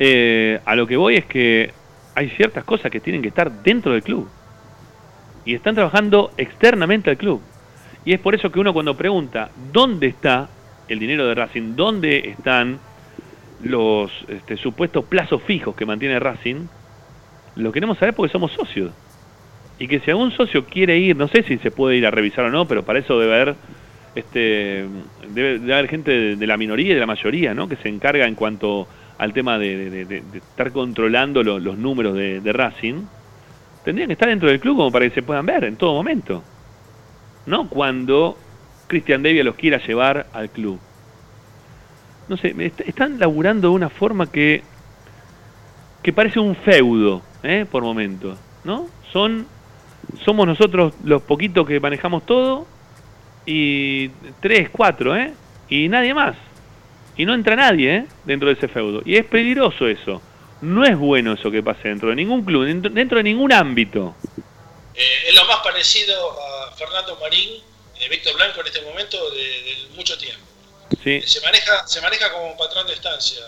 [0.00, 1.70] Eh, a lo que voy es que
[2.14, 4.28] hay ciertas cosas que tienen que estar dentro del club.
[5.44, 7.40] Y están trabajando externamente al club.
[8.04, 10.48] Y es por eso que uno cuando pregunta, ¿dónde está
[10.88, 11.74] el dinero de Racing?
[11.76, 12.78] ¿Dónde están
[13.62, 16.66] los este, supuestos plazos fijos que mantiene Racing?
[17.56, 18.92] Lo queremos saber porque somos socios.
[19.78, 22.44] Y que si algún socio quiere ir, no sé si se puede ir a revisar
[22.44, 23.54] o no, pero para eso debe haber
[24.14, 24.86] este
[25.28, 27.68] debe, haber gente de, de la minoría y de la mayoría, ¿no?
[27.68, 28.86] Que se encarga en cuanto
[29.22, 30.04] al tema de,
[30.34, 33.06] estar controlando lo- los números de, Racing.
[33.84, 36.44] Tendrían que estar dentro del club como para que se puedan ver en todo momento.
[37.46, 38.36] No cuando
[38.88, 40.80] Cristian Devia los quiera llevar al club.
[42.28, 44.64] no sé, est- están laburando de una forma que
[46.02, 47.64] que parece un feudo, ¿eh?
[47.70, 48.90] por momentos, ¿no?
[49.12, 49.46] Son
[50.24, 52.66] somos nosotros los poquitos que manejamos todo
[53.46, 54.08] y
[54.40, 55.34] tres, cuatro, ¿eh?
[55.68, 56.36] Y nadie más.
[57.16, 58.06] Y no entra nadie, ¿eh?
[58.24, 59.02] Dentro de ese feudo.
[59.04, 60.22] Y es peligroso eso.
[60.62, 64.14] No es bueno eso que pase dentro de ningún club, dentro, de ningún ámbito.
[64.94, 67.50] Eh, es lo más parecido a Fernando Marín,
[68.00, 70.40] eh, Víctor Blanco en este momento, de, de mucho tiempo.
[71.02, 73.40] Sí, Se maneja, se maneja como patrón de estancia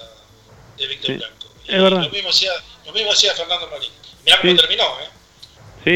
[0.77, 1.47] de Víctor Sí, Blanco.
[1.69, 2.03] es verdad.
[2.03, 2.51] Lo mismo hacía,
[2.87, 3.91] lo mismo hacía Fernando Marín.
[4.25, 4.59] Mirá cómo Sí.
[4.59, 5.09] terminó, ¿eh?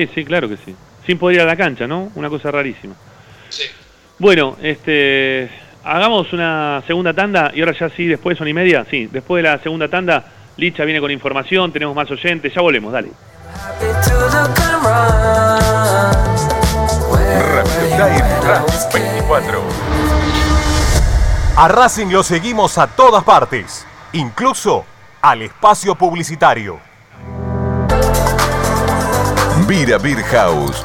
[0.07, 0.75] sí, sí, claro que sí.
[1.07, 2.13] Sin poder ir a la cancha, ¿no?
[2.15, 2.95] Una cosa rarísima.
[3.49, 3.65] Sí.
[4.19, 5.51] Bueno, este,
[5.89, 8.85] hagamos una segunda tanda y ahora ya sí, después son y media.
[8.89, 10.25] Sí, después de la segunda tanda,
[10.57, 13.09] Licha viene con información, tenemos más oyentes, ya volvemos, dale.
[17.55, 19.63] Radio Time Ras 24.
[21.57, 24.85] A Racing lo seguimos a todas partes, incluso
[25.23, 26.79] al espacio publicitario.
[29.67, 30.85] Vira Beer House.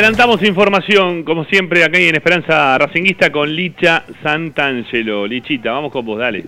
[0.00, 5.26] Adelantamos información, como siempre, acá en Esperanza Racinguista con Licha Santangelo.
[5.26, 6.46] Lichita, vamos con vos, dale.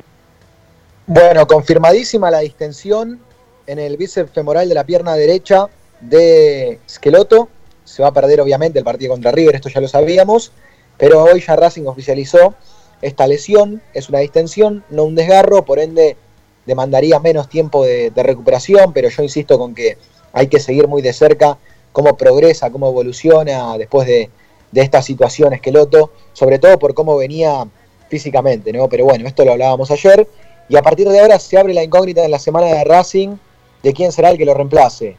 [1.07, 3.20] Bueno, confirmadísima la distensión
[3.66, 5.66] en el bíceps femoral de la pierna derecha
[6.01, 7.51] de Esqueloto.
[7.85, 10.51] Se va a perder, obviamente, el partido contra River, esto ya lo sabíamos.
[10.97, 12.55] Pero hoy ya Racing oficializó
[13.03, 13.83] esta lesión.
[13.93, 16.16] Es una distensión, no un desgarro, por ende
[16.65, 18.95] demandaría menos tiempo de recuperación.
[18.95, 19.99] Pero yo insisto con que
[20.33, 21.59] hay que seguir muy de cerca
[21.93, 24.31] cómo progresa, cómo evoluciona después de,
[24.73, 27.66] de esta situación Esqueloto, sobre todo por cómo venía
[28.09, 28.89] físicamente, ¿no?
[28.89, 30.27] Pero bueno, esto lo hablábamos ayer,
[30.69, 33.36] y a partir de ahora se abre la incógnita en la semana de Racing
[33.82, 35.16] de quién será el que lo reemplace.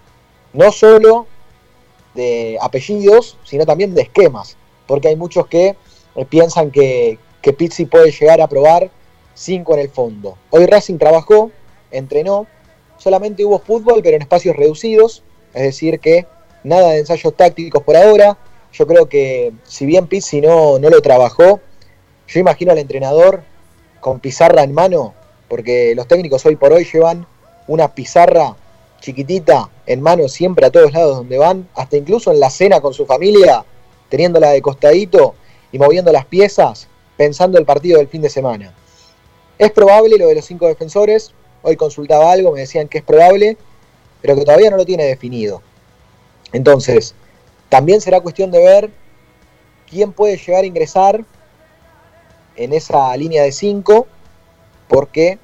[0.54, 1.28] No solo
[2.14, 5.76] de apellidos, sino también de esquemas, porque hay muchos que
[6.16, 8.90] eh, piensan que, que Pizzi puede llegar a probar
[9.34, 10.38] cinco en el fondo.
[10.50, 11.52] Hoy Racing trabajó,
[11.92, 12.48] entrenó,
[12.98, 15.24] solamente hubo fútbol, pero en espacios reducidos,
[15.54, 16.26] es decir, que
[16.64, 18.38] nada de ensayos tácticos por ahora.
[18.72, 21.60] Yo creo que si bien Pizzi no, no lo trabajó,
[22.28, 23.44] yo imagino al entrenador
[24.00, 25.14] con pizarra en mano,
[25.48, 27.28] porque los técnicos hoy por hoy llevan
[27.68, 28.56] una pizarra
[29.00, 32.94] chiquitita en mano siempre a todos lados donde van, hasta incluso en la cena con
[32.94, 33.66] su familia,
[34.10, 35.36] teniéndola de costadito
[35.72, 36.88] y moviendo las piezas,
[37.18, 38.74] pensando el partido del fin de semana.
[39.58, 43.58] Es probable lo de los cinco defensores, hoy consultaba algo, me decían que es probable,
[44.22, 45.62] pero que todavía no lo tiene definido.
[46.54, 47.16] Entonces,
[47.70, 48.92] también será cuestión de ver
[49.90, 51.26] quién puede llegar a ingresar
[52.56, 54.08] en esa línea de 5,
[54.88, 55.40] porque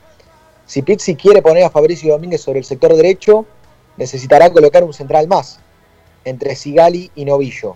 [0.65, 3.45] si Pizzi quiere poner a Fabricio Domínguez sobre el sector derecho,
[3.97, 5.59] necesitará colocar un central más,
[6.23, 7.75] entre Sigali y Novillo.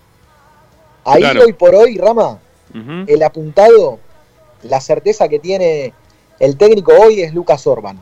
[1.03, 1.41] Ahí Claro.
[1.43, 2.39] hoy por hoy, Rama,
[3.07, 3.99] el apuntado,
[4.63, 5.93] la certeza que tiene
[6.39, 7.99] el técnico hoy es Lucas Orban.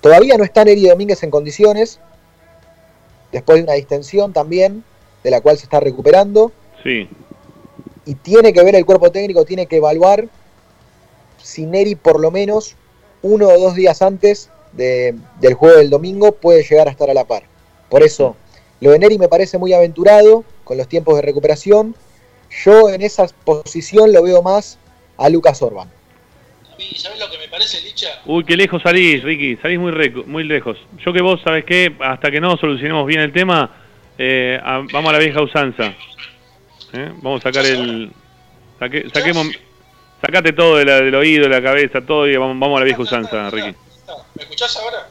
[0.00, 2.00] Todavía no está Neri Domínguez en condiciones,
[3.32, 4.84] después de una distensión también,
[5.22, 7.08] de la cual se está recuperando, Sí.
[8.04, 10.28] y tiene que ver el cuerpo técnico, tiene que evaluar
[11.42, 12.76] si Neri por lo menos
[13.22, 17.14] uno o dos días antes de- del juego del domingo puede llegar a estar a
[17.14, 17.44] la par.
[17.88, 18.36] Por eso,
[18.80, 21.94] lo de Neri me parece muy aventurado con los tiempos de recuperación.
[22.64, 24.78] Yo en esa posición lo veo más
[25.16, 25.90] a Lucas Orban.
[26.90, 28.08] Mí, ¿sabes lo que me parece, Licha?
[28.26, 29.56] Uy, qué lejos salís, Ricky.
[29.56, 30.76] Salís muy, reco- muy lejos.
[31.04, 31.94] Yo que vos, ¿sabes qué?
[32.00, 33.70] Hasta que no solucionemos bien el tema,
[34.18, 35.92] eh, a- vamos a la vieja usanza.
[36.92, 37.12] ¿Eh?
[37.22, 38.10] Vamos a sacar el...
[38.78, 39.48] saque- saquemos...
[40.20, 42.84] Sacate todo de la- del oído, de la cabeza, todo y vamos, vamos a la
[42.86, 43.74] vieja usanza, Ricky.
[44.34, 45.08] ¿Me escuchás ahora?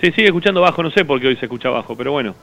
[0.00, 2.34] Sí, sigue escuchando bajo, no sé por qué hoy se escucha bajo, pero bueno.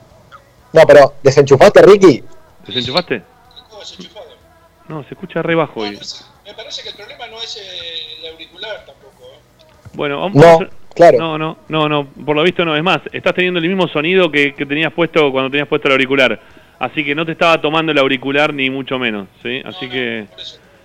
[0.72, 2.22] No, pero ¿desenchufaste, Ricky?
[2.66, 3.22] ¿Desenchufaste?
[4.88, 5.98] No, se escucha re bajo hoy.
[6.46, 9.24] Me parece que el problema no es eh, el auricular tampoco.
[9.24, 9.66] ¿eh?
[9.94, 11.18] Bueno, vamos No, a- claro.
[11.18, 12.76] No, no, no, no, por lo visto no.
[12.76, 15.92] Es más, estás teniendo el mismo sonido que, que tenías puesto cuando tenías puesto el
[15.92, 16.40] auricular.
[16.78, 19.62] Así que no te estaba tomando el auricular ni mucho menos, ¿sí?
[19.64, 20.26] Así que...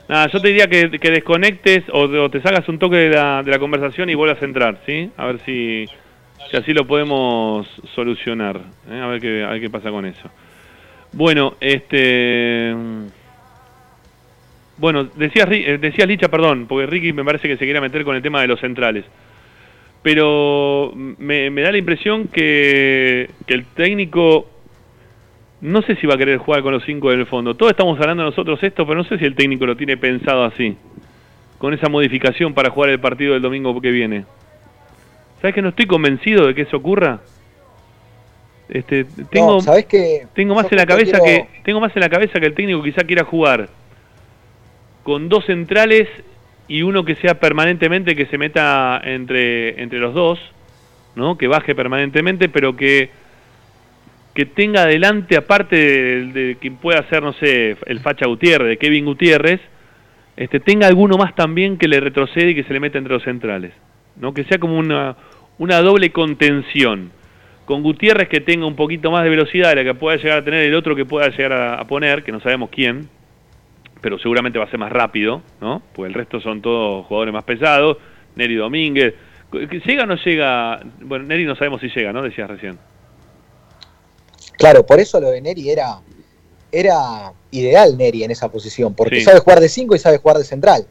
[0.07, 3.43] Nada, yo te diría que, que desconectes o, o te salgas un toque de la,
[3.43, 5.09] de la conversación y vuelvas a entrar, ¿sí?
[5.15, 5.85] A ver si,
[6.49, 8.59] si así lo podemos solucionar.
[8.89, 8.99] ¿eh?
[8.99, 10.29] A, ver qué, a ver qué pasa con eso.
[11.13, 12.73] Bueno, este...
[14.81, 18.15] Bueno, decías, eh, decías Licha, perdón, porque Ricky me parece que se quería meter con
[18.15, 19.05] el tema de los centrales.
[20.01, 24.49] Pero me, me da la impresión que, que el técnico
[25.61, 27.53] no sé si va a querer jugar con los cinco del fondo.
[27.55, 30.75] Todos estamos hablando nosotros esto, pero no sé si el técnico lo tiene pensado así.
[31.59, 34.25] Con esa modificación para jugar el partido del domingo que viene.
[35.39, 37.19] ¿Sabes que no estoy convencido de que eso ocurra?
[38.69, 40.25] Este, tengo, No, ¿sabés qué?
[40.33, 42.81] tengo más en la cabeza quiero- que tengo más en la cabeza que el técnico
[42.81, 43.69] quizá quiera jugar
[45.03, 46.07] con dos centrales
[46.67, 50.39] y uno que sea permanentemente que se meta entre entre los dos,
[51.15, 51.37] ¿no?
[51.37, 53.09] Que baje permanentemente, pero que
[54.33, 58.77] que tenga adelante aparte de, de quien pueda ser, no sé, el Facha Gutiérrez, de
[58.77, 59.59] Kevin Gutiérrez,
[60.37, 63.23] este tenga alguno más también que le retrocede y que se le meta entre los
[63.23, 63.73] centrales,
[64.15, 64.33] ¿no?
[64.33, 65.17] Que sea como una
[65.57, 67.11] una doble contención
[67.65, 70.43] con Gutiérrez que tenga un poquito más de velocidad de la que pueda llegar a
[70.43, 73.09] tener el otro que pueda llegar a, a poner, que no sabemos quién,
[74.01, 75.81] pero seguramente va a ser más rápido, ¿no?
[75.93, 77.97] Pues el resto son todos jugadores más pesados,
[78.35, 79.13] Neri Domínguez.
[79.85, 80.79] ¿Llega o no llega?
[81.01, 82.21] Bueno, Neri no sabemos si llega, ¿no?
[82.21, 82.77] Decías recién.
[84.57, 85.99] Claro, por eso lo de Neri era,
[86.71, 89.21] era ideal Neri en esa posición, porque Sí.
[89.25, 90.85] sabe jugar de 5 y sabe jugar de central,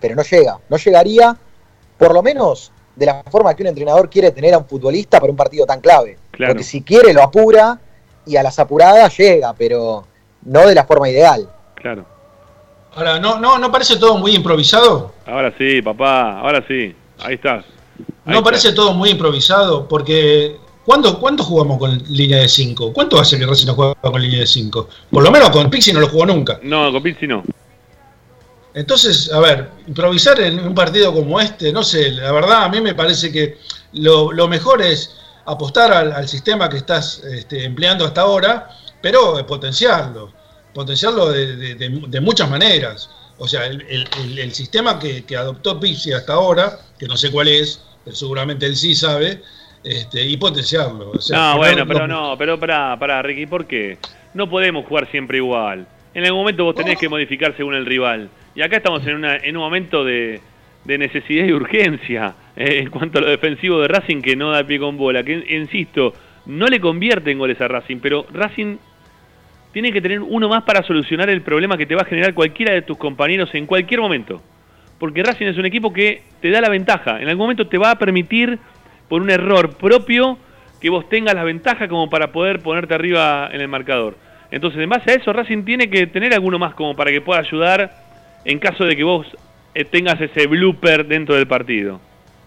[0.00, 1.36] pero no llega, no llegaría,
[1.98, 5.30] por lo menos de la forma que un entrenador quiere tener a un futbolista para
[5.30, 6.18] un partido tan clave.
[6.30, 6.52] Claro.
[6.52, 7.78] Porque si quiere lo apura
[8.26, 10.04] y a las apuradas llega, pero
[10.42, 11.48] no de la forma ideal.
[11.76, 12.06] Claro.
[12.96, 15.12] Ahora, ¿no, no, ¿no parece todo muy improvisado?
[15.26, 16.94] Ahora sí, papá, ahora sí.
[17.18, 17.62] Ahí estás.
[18.24, 19.86] Ahí ¿No parece todo muy improvisado?
[19.86, 20.56] Porque
[20.86, 22.94] ¿cuándo, ¿cuándo jugamos con línea de 5?
[22.94, 24.88] ¿Cuánto hace que Racing no juega con línea de 5?
[25.10, 26.58] Por lo menos con Pixi no lo jugó nunca.
[26.62, 27.44] No, con Pizzi no.
[28.72, 32.80] Entonces, a ver, improvisar en un partido como este, no sé, la verdad a mí
[32.80, 33.58] me parece que
[33.92, 38.70] lo, lo mejor es apostar al, al sistema que estás este, empleando hasta ahora,
[39.02, 40.32] pero potenciarlo,
[40.76, 43.10] potenciarlo de, de- de- de muchas maneras.
[43.38, 47.48] O sea, el, el- sistema que, que adoptó Pipsi hasta ahora, que no sé cuál
[47.48, 49.40] es, pero seguramente él sí sabe,
[49.82, 51.10] este, y potenciarlo.
[51.12, 53.98] O sea, no, bueno, pero no, pero pará, pará, Ricky, ¿por qué?
[54.34, 55.86] No podemos jugar siempre igual.
[56.14, 58.28] En algún momento vos tenés que modificar según el rival.
[58.54, 60.40] Y acá estamos en, una, en un momento de,
[60.84, 64.64] de necesidad y urgencia eh, en cuanto a lo defensivo de Racing que no da
[64.66, 65.22] pie con bola.
[65.22, 66.14] Que, insisto,
[66.46, 68.76] no le convierte en goles a Racing, pero Racing
[69.76, 72.72] tiene que tener uno más para solucionar el problema que te va a generar cualquiera
[72.72, 74.40] de tus compañeros en cualquier momento.
[74.98, 77.20] Porque Racing es un equipo que te da la ventaja.
[77.20, 78.58] En algún momento te va a permitir,
[79.06, 80.38] por un error propio,
[80.80, 84.16] que vos tengas la ventaja como para poder ponerte arriba en el marcador.
[84.50, 87.40] Entonces, en base a eso, Racing tiene que tener alguno más como para que pueda
[87.40, 87.90] ayudar
[88.46, 89.26] en caso de que vos
[89.74, 92.00] eh, tengas ese blooper dentro del partido.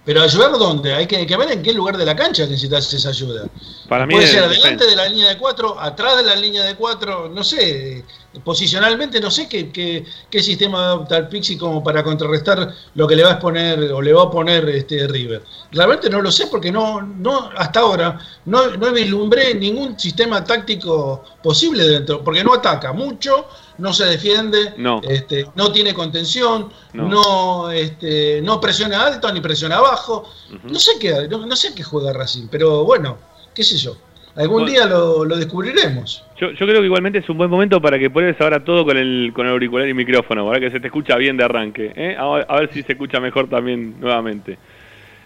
[0.05, 0.93] Pero ayudar dónde?
[0.93, 3.47] Hay que, hay que ver en qué lugar de la cancha necesitas esa ayuda.
[3.87, 6.63] Para mí Puede es ser adelante de la línea de cuatro, atrás de la línea
[6.63, 8.05] de cuatro, no sé,
[8.43, 13.15] posicionalmente no sé qué, qué, qué sistema adopta el Pixi como para contrarrestar lo que
[13.15, 15.43] le va a exponer o le va a poner este River.
[15.71, 21.23] Realmente no lo sé porque no, no hasta ahora no, no vislumbré ningún sistema táctico
[21.43, 23.47] posible dentro, porque no ataca mucho,
[23.79, 25.01] no se defiende, No.
[25.07, 27.07] este, no tiene contención, No.
[27.07, 30.29] no, este, no presiona alto ni presiona abajo.
[30.63, 33.17] No sé qué, no, sé qué juega Racing, pero bueno,
[33.55, 33.95] qué sé yo.
[34.35, 34.71] Algún Bueno.
[34.71, 36.23] día lo, lo descubriremos.
[36.39, 38.95] Yo, yo creo que igualmente es un buen momento para que pruebes ahora todo con
[38.95, 41.91] el, con el auricular y micrófono, ahora que se te escucha bien de arranque.
[41.95, 42.15] ¿eh?
[42.17, 44.57] A, a ver si se escucha mejor también nuevamente.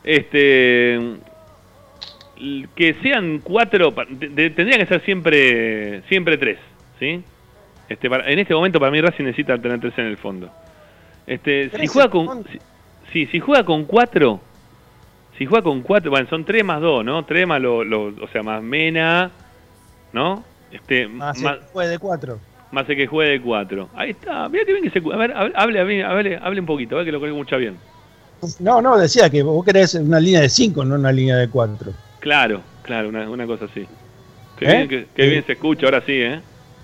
[0.03, 0.99] Este
[2.75, 6.57] que sean cuatro, de- de- tendría que ser siempre siempre tres,
[6.99, 7.23] ¿sí?
[7.93, 10.49] Este, para- en este momento para mí Racing necesita tener tres en el fondo.
[11.27, 12.59] Este, si juega con si,
[13.13, 14.41] sí, si juega con cuatro,
[15.37, 17.23] si juega con cuatro, bueno, son tres más dos, ¿no?
[17.25, 19.31] Tres más lo, lo- o sea, más Mena,
[20.11, 20.43] ¿no?
[20.71, 22.39] Este, sí, más, fue de cuatro.
[22.71, 23.89] más el que juegue de cuatro.
[23.95, 25.13] Ahí está, mira que bien que se...
[25.13, 26.03] A ver, hable, hable,
[26.35, 27.77] hable, un poquito, a ver que lo que escucha bien.
[28.59, 31.93] No, no, decía que vos querés una línea de cinco, no una línea de cuatro.
[32.19, 33.85] Claro, claro, una, una cosa así.
[34.57, 34.75] Qué, ¿Eh?
[34.77, 36.41] bien, que, qué bien se escucha, ahora sí, ¿eh?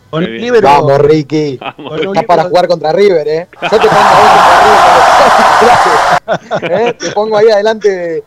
[0.09, 1.57] Con libero- Vamos, Ricky.
[1.57, 1.99] Vamos.
[2.01, 3.47] Estás para jugar contra River, ¿eh?
[3.61, 4.59] Yo te pongo a vos contra
[6.69, 6.71] River.
[6.87, 6.93] ¿eh?
[6.93, 8.23] Te pongo ahí adelante de-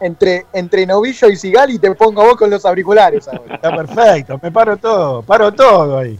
[0.00, 3.54] entre, entre Novillo y Sigali y te pongo a vos con los auriculares ahora.
[3.54, 6.18] Está perfecto, me paro todo, paro todo ahí.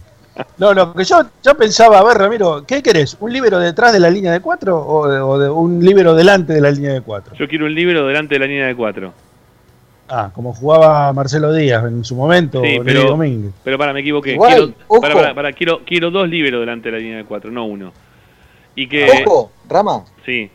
[0.57, 3.15] No, lo que yo, yo pensaba, a ver, Ramiro, ¿qué querés?
[3.21, 6.51] ¿Un libero detrás de la línea de cuatro o, de- o de un libero delante
[6.53, 7.33] de la línea de cuatro?
[7.35, 9.13] Yo quiero un libro delante de la línea de cuatro.
[10.07, 13.53] Ah, como jugaba Marcelo Díaz en su momento, Sí, pero- Domínguez.
[13.63, 14.33] Pero para, me equivoqué.
[14.33, 15.01] Igual, quiero, ojo.
[15.01, 17.91] para, para, para, quiero, quiero dos libros delante de la línea de cuatro, no uno.
[18.75, 19.23] Y que...
[19.25, 20.49] Ojo, Rama, Sí,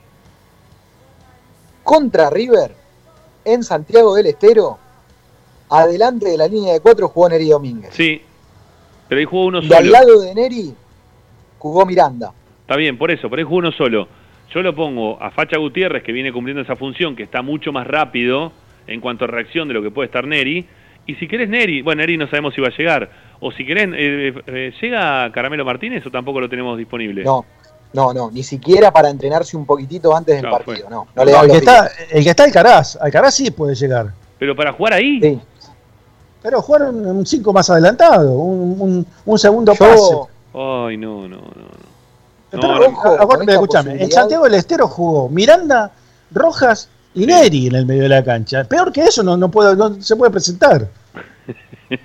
[1.82, 2.72] contra River
[3.44, 4.78] en Santiago del Estero,
[5.70, 7.90] adelante de la línea de cuatro jugó Neri Domínguez.
[7.94, 8.22] sí.
[9.09, 9.90] Pero ahí jugó uno Y al solo.
[9.90, 10.72] lado de Neri
[11.59, 12.32] jugó Miranda.
[12.60, 14.06] Está bien, por eso, por ahí juega uno solo.
[14.55, 17.89] Yo lo pongo a Facha Gutiérrez, que viene cumpliendo esa función, que está mucho más
[17.89, 18.52] rápido
[18.91, 20.67] en cuanto a reacción de lo que puede estar Neri.
[21.07, 23.11] Y si querés Neri, bueno, Neri no sabemos si va a llegar.
[23.41, 27.25] O si querés, eh, eh, ¿llega Caramelo Martínez o tampoco lo tenemos disponible?
[27.25, 27.45] No,
[27.95, 30.91] no, no, ni siquiera para entrenarse un poquitito antes del No, partido, fue.
[30.91, 31.07] no.
[31.17, 34.12] No le No, el, que está, el que está Alcaraz, Alcaraz sí puede llegar.
[34.39, 35.21] Pero para jugar ahí.
[35.21, 35.41] Sí.
[36.43, 40.17] Pero jugar un 5 más adelantado, un, un- un segundo Yo- pase.
[40.55, 41.71] Ay, no, no, no.
[42.51, 42.87] Pero, No, no.
[42.87, 45.93] ojo, acuérdate, escúchame, en Santiago del Estero jugó Miranda,
[46.33, 48.65] Rojas y Neri en el medio de la cancha.
[48.65, 50.89] Peor que eso no, no, puede, no se puede presentar.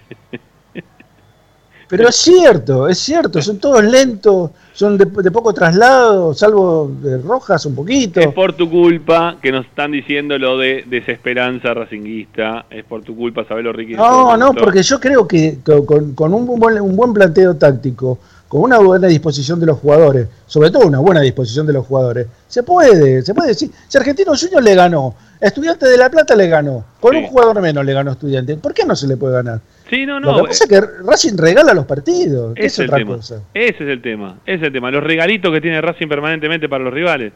[1.88, 7.20] Pero es cierto, es cierto, son todos lentos, son de, de poco traslado, salvo de
[7.20, 8.20] Rojas un poquito.
[8.20, 12.66] Es por tu culpa que nos están diciendo lo de desesperanza racinguista.
[12.72, 13.94] Es por tu culpa, sabelo Ricky.
[13.94, 18.18] No, no, porque yo creo que co- con, con un, buen, un buen planteo táctico,
[18.48, 22.28] con una buena disposición de los jugadores, sobre todo una buena disposición de los jugadores,
[22.48, 23.70] se puede, se puede decir.
[23.88, 27.84] Si Argentino Junior le ganó, Estudiante de La Plata le ganó, con un jugador menos
[27.84, 29.60] le ganó Estudiante, ¿por qué no se le puede ganar?
[29.90, 30.42] Sí, no, Lo no.
[30.44, 33.16] que pasa es que Racing regala los partidos, Ese es el otra tema.
[33.16, 33.42] cosa.
[33.54, 34.38] Ese es el tema.
[34.46, 34.90] Ese es el tema.
[34.92, 37.34] Los regalitos que tiene Racing permanentemente para los rivales.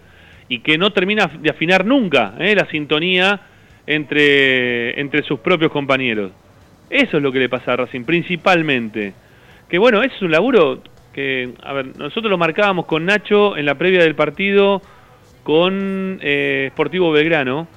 [0.48, 2.56] Y que no termina de afinar nunca ¿eh?
[2.56, 3.40] la sintonía
[3.86, 6.32] entre, entre sus propios compañeros.
[6.90, 9.14] Eso es lo que le pasa a Racing, principalmente.
[9.68, 10.82] Que bueno, ese es un laburo
[11.20, 14.82] que, a ver, nosotros lo marcábamos con Nacho en la previa del partido
[15.44, 17.68] con eh, Sportivo Belgrano,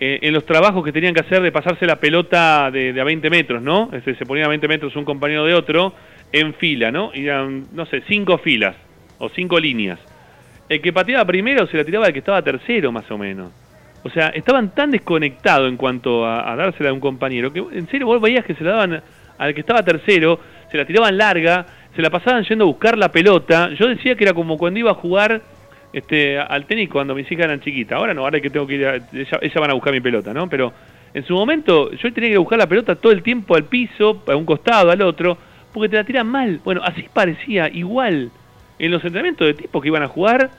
[0.00, 3.28] eh, en los trabajos que tenían que hacer de pasarse la pelota de, a 20
[3.28, 3.90] metros, ¿no?
[3.92, 5.92] Este, se ponía a 20 metros un compañero de otro
[6.32, 7.10] en fila, ¿no?
[7.12, 8.74] Y eran, no sé, cinco filas
[9.18, 9.98] o cinco líneas.
[10.70, 13.52] El que pateaba primero se la tiraba al que estaba tercero, más o menos.
[14.02, 17.86] O sea, estaban tan desconectados en cuanto a, a dársela a un compañero que en
[17.90, 19.02] serio vos veías que se la daban
[19.36, 20.40] al que estaba tercero,
[20.70, 23.70] se la tiraban larga, se la pasaban yendo a buscar la pelota.
[23.74, 25.42] Yo decía que era como cuando iba a jugar
[25.92, 27.98] este, al tenis cuando mis hijas eran chiquitas.
[27.98, 30.32] Ahora no, ahora que tengo que ir, a, ella- ellas van a buscar mi pelota,
[30.34, 30.48] ¿no?
[30.48, 30.72] Pero
[31.14, 34.36] en su momento yo tenía que buscar la pelota todo el tiempo al piso, a
[34.36, 35.36] un costado, al otro,
[35.72, 36.60] porque te la tiran mal.
[36.64, 38.30] Bueno, así parecía igual
[38.78, 40.50] en los entrenamientos de tipos que iban a jugar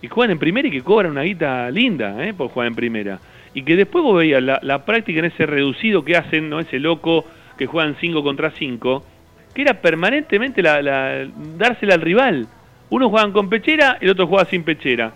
[0.00, 2.32] y juegan en primera y que cobran una guita linda ¿eh?
[2.34, 3.18] por jugar en primera.
[3.54, 6.60] Y que después vos veías la, la práctica en ese reducido que hacen, ¿no?
[6.60, 7.24] ese loco
[7.56, 9.04] que juegan 5 contra 5,
[9.54, 11.26] que era permanentemente la, la-
[11.56, 12.46] dársela al rival.
[12.90, 15.12] Uno jugaban con pechera, el otro jugaba sin pechera.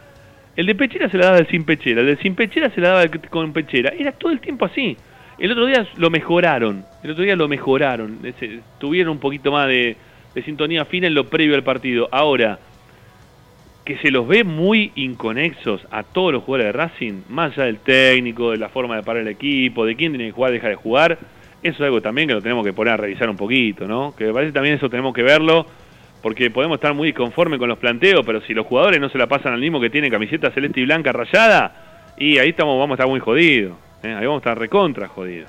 [0.57, 2.89] El de pechera se la daba al sin pechera, el de sin pechera se la
[2.91, 3.93] daba con pechera.
[3.99, 4.97] Era todo el tiempo así.
[5.39, 8.19] El otro día lo mejoraron, el otro día lo mejoraron.
[8.25, 9.97] Ese- tuvieron un poquito más de,
[10.35, 12.09] de sintonía fina en lo previo al partido.
[12.13, 12.59] Ahora,
[13.85, 17.79] que se los ve muy inconexos a todos los jugadores de Racing, más allá del
[17.79, 20.75] técnico, de la forma de parar el equipo, de quién tiene que jugar, deja de
[20.77, 21.19] jugar,
[21.63, 24.15] eso es algo también que lo tenemos que poner a revisar un poquito, ¿no?
[24.17, 25.67] Que me parece también eso tenemos que verlo,
[26.21, 29.27] porque podemos estar muy conformes con los planteos, pero si los jugadores no se la
[29.27, 32.95] pasan al mismo que tiene camiseta celeste y blanca rayada, y ahí estamos, vamos a
[32.95, 34.09] estar muy jodidos, ¿eh?
[34.09, 35.49] ahí vamos a estar recontra jodidos.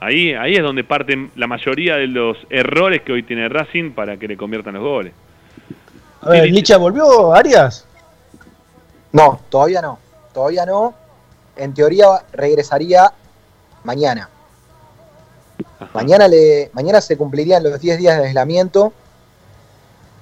[0.00, 4.18] Ahí, ahí es donde parten la mayoría de los errores que hoy tiene Racing para
[4.18, 5.14] que le conviertan los goles.
[6.20, 7.86] A ver, Licha, ¿volvió Arias?
[9.12, 9.98] No, todavía no.
[10.34, 10.94] Todavía no.
[11.56, 13.10] En teoría regresaría
[13.84, 14.28] mañana.
[15.94, 18.92] Mañana, le, mañana se cumplirían los 10 días de aislamiento.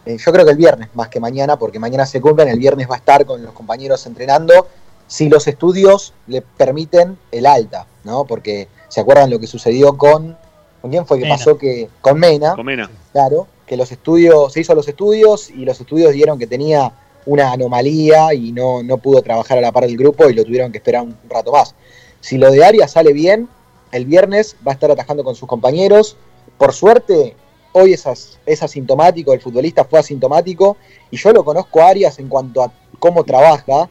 [0.06, 2.89] Eh, yo creo que el viernes, más que mañana, porque mañana se cumplen, el viernes
[2.89, 4.69] va a estar con los compañeros entrenando,
[5.06, 8.24] si los estudios le permiten el alta, ¿no?
[8.24, 10.36] Porque se acuerdan lo que sucedió con...
[10.81, 11.36] ¿Con quién fue que Mena.
[11.36, 12.55] pasó que con Mena?
[12.55, 12.90] Comena.
[13.12, 16.93] Claro, que los estudios, se hizo los estudios y los estudios dieron que tenía
[17.27, 20.73] una anomalía y no, no pudo trabajar a la par del grupo y lo tuvieron
[20.73, 21.74] que esperar un rato más.
[22.20, 23.48] Si lo de Arias sale bien,
[23.94, 26.16] el viernes va a estar atajando con sus compañeros.
[26.58, 27.36] Por suerte,
[27.72, 28.04] hoy es,
[28.44, 30.76] es asintomático, el futbolista fue asintomático
[31.12, 33.88] y yo lo conozco a Arias en cuanto a cómo trabaja.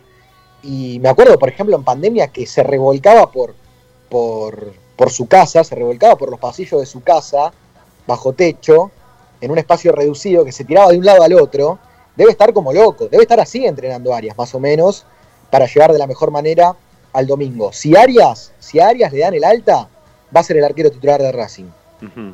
[0.62, 3.56] Y me acuerdo, por ejemplo, en pandemia que se revolcaba por,
[4.10, 7.54] por, por su casa, se revolcaba por los pasillos de su casa,
[8.06, 8.92] bajo techo,
[9.40, 11.80] en un espacio reducido, que se tiraba de un lado al otro.
[12.18, 15.06] Debe estar como loco, debe estar así entrenando Arias, más o menos,
[15.50, 16.76] para llegar de la mejor manera
[17.14, 17.72] al domingo.
[17.72, 19.88] Si Arias, si Arias le dan el alta,
[20.36, 21.66] va a ser el arquero titular de Racing.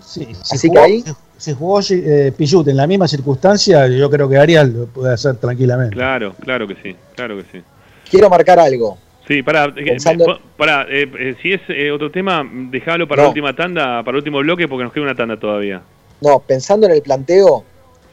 [0.01, 1.03] Sí, Así si que jugó, ahí-
[1.38, 5.95] si- jugó eh, en la misma circunstancia, yo creo que Arias lo puede hacer tranquilamente.
[5.95, 7.63] Claro, claro que sí, claro que sí.
[8.09, 8.97] Quiero marcar algo.
[9.27, 13.23] Sí, para, Pensando- para si es eh, otro tema, déjalo para No.
[13.26, 15.84] la última tanda, para el último bloque, porque nos queda una tanda todavía.
[16.19, 17.63] No, pensando en el planteo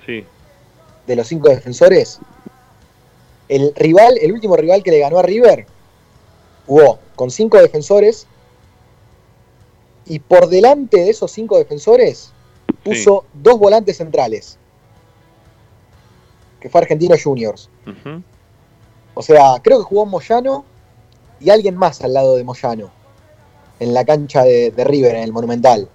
[0.05, 0.23] Sí.
[1.07, 2.19] de los cinco defensores,
[3.49, 5.65] el rival, el último rival que le ganó a River,
[6.67, 8.27] jugó con cinco defensores
[10.07, 12.33] y por delante de esos cinco defensores
[12.85, 14.59] puso dos volantes centrales.
[16.61, 17.69] que fue Argentino Juniors.
[19.15, 20.65] O sea, creo que jugó Moyano
[21.41, 22.91] y alguien más al lado de Moyano.
[23.79, 25.89] En la cancha de, de River, en el Monumental.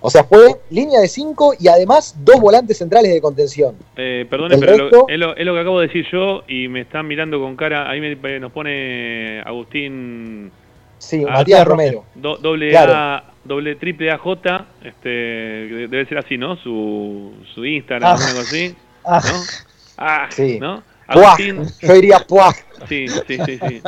[0.00, 3.74] O sea, fue línea de 5 y además dos volantes centrales de contención.
[3.96, 6.68] Eh, perdone, El pero lo- es, lo, es lo que acabo de decir yo y
[6.68, 7.90] me están mirando con cara.
[7.90, 10.52] Ahí me- nos pone Agustín.
[11.00, 12.04] Sí, Ah, Matías Romero.
[12.14, 12.92] do- doble Claro.
[12.94, 14.66] A, doble triple AJ.
[14.84, 16.56] Este, de- debe ser así, ¿no?
[16.56, 18.26] Su, su Instagram, Ah.
[18.28, 18.74] algo así.
[19.04, 19.20] Ah.
[19.24, 19.40] ¿No?
[19.96, 20.58] Ah, Sí.
[20.60, 20.82] ¿no?
[21.12, 21.62] Puaj, Agustín.
[21.82, 22.54] yo diría puaj.
[22.88, 23.82] Sí, sí, sí, sí.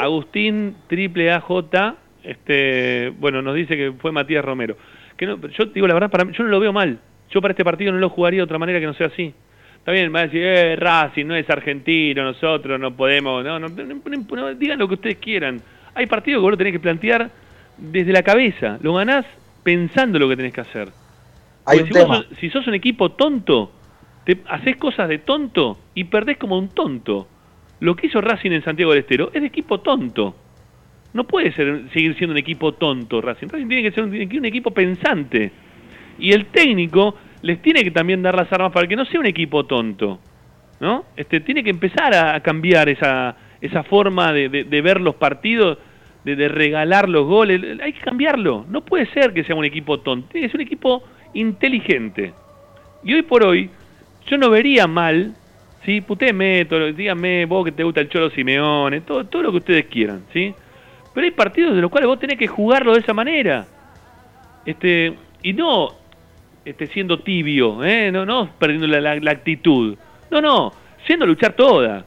[0.00, 1.96] Agustín triple AJ.
[2.22, 4.76] Este, bueno, nos dice que fue Matías Romero.
[5.16, 6.98] Que no, yo digo la verdad, para mí, yo no lo veo mal.
[7.30, 9.34] Yo para este partido no lo jugaría de otra manera que no sea así.
[9.78, 13.68] Está bien, va a decir, eh, Racing no es argentino, nosotros no podemos, no, no,
[13.68, 15.60] no, no, no, digan lo que ustedes quieran.
[15.98, 17.30] Hay partidos que vos lo tenés que plantear
[17.76, 19.26] desde la cabeza, lo ganás
[19.64, 20.88] pensando lo que tenés que hacer.
[21.66, 23.72] Hay si, vos si sos un equipo tonto,
[24.24, 27.26] te haces cosas de tonto y perdés como un tonto.
[27.80, 30.34] Lo que hizo Racing en Santiago del Estero es de equipo tonto.
[31.14, 33.48] No puede ser, seguir siendo un equipo tonto Racing.
[33.48, 35.50] Racing tiene que ser un, un equipo pensante.
[36.18, 39.26] Y el técnico les tiene que también dar las armas para que no sea un
[39.26, 40.20] equipo tonto.
[40.80, 41.06] ¿No?
[41.16, 45.16] Este, tiene que empezar a, a cambiar esa, esa forma de, de- de ver los
[45.16, 45.78] partidos,
[46.24, 47.80] de, regalar los goles.
[47.82, 48.64] Hay que cambiarlo.
[48.68, 50.28] No puede ser que sea un equipo tonto.
[50.32, 51.02] Ser un equipo
[51.34, 52.32] inteligente.
[53.04, 53.70] Y hoy por hoy,
[54.26, 55.34] yo no vería mal,
[55.84, 56.00] ¿sí?
[56.00, 59.86] Putéme, todo- díganme vos que te gusta el Cholo Simeone, todo, todo lo que ustedes
[59.86, 60.54] quieran, ¿sí?
[61.14, 63.66] Pero hay partidos de los cuales vos tenés que jugarlo de esa manera.
[64.66, 65.88] Este, y no
[66.64, 68.10] este, siendo tibio, ¿eh?
[68.12, 69.96] no, no perdiendo la, la- la actitud.
[70.30, 70.72] No, no,
[71.06, 72.04] siendo luchar toda.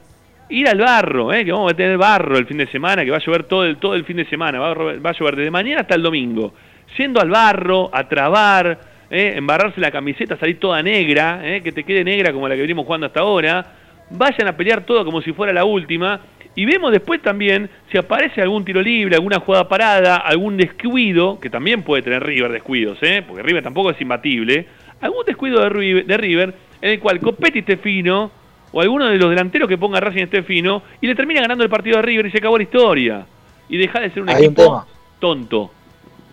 [0.51, 1.45] Ir al barro, ¿eh?
[1.45, 3.77] que vamos a tener barro el fin de semana, que va a llover todo el,
[3.77, 6.53] todo el fin de semana, va a, llover desde mañana hasta el domingo.
[6.97, 8.77] Siendo al barro, a trabar,
[9.09, 9.31] ¿eh?
[9.37, 11.61] embarrarse la camiseta, salir toda negra, ¿eh?
[11.61, 13.65] que te quede negra como la que venimos jugando hasta ahora.
[14.09, 16.19] Vayan a pelear todo como si fuera la última.
[16.53, 21.49] Y vemos después también si aparece algún tiro libre, alguna jugada parada, algún descuido, que
[21.49, 23.23] también puede tener River descuidos, ¿eh?
[23.25, 24.65] porque River tampoco es imbatible.
[24.99, 28.40] Algún descuido de River, de River en el cual Copetti esté fino,
[28.71, 31.69] o alguno de los delanteros que ponga Racing esté fino, y le termina ganando el
[31.69, 33.25] partido de River y se acabó la historia.
[33.69, 34.85] Y deja de ser un Hay equipo
[35.19, 35.71] tonto.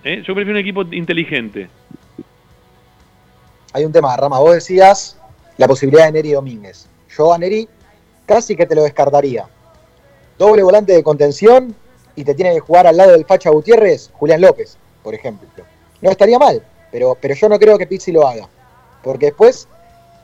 [0.05, 0.23] ¿eh?
[0.27, 1.69] Yo prefiero un equipo inteligente.
[3.73, 4.39] Hay un tema, Rama.
[4.39, 5.21] Vos decías
[5.57, 6.89] la posibilidad de Neri Domínguez.
[7.17, 7.69] Yo a Neri
[8.27, 9.47] casi que te lo descartaría.
[10.39, 11.75] Doble volante de contención
[12.15, 15.49] y te tiene que jugar al lado del Facha Gutiérrez, Julián López, por ejemplo.
[16.01, 18.49] No estaría mal, pero, pero yo no creo que Pizzi lo haga.
[19.03, 19.69] Porque después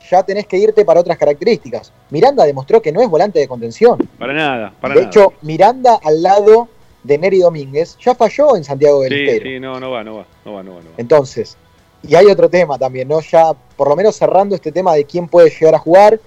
[0.09, 1.91] ya tenés que irte para otras características.
[2.09, 3.97] Miranda demostró que no es volante de contención.
[4.17, 5.09] Para nada, para de nada.
[5.11, 6.67] hecho, Miranda al lado
[7.03, 9.45] de Neri Domínguez ya falló en Santiago del sí, Estero.
[9.49, 10.81] sí, no, no va, no va, no va, no va.
[10.81, 10.95] No va.
[10.97, 11.57] Entonces,
[12.03, 13.19] y hay otro tema también, ¿no?
[13.21, 16.19] Ya por lo menos cerrando este tema de quién puede llegar a jugar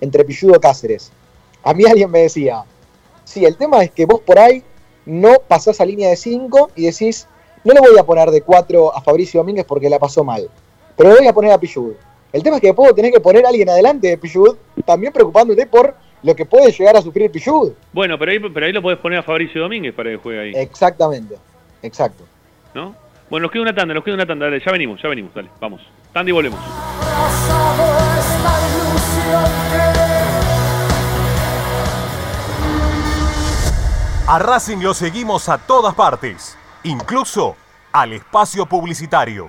[0.00, 1.12] entre Pilludo Cáceres.
[1.62, 2.64] A mí alguien me decía,
[3.24, 4.62] sí, el tema es que vos por ahí
[5.04, 7.26] no pasás a línea de 5 y decís,
[7.64, 10.48] no le voy a poner de 4 a Fabricio Domínguez porque la pasó mal,
[10.96, 11.94] pero le voy a poner a Pillud.
[12.36, 15.66] El tema es que puedo tener que poner a alguien adelante de Pillud, también preocupándote
[15.66, 17.72] por lo que puede llegar a sufrir Pillud.
[17.94, 20.52] Bueno, pero ahí, pero ahí lo podés poner a Fabricio Domínguez para que juegue ahí,
[20.54, 21.36] Exactamente,
[21.82, 22.24] exacto.
[22.74, 22.94] ¿no?
[23.30, 25.48] Bueno, nos queda una tanda, nos queda una tanda, dale, ya venimos, ya venimos, dale,
[25.58, 25.80] vamos.
[26.12, 26.60] Tanda y volvemos.
[34.28, 37.56] A Racing lo seguimos a todas partes, incluso
[37.92, 39.48] al espacio publicitario.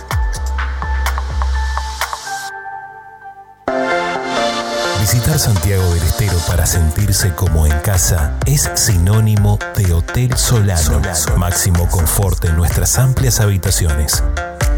[5.01, 11.01] Visitar Santiago del Estero para sentirse como en casa es sinónimo de Hotel Solano.
[11.37, 14.23] Máximo confort en nuestras amplias habitaciones.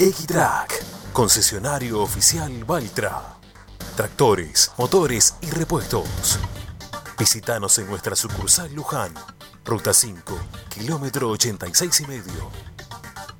[0.00, 3.20] Equitrack, concesionario oficial Valtra.
[3.96, 6.38] Tractores, motores y repuestos.
[7.18, 9.12] Visítanos en nuestra sucursal Luján,
[9.64, 10.38] ruta 5,
[10.68, 12.52] kilómetro 86 y medio.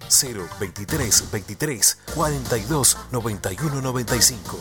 [0.09, 4.59] 0 23 23 42 91 95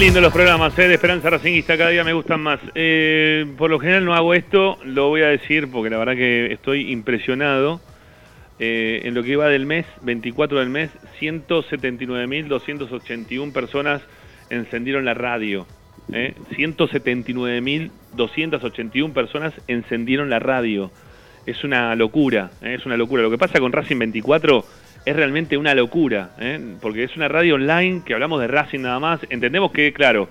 [0.00, 2.58] Lindos los programas eh, de Esperanza Racingista, cada día me gustan más.
[2.74, 6.54] Eh, por lo general no hago esto, lo voy a decir porque la verdad que
[6.54, 7.82] estoy impresionado.
[8.58, 10.90] Eh, en lo que va del mes, 24 del mes,
[11.20, 14.00] 179.281 personas
[14.48, 15.66] encendieron la radio.
[16.10, 16.32] ¿eh?
[16.52, 20.90] 179.281 personas encendieron la radio.
[21.44, 22.76] Es una locura, ¿eh?
[22.78, 23.22] es una locura.
[23.22, 24.64] Lo que pasa con Racing 24
[25.04, 26.60] es realmente una locura, ¿eh?
[26.80, 29.20] porque es una radio online que hablamos de Racing nada más.
[29.30, 30.28] Entendemos que, claro,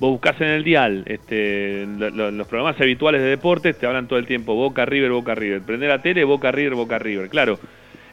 [0.00, 4.08] vos buscás en el dial este, lo- lo- los programas habituales de deportes, te hablan
[4.08, 5.62] todo el tiempo Boca River, Boca River.
[5.62, 7.28] Prender la tele, Boca River, Boca River.
[7.28, 7.58] Claro,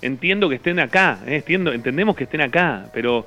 [0.02, 1.36] entiendo que estén acá, ¿eh?
[1.38, 3.26] entiendo, entendemos que estén acá, pero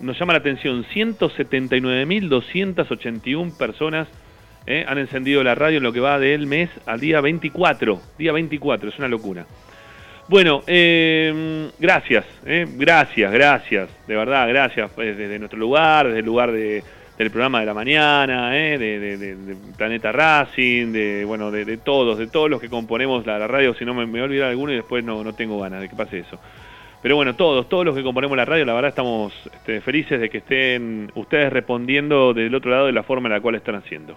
[0.00, 4.08] nos llama la atención, 179.281 personas
[4.66, 4.84] ¿eh?
[4.86, 8.88] han encendido la radio en lo que va del mes al día 24, día 24,
[8.90, 9.46] es una locura.
[10.28, 16.24] Bueno, eh, gracias, eh, gracias, gracias, de verdad, gracias pues, desde nuestro lugar, desde el
[16.26, 16.82] lugar de-
[17.18, 22.48] del programa de la mañana, eh, de, Planeta Racing, de bueno, de, todos, de todos
[22.48, 24.76] los que componemos la, la radio, si no me, me voy a olvidar alguno y
[24.76, 26.38] después no, no tengo ganas de que pase eso.
[27.02, 30.30] Pero bueno, todos, todos los que componemos la radio, la verdad estamos este, felices de
[30.30, 34.16] que estén ustedes respondiendo del otro lado de la forma en la cual están haciendo.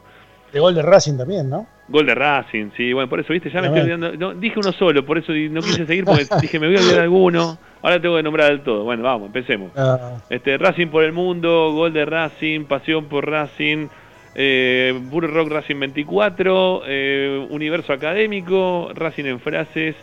[0.53, 1.67] De gol de Racing también, ¿no?
[1.87, 4.13] Gol de Racing, sí, bueno, por eso, viste, ya me estoy olvidando.
[4.13, 7.01] no, dije uno solo, por eso no quise seguir porque dije, me voy a olvidar
[7.01, 7.57] alguno.
[7.83, 8.83] Ahora tengo que nombrar del todo.
[8.83, 9.71] Bueno, vamos, empecemos.
[9.75, 13.87] Ah, Este, Racing por el mundo, gol de Racing, pasión por Racing,
[14.33, 19.95] eh, Puro Rock Racing 24, eh, Universo Académico, Racing en frases,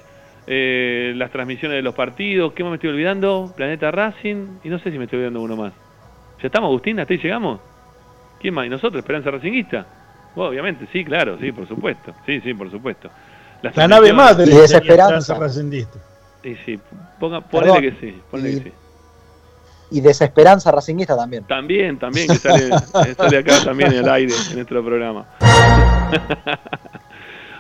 [0.46, 3.52] eh, las transmisiones de los partidos, ¿qué más me estoy olvidando?
[3.56, 5.72] Planeta Racing, y no sé si me estoy olvidando uno más.
[6.40, 7.00] ¿Ya estamos, Agustín?
[7.00, 7.60] ¿Hasta ahí llegamos?
[8.40, 8.66] ¿Quién más?
[8.66, 9.00] ¿Y nosotros?
[9.00, 9.86] ¿Esperanza Racinguista?
[10.34, 12.12] Bueno, obviamente, sí, claro, sí, por supuesto.
[12.26, 13.08] Sí, sí, por supuesto.
[13.62, 15.18] La nave madre Y de desesperanza.
[15.28, 15.98] Esperanza Racingista.
[16.42, 16.80] Sí, sí,
[17.20, 18.72] ponga, ponele Perdón, que sí, ponele y- que sí.
[19.92, 21.44] Y desesperanza racinguista también.
[21.44, 22.70] También, también, que sale,
[23.16, 25.26] sale acá también en el aire, en nuestro programa.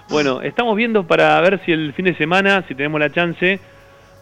[0.08, 3.60] bueno, estamos viendo para ver si el fin de semana, si tenemos la chance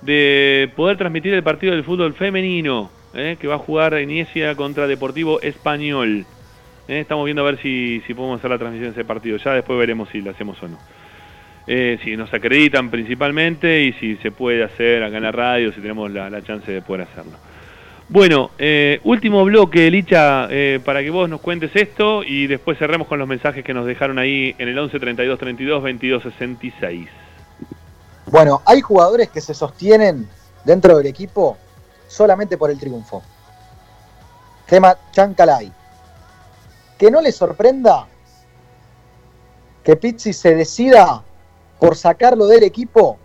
[0.02, 3.36] de poder transmitir el partido del fútbol femenino, ¿eh?
[3.40, 6.26] que va a jugar Inicia contra Deportivo Español.
[6.90, 7.00] ¿Eh?
[7.00, 9.36] Estamos viendo a ver si, si podemos hacer la transmisión de ese partido.
[9.38, 10.78] Ya después veremos si lo hacemos o no.
[11.66, 15.80] Eh, si nos acreditan principalmente y si se puede hacer acá en la radio, si
[15.80, 17.38] tenemos la, la chance de poder hacerlo.
[18.08, 20.48] Bueno, eh, último bloque, Licha,
[20.84, 24.18] para que vos nos cuentes esto y después cerremos con los mensajes que nos dejaron
[24.18, 27.08] ahí en el 11 32 32 22 66.
[28.26, 30.28] Bueno, hay jugadores que se sostienen
[30.64, 31.56] dentro del equipo
[32.08, 33.22] solamente por el triunfo.
[34.66, 35.72] Tema Chancalay.
[37.00, 38.06] Que no le sorprenda
[39.82, 41.24] que Pizzi se decida
[41.78, 43.16] por sacarlo del equipo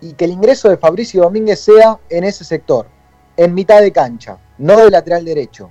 [0.00, 2.88] y que el ingreso de Fabricio Domínguez sea en ese sector,
[3.36, 5.70] en mitad de cancha, no de lateral derecho.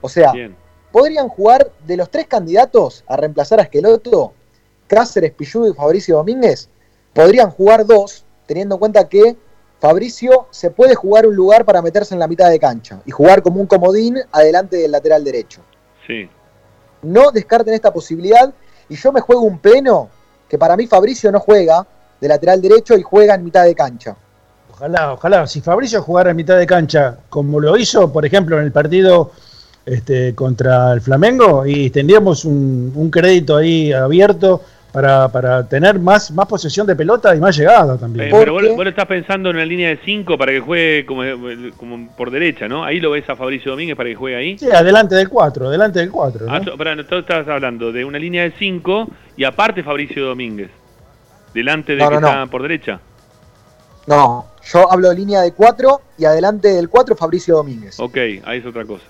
[0.00, 0.32] O sea,
[0.90, 4.32] podrían jugar de los tres candidatos a reemplazar a Esqueloto,
[4.88, 6.68] Cáceres, Pilludo y Fabricio Domínguez,
[7.14, 9.36] podrían jugar dos, teniendo en cuenta que
[9.78, 13.40] Fabricio se puede jugar un lugar para meterse en la mitad de cancha y jugar
[13.40, 15.62] como un comodín adelante del lateral derecho.
[16.08, 16.28] Sí.
[17.02, 18.52] No descarten esta posibilidad
[18.88, 20.08] y yo me juego un pleno
[20.48, 21.86] que para mí Fabricio no juega
[22.20, 24.16] de lateral derecho y juega en mitad de cancha.
[24.72, 25.46] Ojalá, ojalá.
[25.46, 29.30] Si Fabricio jugara en mitad de cancha, como lo hizo, por ejemplo, en el partido
[29.86, 36.30] este, contra el Flamengo, y tendríamos un, un crédito ahí abierto para, para tener más,
[36.32, 38.28] más posesión de pelota y más llegada también.
[38.28, 41.06] Eh, pero vos, vos lo estás pensando en una línea de 5 para que juegue
[41.06, 41.22] como,
[41.76, 42.84] como por derecha, ¿no?
[42.84, 44.58] Ahí lo ves a Fabricio Domínguez para que juegue ahí.
[44.58, 46.46] Sí, adelante del 4, adelante del 4.
[46.46, 46.52] ¿no?
[46.52, 50.70] Ah, so- tú estás hablando de una línea de 5 y aparte Fabricio Domínguez.
[51.54, 52.28] Delante de No, que no, no.
[52.28, 53.00] está por derecha.
[54.06, 57.98] No, yo hablo de línea de 4 y adelante del 4 Fabricio Domínguez.
[58.00, 59.04] Ok, ahí es otra cosa.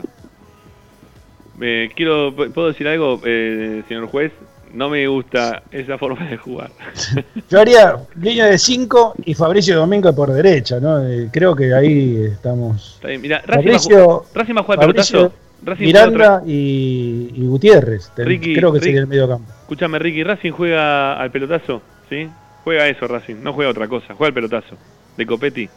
[1.61, 4.33] Eh, quiero, ¿Puedo decir algo, eh, señor juez?
[4.73, 6.71] No me gusta esa forma de jugar.
[7.51, 11.07] Yo haría línea de 5 y Fabricio Domingo por derecha, ¿no?
[11.07, 12.95] Eh, creo que ahí estamos.
[12.95, 15.33] Está bien, Mira, Racing, va a Fabricio, Racing va a jugar pelotazo.
[15.63, 18.11] Racing Miranda y, y Gutiérrez.
[18.17, 18.87] Ricky, creo que Ricky.
[18.87, 19.53] sería el medio campo.
[19.63, 22.29] Escúchame, Ricky, Racing juega al pelotazo, ¿sí?
[22.65, 24.77] Juega eso, Racing, no juega otra cosa, juega al pelotazo
[25.17, 25.69] de Copetti.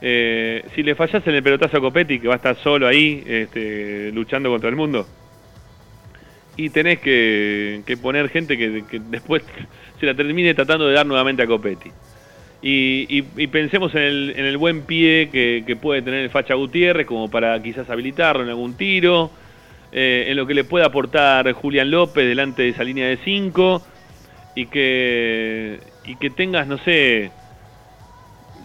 [0.00, 3.24] Eh, si le fallas en el pelotazo a Copetti, que va a estar solo ahí,
[3.26, 5.06] este, luchando contra el mundo,
[6.58, 9.44] y tenés que, que poner gente que, después
[10.00, 11.92] se la termine tratando de dar nuevamente a Copetti.
[12.60, 16.54] Y, y- y pensemos en el, en el buen pie que, puede tener el Facha
[16.54, 19.30] Gutiérrez como para quizás habilitarlo en algún tiro,
[19.92, 23.86] eh, en lo que le puede aportar Julián López delante de esa línea de 5
[24.56, 27.32] y que, y que tengas, no sé,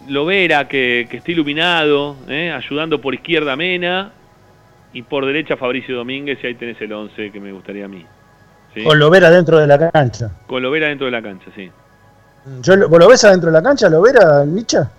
[0.06, 4.12] Lovera que, que esté iluminado, eh, ayudando por izquierda a Mena
[4.94, 8.06] y por derecha Fabricio Domínguez y ahí tenés el 11 que me gustaría a mí.
[8.72, 8.82] ¿sí?
[8.84, 10.30] Con Lovera dentro de la cancha.
[10.46, 11.70] Con Lovera dentro de la cancha, sí.
[12.62, 14.90] Yo, lo- ¿Vos lo ves adentro de la cancha, Lovera, Micha?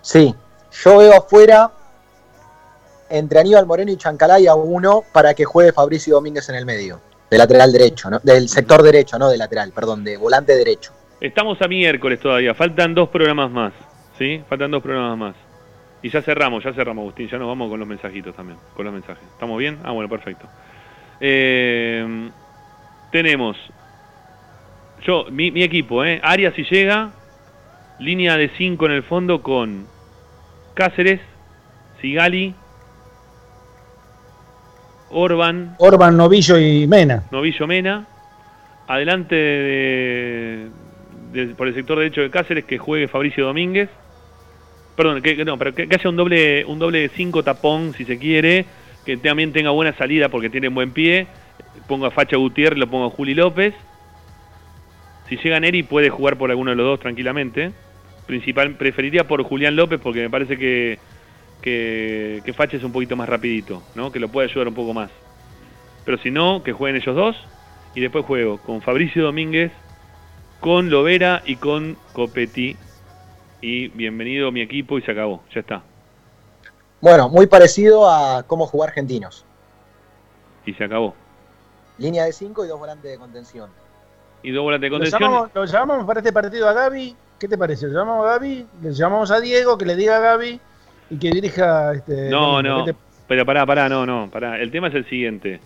[0.00, 0.34] Sí,
[0.84, 1.70] yo veo afuera
[3.10, 7.00] entre Aníbal Moreno y Chancalay a uno para que juegue Fabricio Domínguez en el medio,
[7.30, 8.18] de lateral derecho, ¿no?
[8.22, 10.92] del sector derecho, no de lateral, perdón, de volante derecho.
[11.20, 13.72] Estamos a miércoles todavía, faltan dos programas más,
[14.18, 14.42] ¿sí?
[14.48, 15.34] Faltan dos programas más.
[16.04, 18.92] Y ya cerramos, ya cerramos, Agustín, ya nos vamos con los mensajitos también, con los
[18.92, 19.24] mensajes.
[19.32, 19.78] ¿Estamos bien?
[19.84, 20.46] Ah, bueno, perfecto.
[21.18, 22.28] Eh,
[23.10, 23.56] tenemos,
[25.06, 26.20] yo, mi, mi equipo, ¿eh?
[26.22, 27.10] Arias si llega,
[28.00, 29.86] línea de 5 en el fondo con
[30.74, 31.20] Cáceres,
[32.02, 32.54] Sigali,
[35.10, 37.22] Orban, Orban, Novillo y Mena.
[37.30, 38.04] Novillo Mena.
[38.88, 40.68] Adelante de-
[41.32, 43.88] de- por el sector derecho de Cáceres que juegue Fabricio Domínguez.
[44.96, 48.18] Perdón, que, no, pero que, que haya un doble un doble 5 tapón si se
[48.18, 48.66] quiere,
[49.04, 51.26] que también tenga buena salida porque tiene buen pie.
[51.88, 53.74] Pongo a Facha Gutiérrez, lo pongo a Juli López.
[55.28, 57.72] Si llega Neri puede jugar por alguno de los dos tranquilamente.
[58.26, 60.98] Principal, preferiría por Julián López porque me parece que,
[61.60, 64.12] que, que Facha es un poquito más rapidito, ¿no?
[64.12, 65.10] que lo puede ayudar un poco más.
[66.04, 67.36] Pero si no, que jueguen ellos dos.
[67.94, 69.70] Y después juego con Fabricio Domínguez,
[70.60, 72.76] con Lovera y con Copetti.
[73.66, 75.42] Y bienvenido a mi equipo y se acabó.
[75.54, 75.82] Ya está.
[77.00, 79.46] Bueno, muy parecido a cómo jugar argentinos.
[80.66, 81.14] Y se acabó.
[81.96, 83.70] Línea de 5 y dos volantes de contención.
[84.42, 85.22] Y dos volantes de Lo contención.
[85.22, 87.16] llamamos, lo llamamos para este partido a Gaby.
[87.40, 87.86] ¿Qué te parece?
[87.86, 90.60] Lo llamamos a Gaby, le llamamos a Diego, que le diga a Gaby
[91.08, 92.28] y que dirija este.
[92.28, 92.84] No, no.
[92.84, 94.60] ¿Qué te- Pero pará, pará, no, no, pará.
[94.60, 95.58] El tema es el siguiente.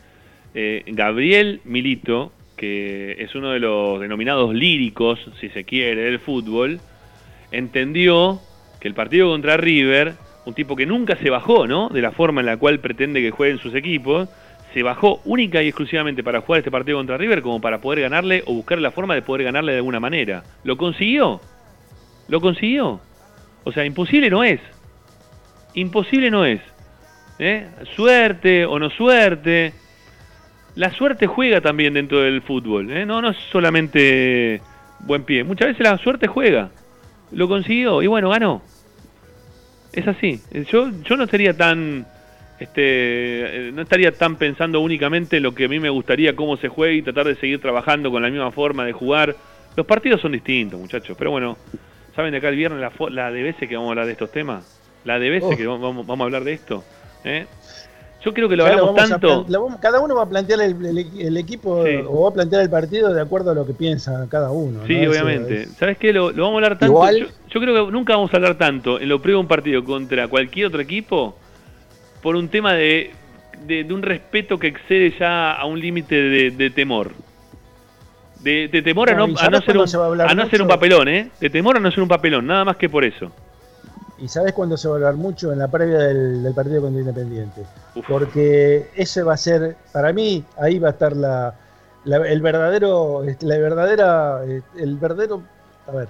[0.54, 6.78] Eh, Gabriel Milito, que es uno de los denominados líricos, si se quiere, del fútbol,
[7.50, 8.40] entendió
[8.80, 10.14] que el partido contra River,
[10.44, 11.88] un tipo que nunca se bajó, ¿no?
[11.88, 14.28] De la forma en la cual pretende que jueguen sus equipos,
[14.74, 18.42] se bajó única y exclusivamente para jugar este partido contra River como para poder ganarle
[18.46, 20.44] o buscar la forma de poder ganarle de alguna manera.
[20.64, 21.40] ¿Lo consiguió?
[22.28, 23.00] ¿Lo consiguió?
[23.64, 24.60] O sea, imposible no es.
[25.74, 26.60] Imposible no es.
[27.38, 27.68] ¿Eh?
[27.94, 29.72] Suerte o no suerte.
[30.74, 33.06] la suerte juega también dentro del fútbol, ¿eh?
[33.06, 34.60] no, no es solamente
[35.00, 36.70] buen pie, muchas veces la suerte juega,
[37.32, 38.62] lo consiguió y bueno, ganó.
[39.92, 40.40] Es así,
[40.70, 42.06] yo, yo no estaría tan...
[42.60, 46.66] Este, no estaría tan pensando únicamente en lo que a mí me gustaría, cómo se
[46.66, 49.36] juega y tratar de seguir trabajando con la misma forma de jugar.
[49.76, 51.56] Los partidos son distintos, muchachos, pero bueno,
[52.16, 54.32] ¿saben de acá el viernes la, la de veces que vamos a hablar de estos
[54.32, 54.80] temas?
[55.04, 55.56] La de veces Oh.
[55.56, 56.82] que vamos, vamos a hablar de esto.
[57.24, 57.46] ¿eh?
[58.24, 59.46] Yo creo que lo hablamos tanto.
[59.48, 61.92] lo cada uno va a plantear el, el- el equipo Sí.
[62.06, 64.80] o va a plantear el partido de acuerdo a lo que piensa cada uno.
[64.86, 65.62] Sí, obviamente.
[65.62, 66.12] es- ¿Sabes qué?
[66.12, 66.92] Lo, lo vamos a hablar tanto.
[66.94, 69.48] Igual- Yo, yo creo que nunca vamos a hablar tanto en lo previo de un
[69.48, 71.36] partido contra cualquier otro equipo
[72.20, 73.12] por un tema de,
[73.66, 77.12] de, de un respeto que excede ya a un límite de, de temor.
[78.40, 81.08] De, temor a No, no, ¿y a no ser un, a no ser un papelón,
[81.08, 81.28] ¿eh?
[81.40, 83.30] De temor a no ser un papelón, nada más que por eso.
[84.20, 87.00] Y sabes cuándo se va a hablar mucho en la previa del, del partido contra
[87.00, 87.62] Independiente.
[88.08, 91.54] Porque ese va a ser, para mí, ahí va a estar la,
[92.04, 95.42] la- el verdadero, este, la verdadera, eh, el verdadero,
[95.86, 96.08] a ver,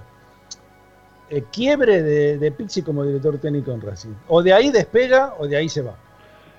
[1.30, 4.14] eh, quiebre de, de Pizzi como director técnico en Racing.
[4.28, 5.94] O de ahí despega o de ahí se va.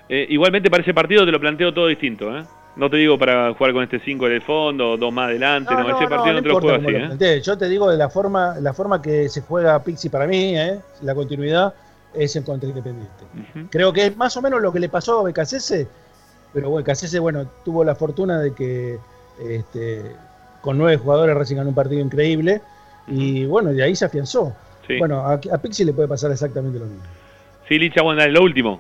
[0.07, 2.43] Eh, igualmente para ese partido te lo planteo todo distinto, ¿eh?
[2.75, 5.81] No te digo para jugar con este 5 en el fondo, dos más adelante, no,
[5.97, 7.41] ese partido no, te lo cómo así, lo ¿eh?
[7.41, 10.79] Yo te digo de la forma, la forma que se juega Pixi para mí, ¿eh?
[11.01, 11.73] la continuidad
[12.13, 13.25] es en contra Independiente.
[13.69, 15.87] Creo que es más o menos lo que le pasó a Becasese,
[16.53, 18.97] pero bueno, Becasese, bueno, tuvo la fortuna de que
[19.45, 20.15] este,
[20.61, 22.61] con nueve jugadores Racing ganó un partido increíble
[23.07, 24.53] y bueno, de ahí se afianzó.
[24.87, 24.97] Sí.
[24.97, 27.03] Bueno, a, a Pixi le puede pasar exactamente lo mismo.
[27.67, 28.79] Sí, Licha, bueno, dale, lo último.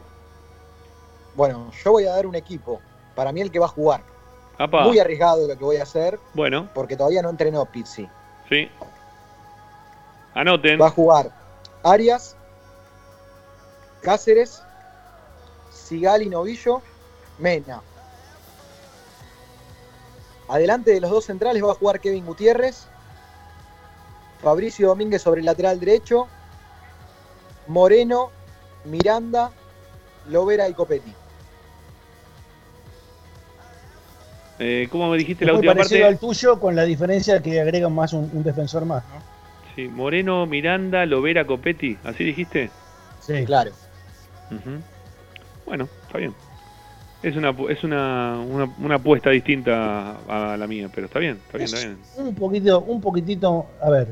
[1.35, 2.81] Bueno, yo voy a dar un equipo.
[3.19, 4.01] Para mí el que va a jugar.
[4.57, 4.83] Apa.
[4.85, 8.07] Muy arriesgado lo que voy a hacer Bueno, porque todavía no entrenó Pizzi.
[8.47, 8.71] sí.
[10.33, 10.79] Anoten.
[10.79, 11.29] Va a jugar
[11.83, 12.37] Arias,
[14.01, 14.63] Cáceres,
[15.69, 16.81] Sigali Novillo,
[17.39, 17.81] Mena.
[20.47, 22.87] Adelante de los dos centrales va a jugar Kevin Gutiérrez,
[24.41, 26.29] Fabricio Domínguez sobre el lateral derecho,
[27.67, 28.29] Moreno,
[28.85, 29.51] Miranda,
[30.29, 31.13] Lovera y Copetti.
[34.59, 36.13] Eh, ¿Cómo me dijiste Es la muy última parecido parte?
[36.13, 39.23] al tuyo con la diferencia que agrega más un, un defensor más, ¿no?
[39.75, 42.69] Sí, Moreno, Miranda, Lovera, Copetti, ¿así dijiste?
[43.21, 43.45] Sí.
[43.45, 43.71] Claro.
[44.51, 44.81] Ujú.
[45.65, 46.33] Bueno, está bien.
[47.21, 51.57] Es una es una, una, una apuesta distinta a la mía, pero está bien, está
[51.57, 51.97] bien, está bien.
[52.27, 54.07] Un poquito, un poquitito, a ver,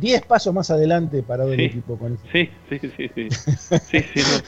[0.00, 1.64] 10 pasos más adelante parado el Sí.
[1.66, 2.22] equipo con eso.
[2.32, 3.28] Sí, sí, sí, sí.
[3.30, 4.40] Sí, sí, no.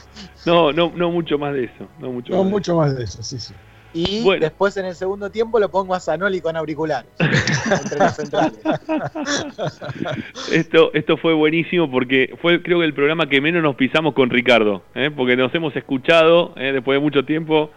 [0.45, 1.89] No, no, no mucho más de eso.
[2.01, 3.55] No mucho No, más de mucho más de eso, sí, sí.
[3.93, 4.41] Y Bueno.
[4.43, 7.11] después en el segundo tiempo lo pongo a Zanoli con auriculares.
[7.83, 8.59] entre los centrales.
[10.53, 14.31] Esto, esto fue buenísimo porque fue creo que el programa que menos nos pisamos con
[14.31, 15.11] Ricardo, ¿eh?
[15.15, 16.73] porque nos hemos escuchado ¿eh?
[16.73, 17.71] después de mucho tiempo,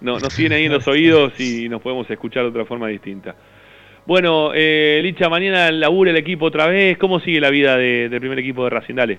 [0.00, 3.34] no, nos tiene ahí en los oídos y nos podemos escuchar de otra forma distinta.
[4.06, 8.20] Bueno, eh, Licha, mañana labura el equipo otra vez, ¿cómo sigue la vida de- del
[8.20, 8.94] primer equipo de Racing?
[8.94, 9.18] Dale.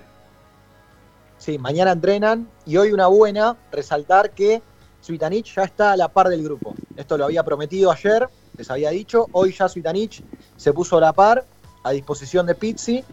[1.38, 4.62] Sí, mañana entrenan y hoy una buena, resaltar que
[5.06, 6.74] Suitanich ya está a la par del grupo.
[6.96, 10.24] Esto lo había prometido ayer, les había dicho, hoy ya Suitanich
[10.56, 11.44] se puso a la par,
[11.84, 13.04] a disposición de Pizzi.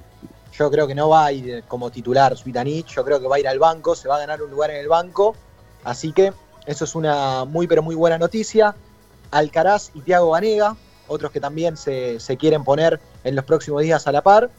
[0.53, 3.39] Yo creo que no va a ir como titular Suitanich, yo creo que va a
[3.39, 5.35] ir al banco, se va a ganar un lugar en el banco.
[5.83, 6.33] Así que
[6.65, 8.75] eso es una muy pero muy buena noticia.
[9.29, 10.75] Alcaraz y Thiago Banega,
[11.07, 14.49] otros que también se, se quieren poner en los próximos días a la par.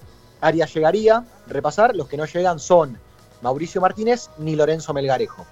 [0.40, 2.96] Arias llegaría, repasar, los que no llegan son
[3.42, 5.44] Mauricio Martínez ni Lorenzo Melgarejo.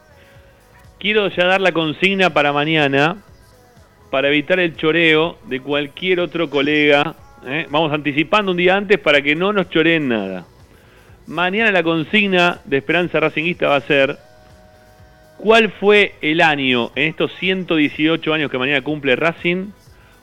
[1.03, 3.17] Quiero ya dar la consigna para mañana,
[4.13, 7.17] para evitar el choreo de cualquier otro colega.
[7.45, 7.67] ¿eh?
[7.71, 10.47] Vamos anticipando un día antes para que no nos choreen nada.
[11.27, 14.17] Mañana la consigna de Esperanza Racinguista va a ser
[15.39, 19.73] ¿Cuál fue el año, en estos 118 años que mañana cumple Racing,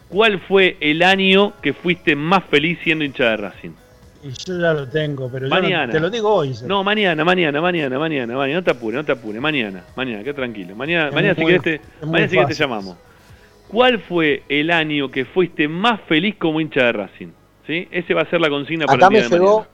[0.08, 3.72] cuál fue el año que fuiste más feliz siendo hincha de Racing?
[4.22, 5.92] Y yo ya lo tengo, pero yo no- Mañana.
[5.94, 6.54] te lo digo hoy.
[6.66, 8.60] No, mañana, mañana, mañana, mañana, mañana.
[8.60, 9.42] No te apures, no te apures.
[9.42, 10.76] Mañana, mañana, qué tranquilo.
[10.76, 12.98] Mañana, Es mañana si muy- querés te, mañana si querés te llamamos.
[13.70, 17.28] ¿Cuál fue el año que fuiste más feliz como hincha de Racing?
[17.66, 17.88] ¿Sí?
[17.92, 19.70] Ese va a ser la consigna para el día me de llegó, mañana.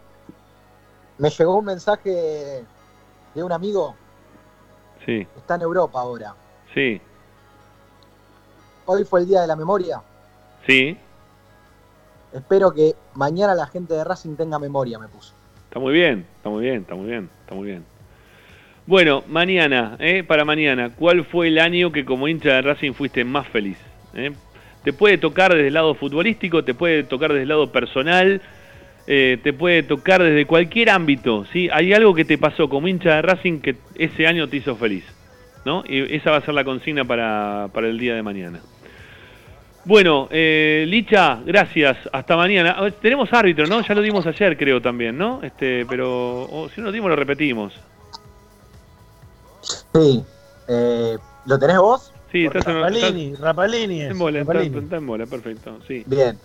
[1.18, 2.10] me llegó un mensaje
[3.34, 3.96] de un amigo
[5.06, 6.36] Sí, que está en Europa ahora.
[6.74, 7.02] sí,
[8.88, 10.02] Hoy fue el Día de la Memoria.
[10.68, 10.98] sí.
[12.36, 15.34] Espero que mañana la gente de Racing tenga memoria, me puso.
[15.70, 17.86] Está muy bien, está muy bien, está muy bien, está muy bien.
[18.86, 20.24] Bueno, mañana, ¿eh?
[20.24, 23.78] para mañana, ¿cuál fue el año que como hincha de Racing fuiste más feliz?
[24.14, 24.32] ¿Eh?
[24.84, 28.42] Te puede tocar desde el lado futbolístico, te puede tocar desde el lado personal,
[29.08, 31.70] eh, te puede tocar desde cualquier ámbito, ¿sí?
[31.72, 35.06] Hay algo que te pasó como hincha de Racing que ese año te hizo feliz,
[35.64, 35.84] ¿no?
[35.88, 38.60] Y esa va a ser la consigna para, para el día de mañana.
[39.86, 41.98] Bueno, eh, Licha, gracias.
[42.12, 42.72] Hasta mañana.
[42.72, 43.82] A ver, Tenemos árbitro, ¿no?
[43.82, 45.42] Ya lo dimos ayer, creo también, ¿no?
[45.44, 47.74] Este, pero si no lo dimos, lo repetimos.
[49.94, 50.24] Sí.
[50.68, 52.12] Eh, ¿Lo tenés vos?
[52.32, 54.12] Sí, estás en Rapalini, Rapalini Está es.
[54.12, 54.78] en bola, está, Rapalini.
[54.80, 55.80] está en bola, perfecto.
[55.88, 56.04] Sí.
[56.08, 56.38] Bien.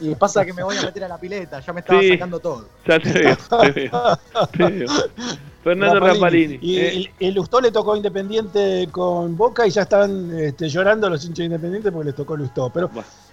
[0.00, 2.10] Y pasa que me voy a meter a la pileta, ya me estaba Sí.
[2.10, 2.68] sacando todo.
[2.86, 4.18] Ya te veo, te veo.
[4.52, 4.88] te veo.
[5.64, 6.58] Fernando Rapalini.
[6.60, 11.38] Y eh, Lustó le tocó Independiente con Boca y ya están este, llorando los hinchas
[11.38, 12.70] de Independiente porque les tocó Lustó.
[12.70, 12.90] Pero,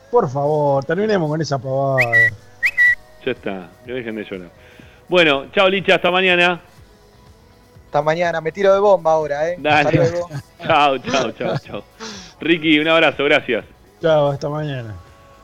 [0.09, 1.99] por favor, terminemos con esa pavada.
[3.25, 4.49] ya está, que dejen de llorar.
[5.09, 6.61] Bueno, chao Licha, hasta mañana.
[7.87, 9.55] Hasta mañana, me tiro de bomba ahora, ¿eh?
[9.57, 9.97] Hasta Dale.
[9.97, 10.29] luego.
[10.63, 11.83] Chao, chao, chao, chao.
[12.39, 13.65] Ricky, un abrazo, gracias.
[14.01, 14.95] Chao, hasta mañana.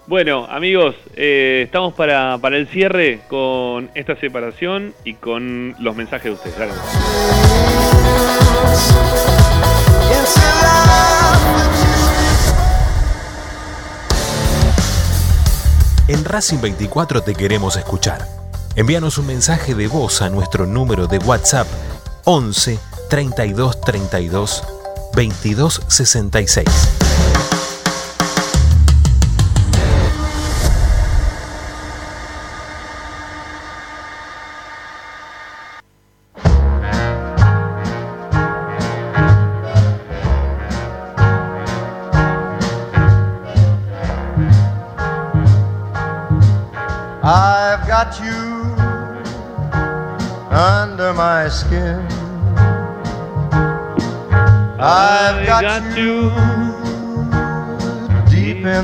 [0.07, 6.31] Bueno, amigos, eh, estamos para, para el cierre con esta separación y con los mensajes
[6.31, 6.57] de ustedes.
[6.57, 6.71] Dale.
[16.07, 18.21] En Racing 24 te queremos escuchar.
[18.77, 21.67] Envíanos un mensaje de voz a nuestro número de WhatsApp
[22.23, 22.79] 11
[23.09, 24.63] 32 32
[25.13, 27.06] 22 66.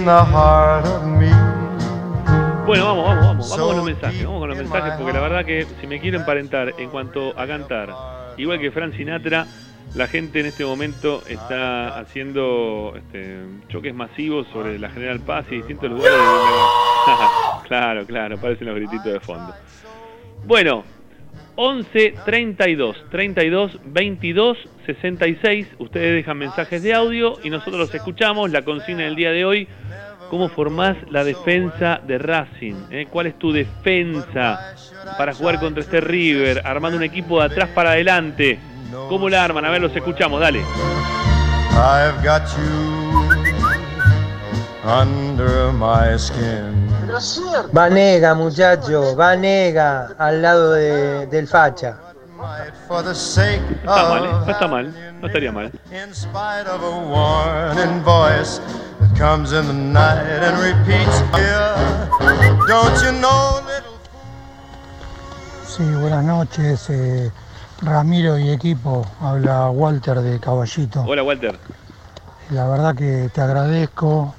[0.04, 1.30] In the heart of me.
[2.66, 5.46] Bueno, vamos, vamos, vamos, vamos con los mensajes, vamos con los mensajes, porque la verdad
[5.46, 7.94] que si me quieren parentar en cuanto a cantar,
[8.38, 9.46] igual que Frank Sinatra,
[9.96, 15.56] la gente en este momento está haciendo este, choques masivos sobre la General Paz y
[15.56, 16.18] distintos lugares.
[16.18, 19.54] de la- claro, claro, parecen los grititos de fondo.
[20.46, 20.84] Bueno,
[21.56, 25.68] 11 32 32 22 66.
[25.80, 28.52] Ustedes dejan mensajes de audio y nosotros los escuchamos.
[28.52, 29.68] La consigna del día de hoy:
[30.30, 32.76] ¿Cómo formás la defensa de Racing?
[32.92, 33.08] eh?
[33.10, 34.76] ¿Cuál es tu defensa
[35.18, 36.62] para jugar contra este River?
[36.66, 38.60] Armando un equipo de atrás para adelante.
[39.10, 39.66] ¿Cómo la arman?
[39.66, 40.60] A ver, los escuchamos, dale.
[41.72, 43.14] I've got you
[44.86, 46.82] under my skin.
[47.72, 51.98] Vanega, muchacho, Vanega, al lado de- del facha.
[53.81, 54.30] Está mal, ¿eh?
[54.45, 54.94] No está mal.
[55.22, 55.72] No estaría mal.
[55.91, 58.60] in spite of a warning voice
[58.99, 61.76] that comes in the night and repeats here.
[62.68, 63.94] Don't you know, little
[65.68, 66.90] Sí, buenas noches.
[66.90, 67.31] eh,
[67.81, 71.03] Ramiro y equipo, habla Walter de Caballito.
[71.07, 71.57] Hola, Walter.
[72.52, 74.34] La verdad que te agradezco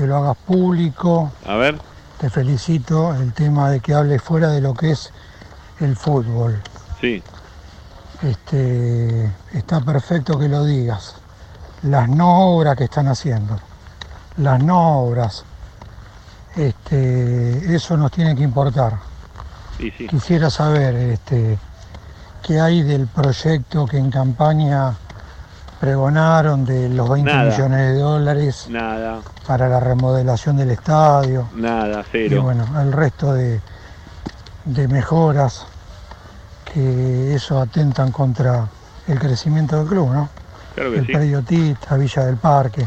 [0.00, 1.30] que lo hagas público.
[1.46, 1.78] A ver.
[2.18, 5.12] Te felicito el tema de que hables fuera de lo que es
[5.78, 6.58] el fútbol.
[7.02, 7.22] Sí.
[8.22, 11.16] Este, está perfecto que lo digas.
[11.82, 13.58] Las no obras que están haciendo.
[14.38, 15.44] Las no obras.
[16.56, 18.98] Este, eso nos tiene que importar.
[19.76, 20.06] Sí, sí.
[20.06, 21.58] Quisiera saber este,
[22.42, 24.94] qué hay del proyecto que en campaña
[25.80, 27.50] pregonaron de los 20 Nada.
[27.50, 32.42] millones de dólares Nada, para la remodelación del estadio nada, y cero.
[32.42, 33.60] bueno, el resto de,
[34.66, 35.66] de mejoras
[36.72, 38.66] que eso atentan contra
[39.08, 40.28] el crecimiento del club, ¿no?
[40.74, 41.12] Claro que el sí.
[41.12, 42.86] predio Tita, Villa del Parque.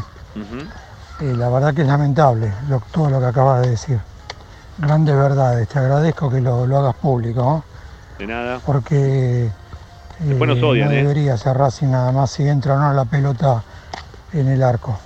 [1.20, 4.00] Eh, la verdad que es lamentable lo- todo lo que acabas de decir.
[4.78, 7.64] Grandes verdades, te agradezco que lo, lo hagas público, ¿no?
[8.18, 8.60] De nada.
[8.64, 9.50] porque
[10.20, 11.02] Después nos odian, no ¿eh?
[11.02, 13.62] debería ser Racing nada más si entra o no la pelota
[14.32, 14.98] en el arco.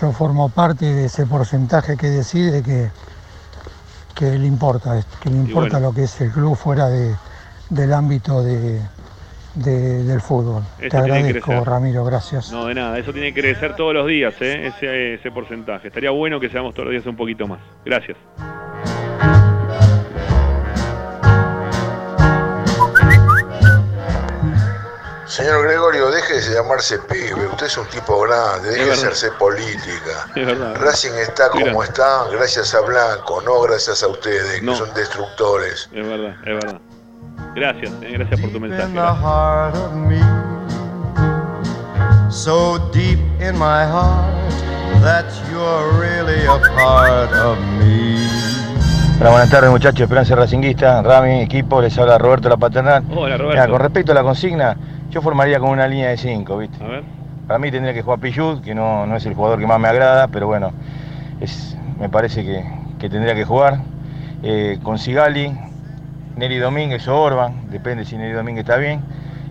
[0.00, 2.90] Yo formo parte de ese porcentaje que decide que,
[4.14, 5.88] que le importa, que le importa bueno.
[5.88, 7.14] lo que es el club fuera de,
[7.70, 8.80] del ámbito de,
[9.54, 10.62] de- del fútbol.
[10.78, 11.64] Eso Te agradezco.
[11.64, 12.52] Ramiro, gracias.
[12.52, 14.66] No, de nada, eso tiene que crecer todos los días, ¿eh?
[14.66, 15.88] ese, ese porcentaje.
[15.88, 17.60] Estaría bueno que seamos todos los días un poquito más.
[17.84, 18.18] Gracias.
[25.36, 30.28] Señor Gregorio, deje de llamarse pibe, usted es un tipo grande, deje de hacerse política.
[30.34, 30.74] Es verdad.
[30.80, 34.72] Racing está como está gracias a Blanco, no gracias a ustedes, No.
[34.72, 35.90] que son destructores.
[35.92, 36.80] Es verdad, es verdad.
[37.54, 38.84] Gracias, eh, gracias por tu mensaje.
[38.84, 39.20] in the gracias.
[39.22, 40.20] heart of me.
[42.30, 44.32] So deep in my heart
[45.02, 48.26] that you're really a part of me.
[49.20, 53.04] Hola, buenas tardes muchachos, Esperanza Racinguista, Rami, equipo, les habla Roberto La Paternal.
[53.14, 53.48] Hola, Roberto.
[53.48, 54.76] Mira, con respecto a la consigna,
[55.16, 56.84] yo formaría con una línea de 5, ¿viste?
[56.84, 57.02] A ver.
[57.46, 59.88] Para mí tendría que jugar Pichud, que no, no es el jugador que más me
[59.88, 60.72] agrada, pero bueno,
[61.40, 62.62] es, me parece que,
[62.98, 63.78] que tendría que jugar.
[64.42, 65.56] Eh, con Sigali,
[66.36, 69.00] Neri Domínguez o Orban, depende si Neri Domínguez está bien.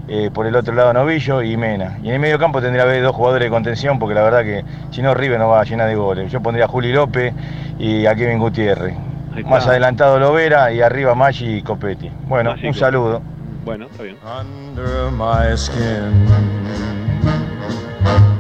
[0.07, 1.97] Eh, por el otro lado Novillo y Mena.
[2.03, 4.43] Y en el medio campo tendría que haber dos jugadores de contención, porque la verdad
[4.43, 6.31] que si no River no va a llenar de goles.
[6.31, 7.33] Yo pondría a Juli López
[7.79, 8.93] y a Kevin Gutiérrez.
[9.45, 12.11] Más adelantado Lovera y arriba Maggi y Copetti.
[12.27, 13.23] Bueno, un saludo.
[13.65, 14.17] Bueno, está bien.
[14.23, 16.27] Under my skin,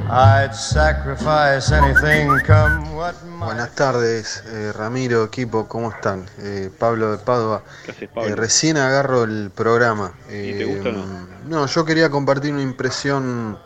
[0.09, 6.25] I'd sacrifice anything come what Buenas tardes, eh, Ramiro, equipo, ¿cómo están?
[6.39, 7.63] Eh, Pablo de Padua.
[7.85, 8.29] ¿Qué haces, Pablo?
[8.29, 10.13] Eh, recién agarro el programa.
[10.27, 11.27] ¿Y te Eh, gusta o no?
[11.47, 13.57] No, yo quería compartir una impresión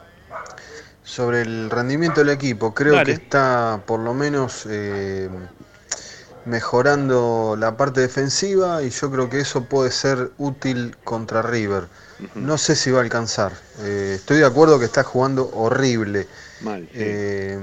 [1.03, 2.73] sobre el rendimiento del equipo.
[2.73, 3.05] Creo Dale.
[3.05, 5.29] que está por lo menos eh,
[6.49, 11.87] mejorando la parte defensiva y yo creo que eso puede ser útil contra River.
[12.35, 13.53] No sé si va a alcanzar.
[13.79, 16.27] Eh, estoy de acuerdo que está jugando horrible.
[16.61, 16.81] Mal.
[16.91, 16.97] sí.
[16.99, 17.57] Eh,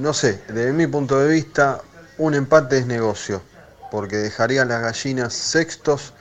[0.00, 1.80] no sé, desde mi punto de vista,
[2.18, 3.42] un empate es negocio,
[3.90, 6.12] porque dejaría a las gallinas sextos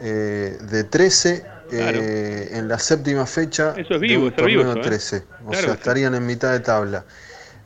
[0.00, 4.46] eh, de 13 eh, en la séptima fecha Eso es de vivo, un eso es
[4.46, 4.82] vivo torneo eso, ¿eh?
[4.82, 5.24] 13.
[5.46, 7.04] O Claro sea, estarían en mitad de tabla.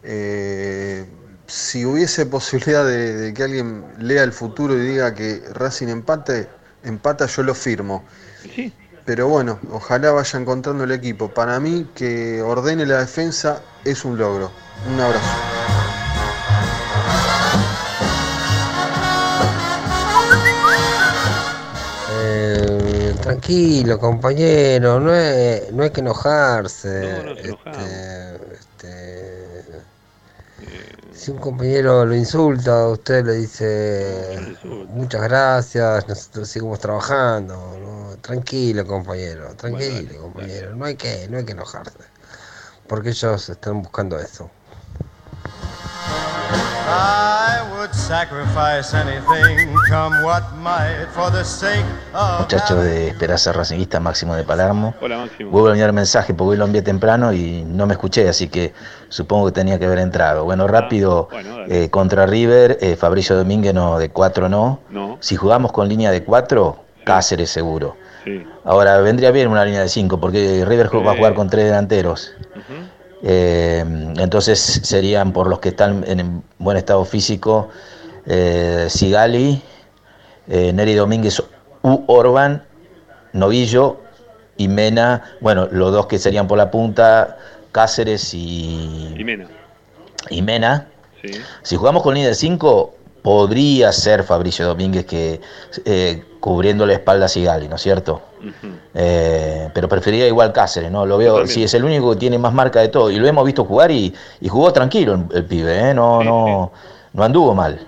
[0.03, 1.07] Eh,
[1.53, 6.49] si hubiese posibilidad de, de que alguien lea el futuro y diga que Racing empate,
[6.83, 8.05] empata, yo lo firmo.
[8.43, 8.73] Sí.
[9.05, 11.29] Pero bueno, ojalá vaya encontrando el equipo.
[11.29, 14.51] Para mí, que ordene la defensa es un logro.
[14.91, 15.27] Un abrazo.
[22.15, 27.13] Eh, tranquilo, compañero, no hay, no hay que enojarse.
[27.13, 27.77] No, no enojamos.
[27.83, 29.83] Este, este,
[31.13, 34.57] si un compañero lo insulta, usted le dice
[34.89, 37.55] muchas gracias, nosotros seguimos trabajando.
[37.81, 38.17] ¿no?
[38.19, 40.75] Tranquilo, compañero, tranquilo, compañero.
[40.77, 41.99] No hay que, no hay que enojarse,
[42.89, 44.51] porque ellos están buscando eso.
[52.41, 54.95] Muchachos de Esperanza Racingista, Máximo de Palermo.
[55.01, 55.51] Hola, Máximo.
[55.51, 58.75] Vuelvo a enviar mensaje porque hoy lo envié temprano y no me escuché, así que
[59.09, 60.45] supongo que tenía que haber entrado.
[60.45, 61.85] Bueno, rápido, bueno, dale.
[61.85, 64.81] eh, contra River, eh, Fabricio Domínguez no, de 4 no.
[64.91, 65.17] No.
[65.21, 67.97] Si jugamos con línea de 4, Cáceres seguro.
[68.25, 68.47] Sí.
[68.65, 72.33] Ahora, vendría bien una línea de 5 porque River va a jugar con tres delanteros.
[73.23, 73.85] Eh,
[74.19, 77.69] entonces serían por los que están en buen estado físico,
[78.27, 79.63] eh, Sigali,
[80.49, 81.41] eh, Neri Domínguez
[81.83, 82.65] u Orban,
[83.33, 84.01] Novillo
[84.57, 87.39] y Mena, bueno, los dos que serían por la punta,
[87.73, 89.49] Cáceres y, Y Mena.
[90.31, 90.89] y Mena.
[91.23, 91.31] Sí.
[91.63, 95.41] Si jugamos con línea de 5, podría ser Fabricio Domínguez que
[95.85, 98.23] eh, cubriendo la espalda a Sigali, ¿no es cierto?
[98.95, 101.07] Eh, pero preferiría igual Cáceres, ¿no?
[101.07, 103.11] Lo veo, sí, es el único que tiene más marca de todo.
[103.11, 105.95] Y lo hemos visto jugar y, y jugó tranquilo el, el pibe, ¿eh?
[105.95, 106.73] No, no,
[107.13, 107.79] no anduvo mal.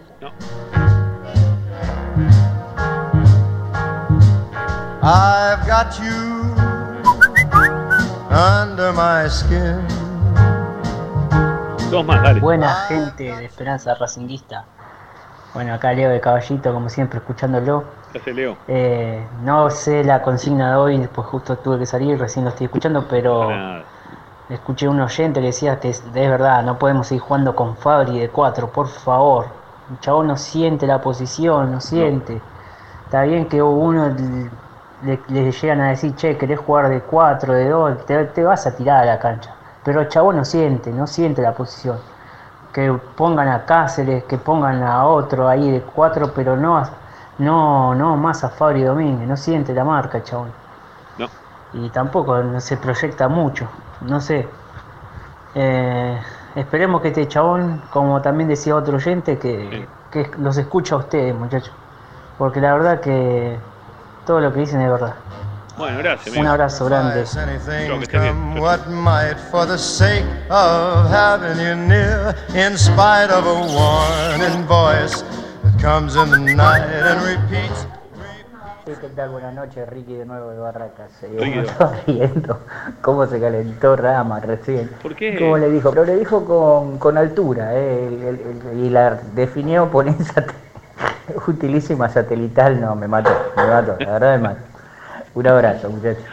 [5.02, 6.55] I've got you
[8.31, 9.86] under my skin.
[11.90, 12.40] Dos más, dale.
[12.40, 14.64] Buena gente de Esperanza Racinguista.
[15.52, 17.85] Bueno, acá Leo de Caballito, como siempre, escuchándolo.
[18.69, 22.66] Eh, no sé la consigna de hoy, pues justo tuve que salir, recién lo estoy
[22.66, 23.85] escuchando, pero Nada.
[24.49, 28.19] escuché un oyente que decía que es, es verdad, no podemos seguir jugando con Fabri
[28.19, 29.47] de 4, por favor.
[29.91, 32.41] El chabón no siente la posición, no siente.
[33.05, 34.09] Está bien que uno
[35.03, 38.66] le, le llegan a decir, che, querés jugar de 4, de 2, te, te vas
[38.66, 39.55] a tirar a la cancha.
[39.85, 41.99] Pero el chabón no siente, no siente la posición.
[42.73, 46.91] Que pongan a Cáceres, que pongan a otro ahí de 4, pero no, a-
[47.39, 50.52] no, no más a Fabri Domínguez, no siente la marca el chabón.
[51.19, 51.28] No.
[51.73, 53.69] Y tampoco se proyecta mucho,
[54.02, 54.48] no sé.
[55.55, 56.20] Eh,
[56.55, 61.35] esperemos que este chabón, como también decía otro oyente, que, que los escucha a ustedes,
[61.35, 61.73] muchachos.
[62.39, 63.59] Porque la verdad que
[64.27, 65.15] todo lo que dicen es verdad.
[65.77, 66.36] Bueno, gracias.
[66.36, 67.24] Un abrazo grande.
[68.61, 75.24] What might for the sake of having you near, in spite of a warning voice
[75.85, 77.86] comes in the night and repeats.
[78.86, 79.28] ¿qué tal?
[79.31, 81.11] Buenas noches, Ricky de nuevo de Barracas.
[81.23, 82.59] Eh, estaba riendo
[83.02, 84.89] cómo se calentó Rama recién.
[85.02, 85.36] ¿Por qué?
[85.39, 85.90] ¿Cómo le dijo?
[85.90, 90.47] Pero le dijo con, con altura eh, el- el- el- y la definió por esa
[91.47, 92.81] utilísima satelital.
[92.81, 94.61] No, me mató, me mató, la verdad me mató.
[95.35, 96.24] Un abrazo, muchachos.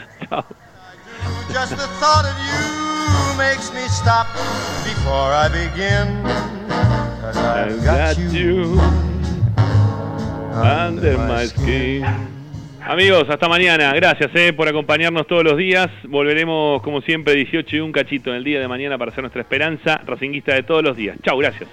[1.49, 4.27] Just the thought of you makes me stop
[4.85, 6.23] before I begin.
[7.21, 9.10] Cause I've got you
[10.51, 12.05] under my skin.
[12.85, 13.93] Amigos, hasta mañana.
[13.93, 15.89] Gracias eh, por acompañarnos todos los días.
[16.07, 19.41] Volveremos, como siempre, 18 y un cachito en el día de mañana para hacer nuestra
[19.41, 21.17] esperanza racinguista de todos los días.
[21.23, 21.69] Chau, gracias.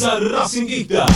[0.00, 1.06] Racinguista.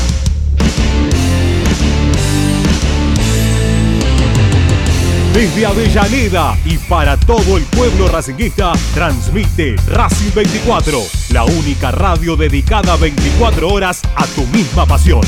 [5.34, 11.00] Desde Avellaneda y para todo el pueblo racinguista, transmite Racing 24,
[11.30, 15.22] la única radio dedicada 24 horas a tu misma pasión.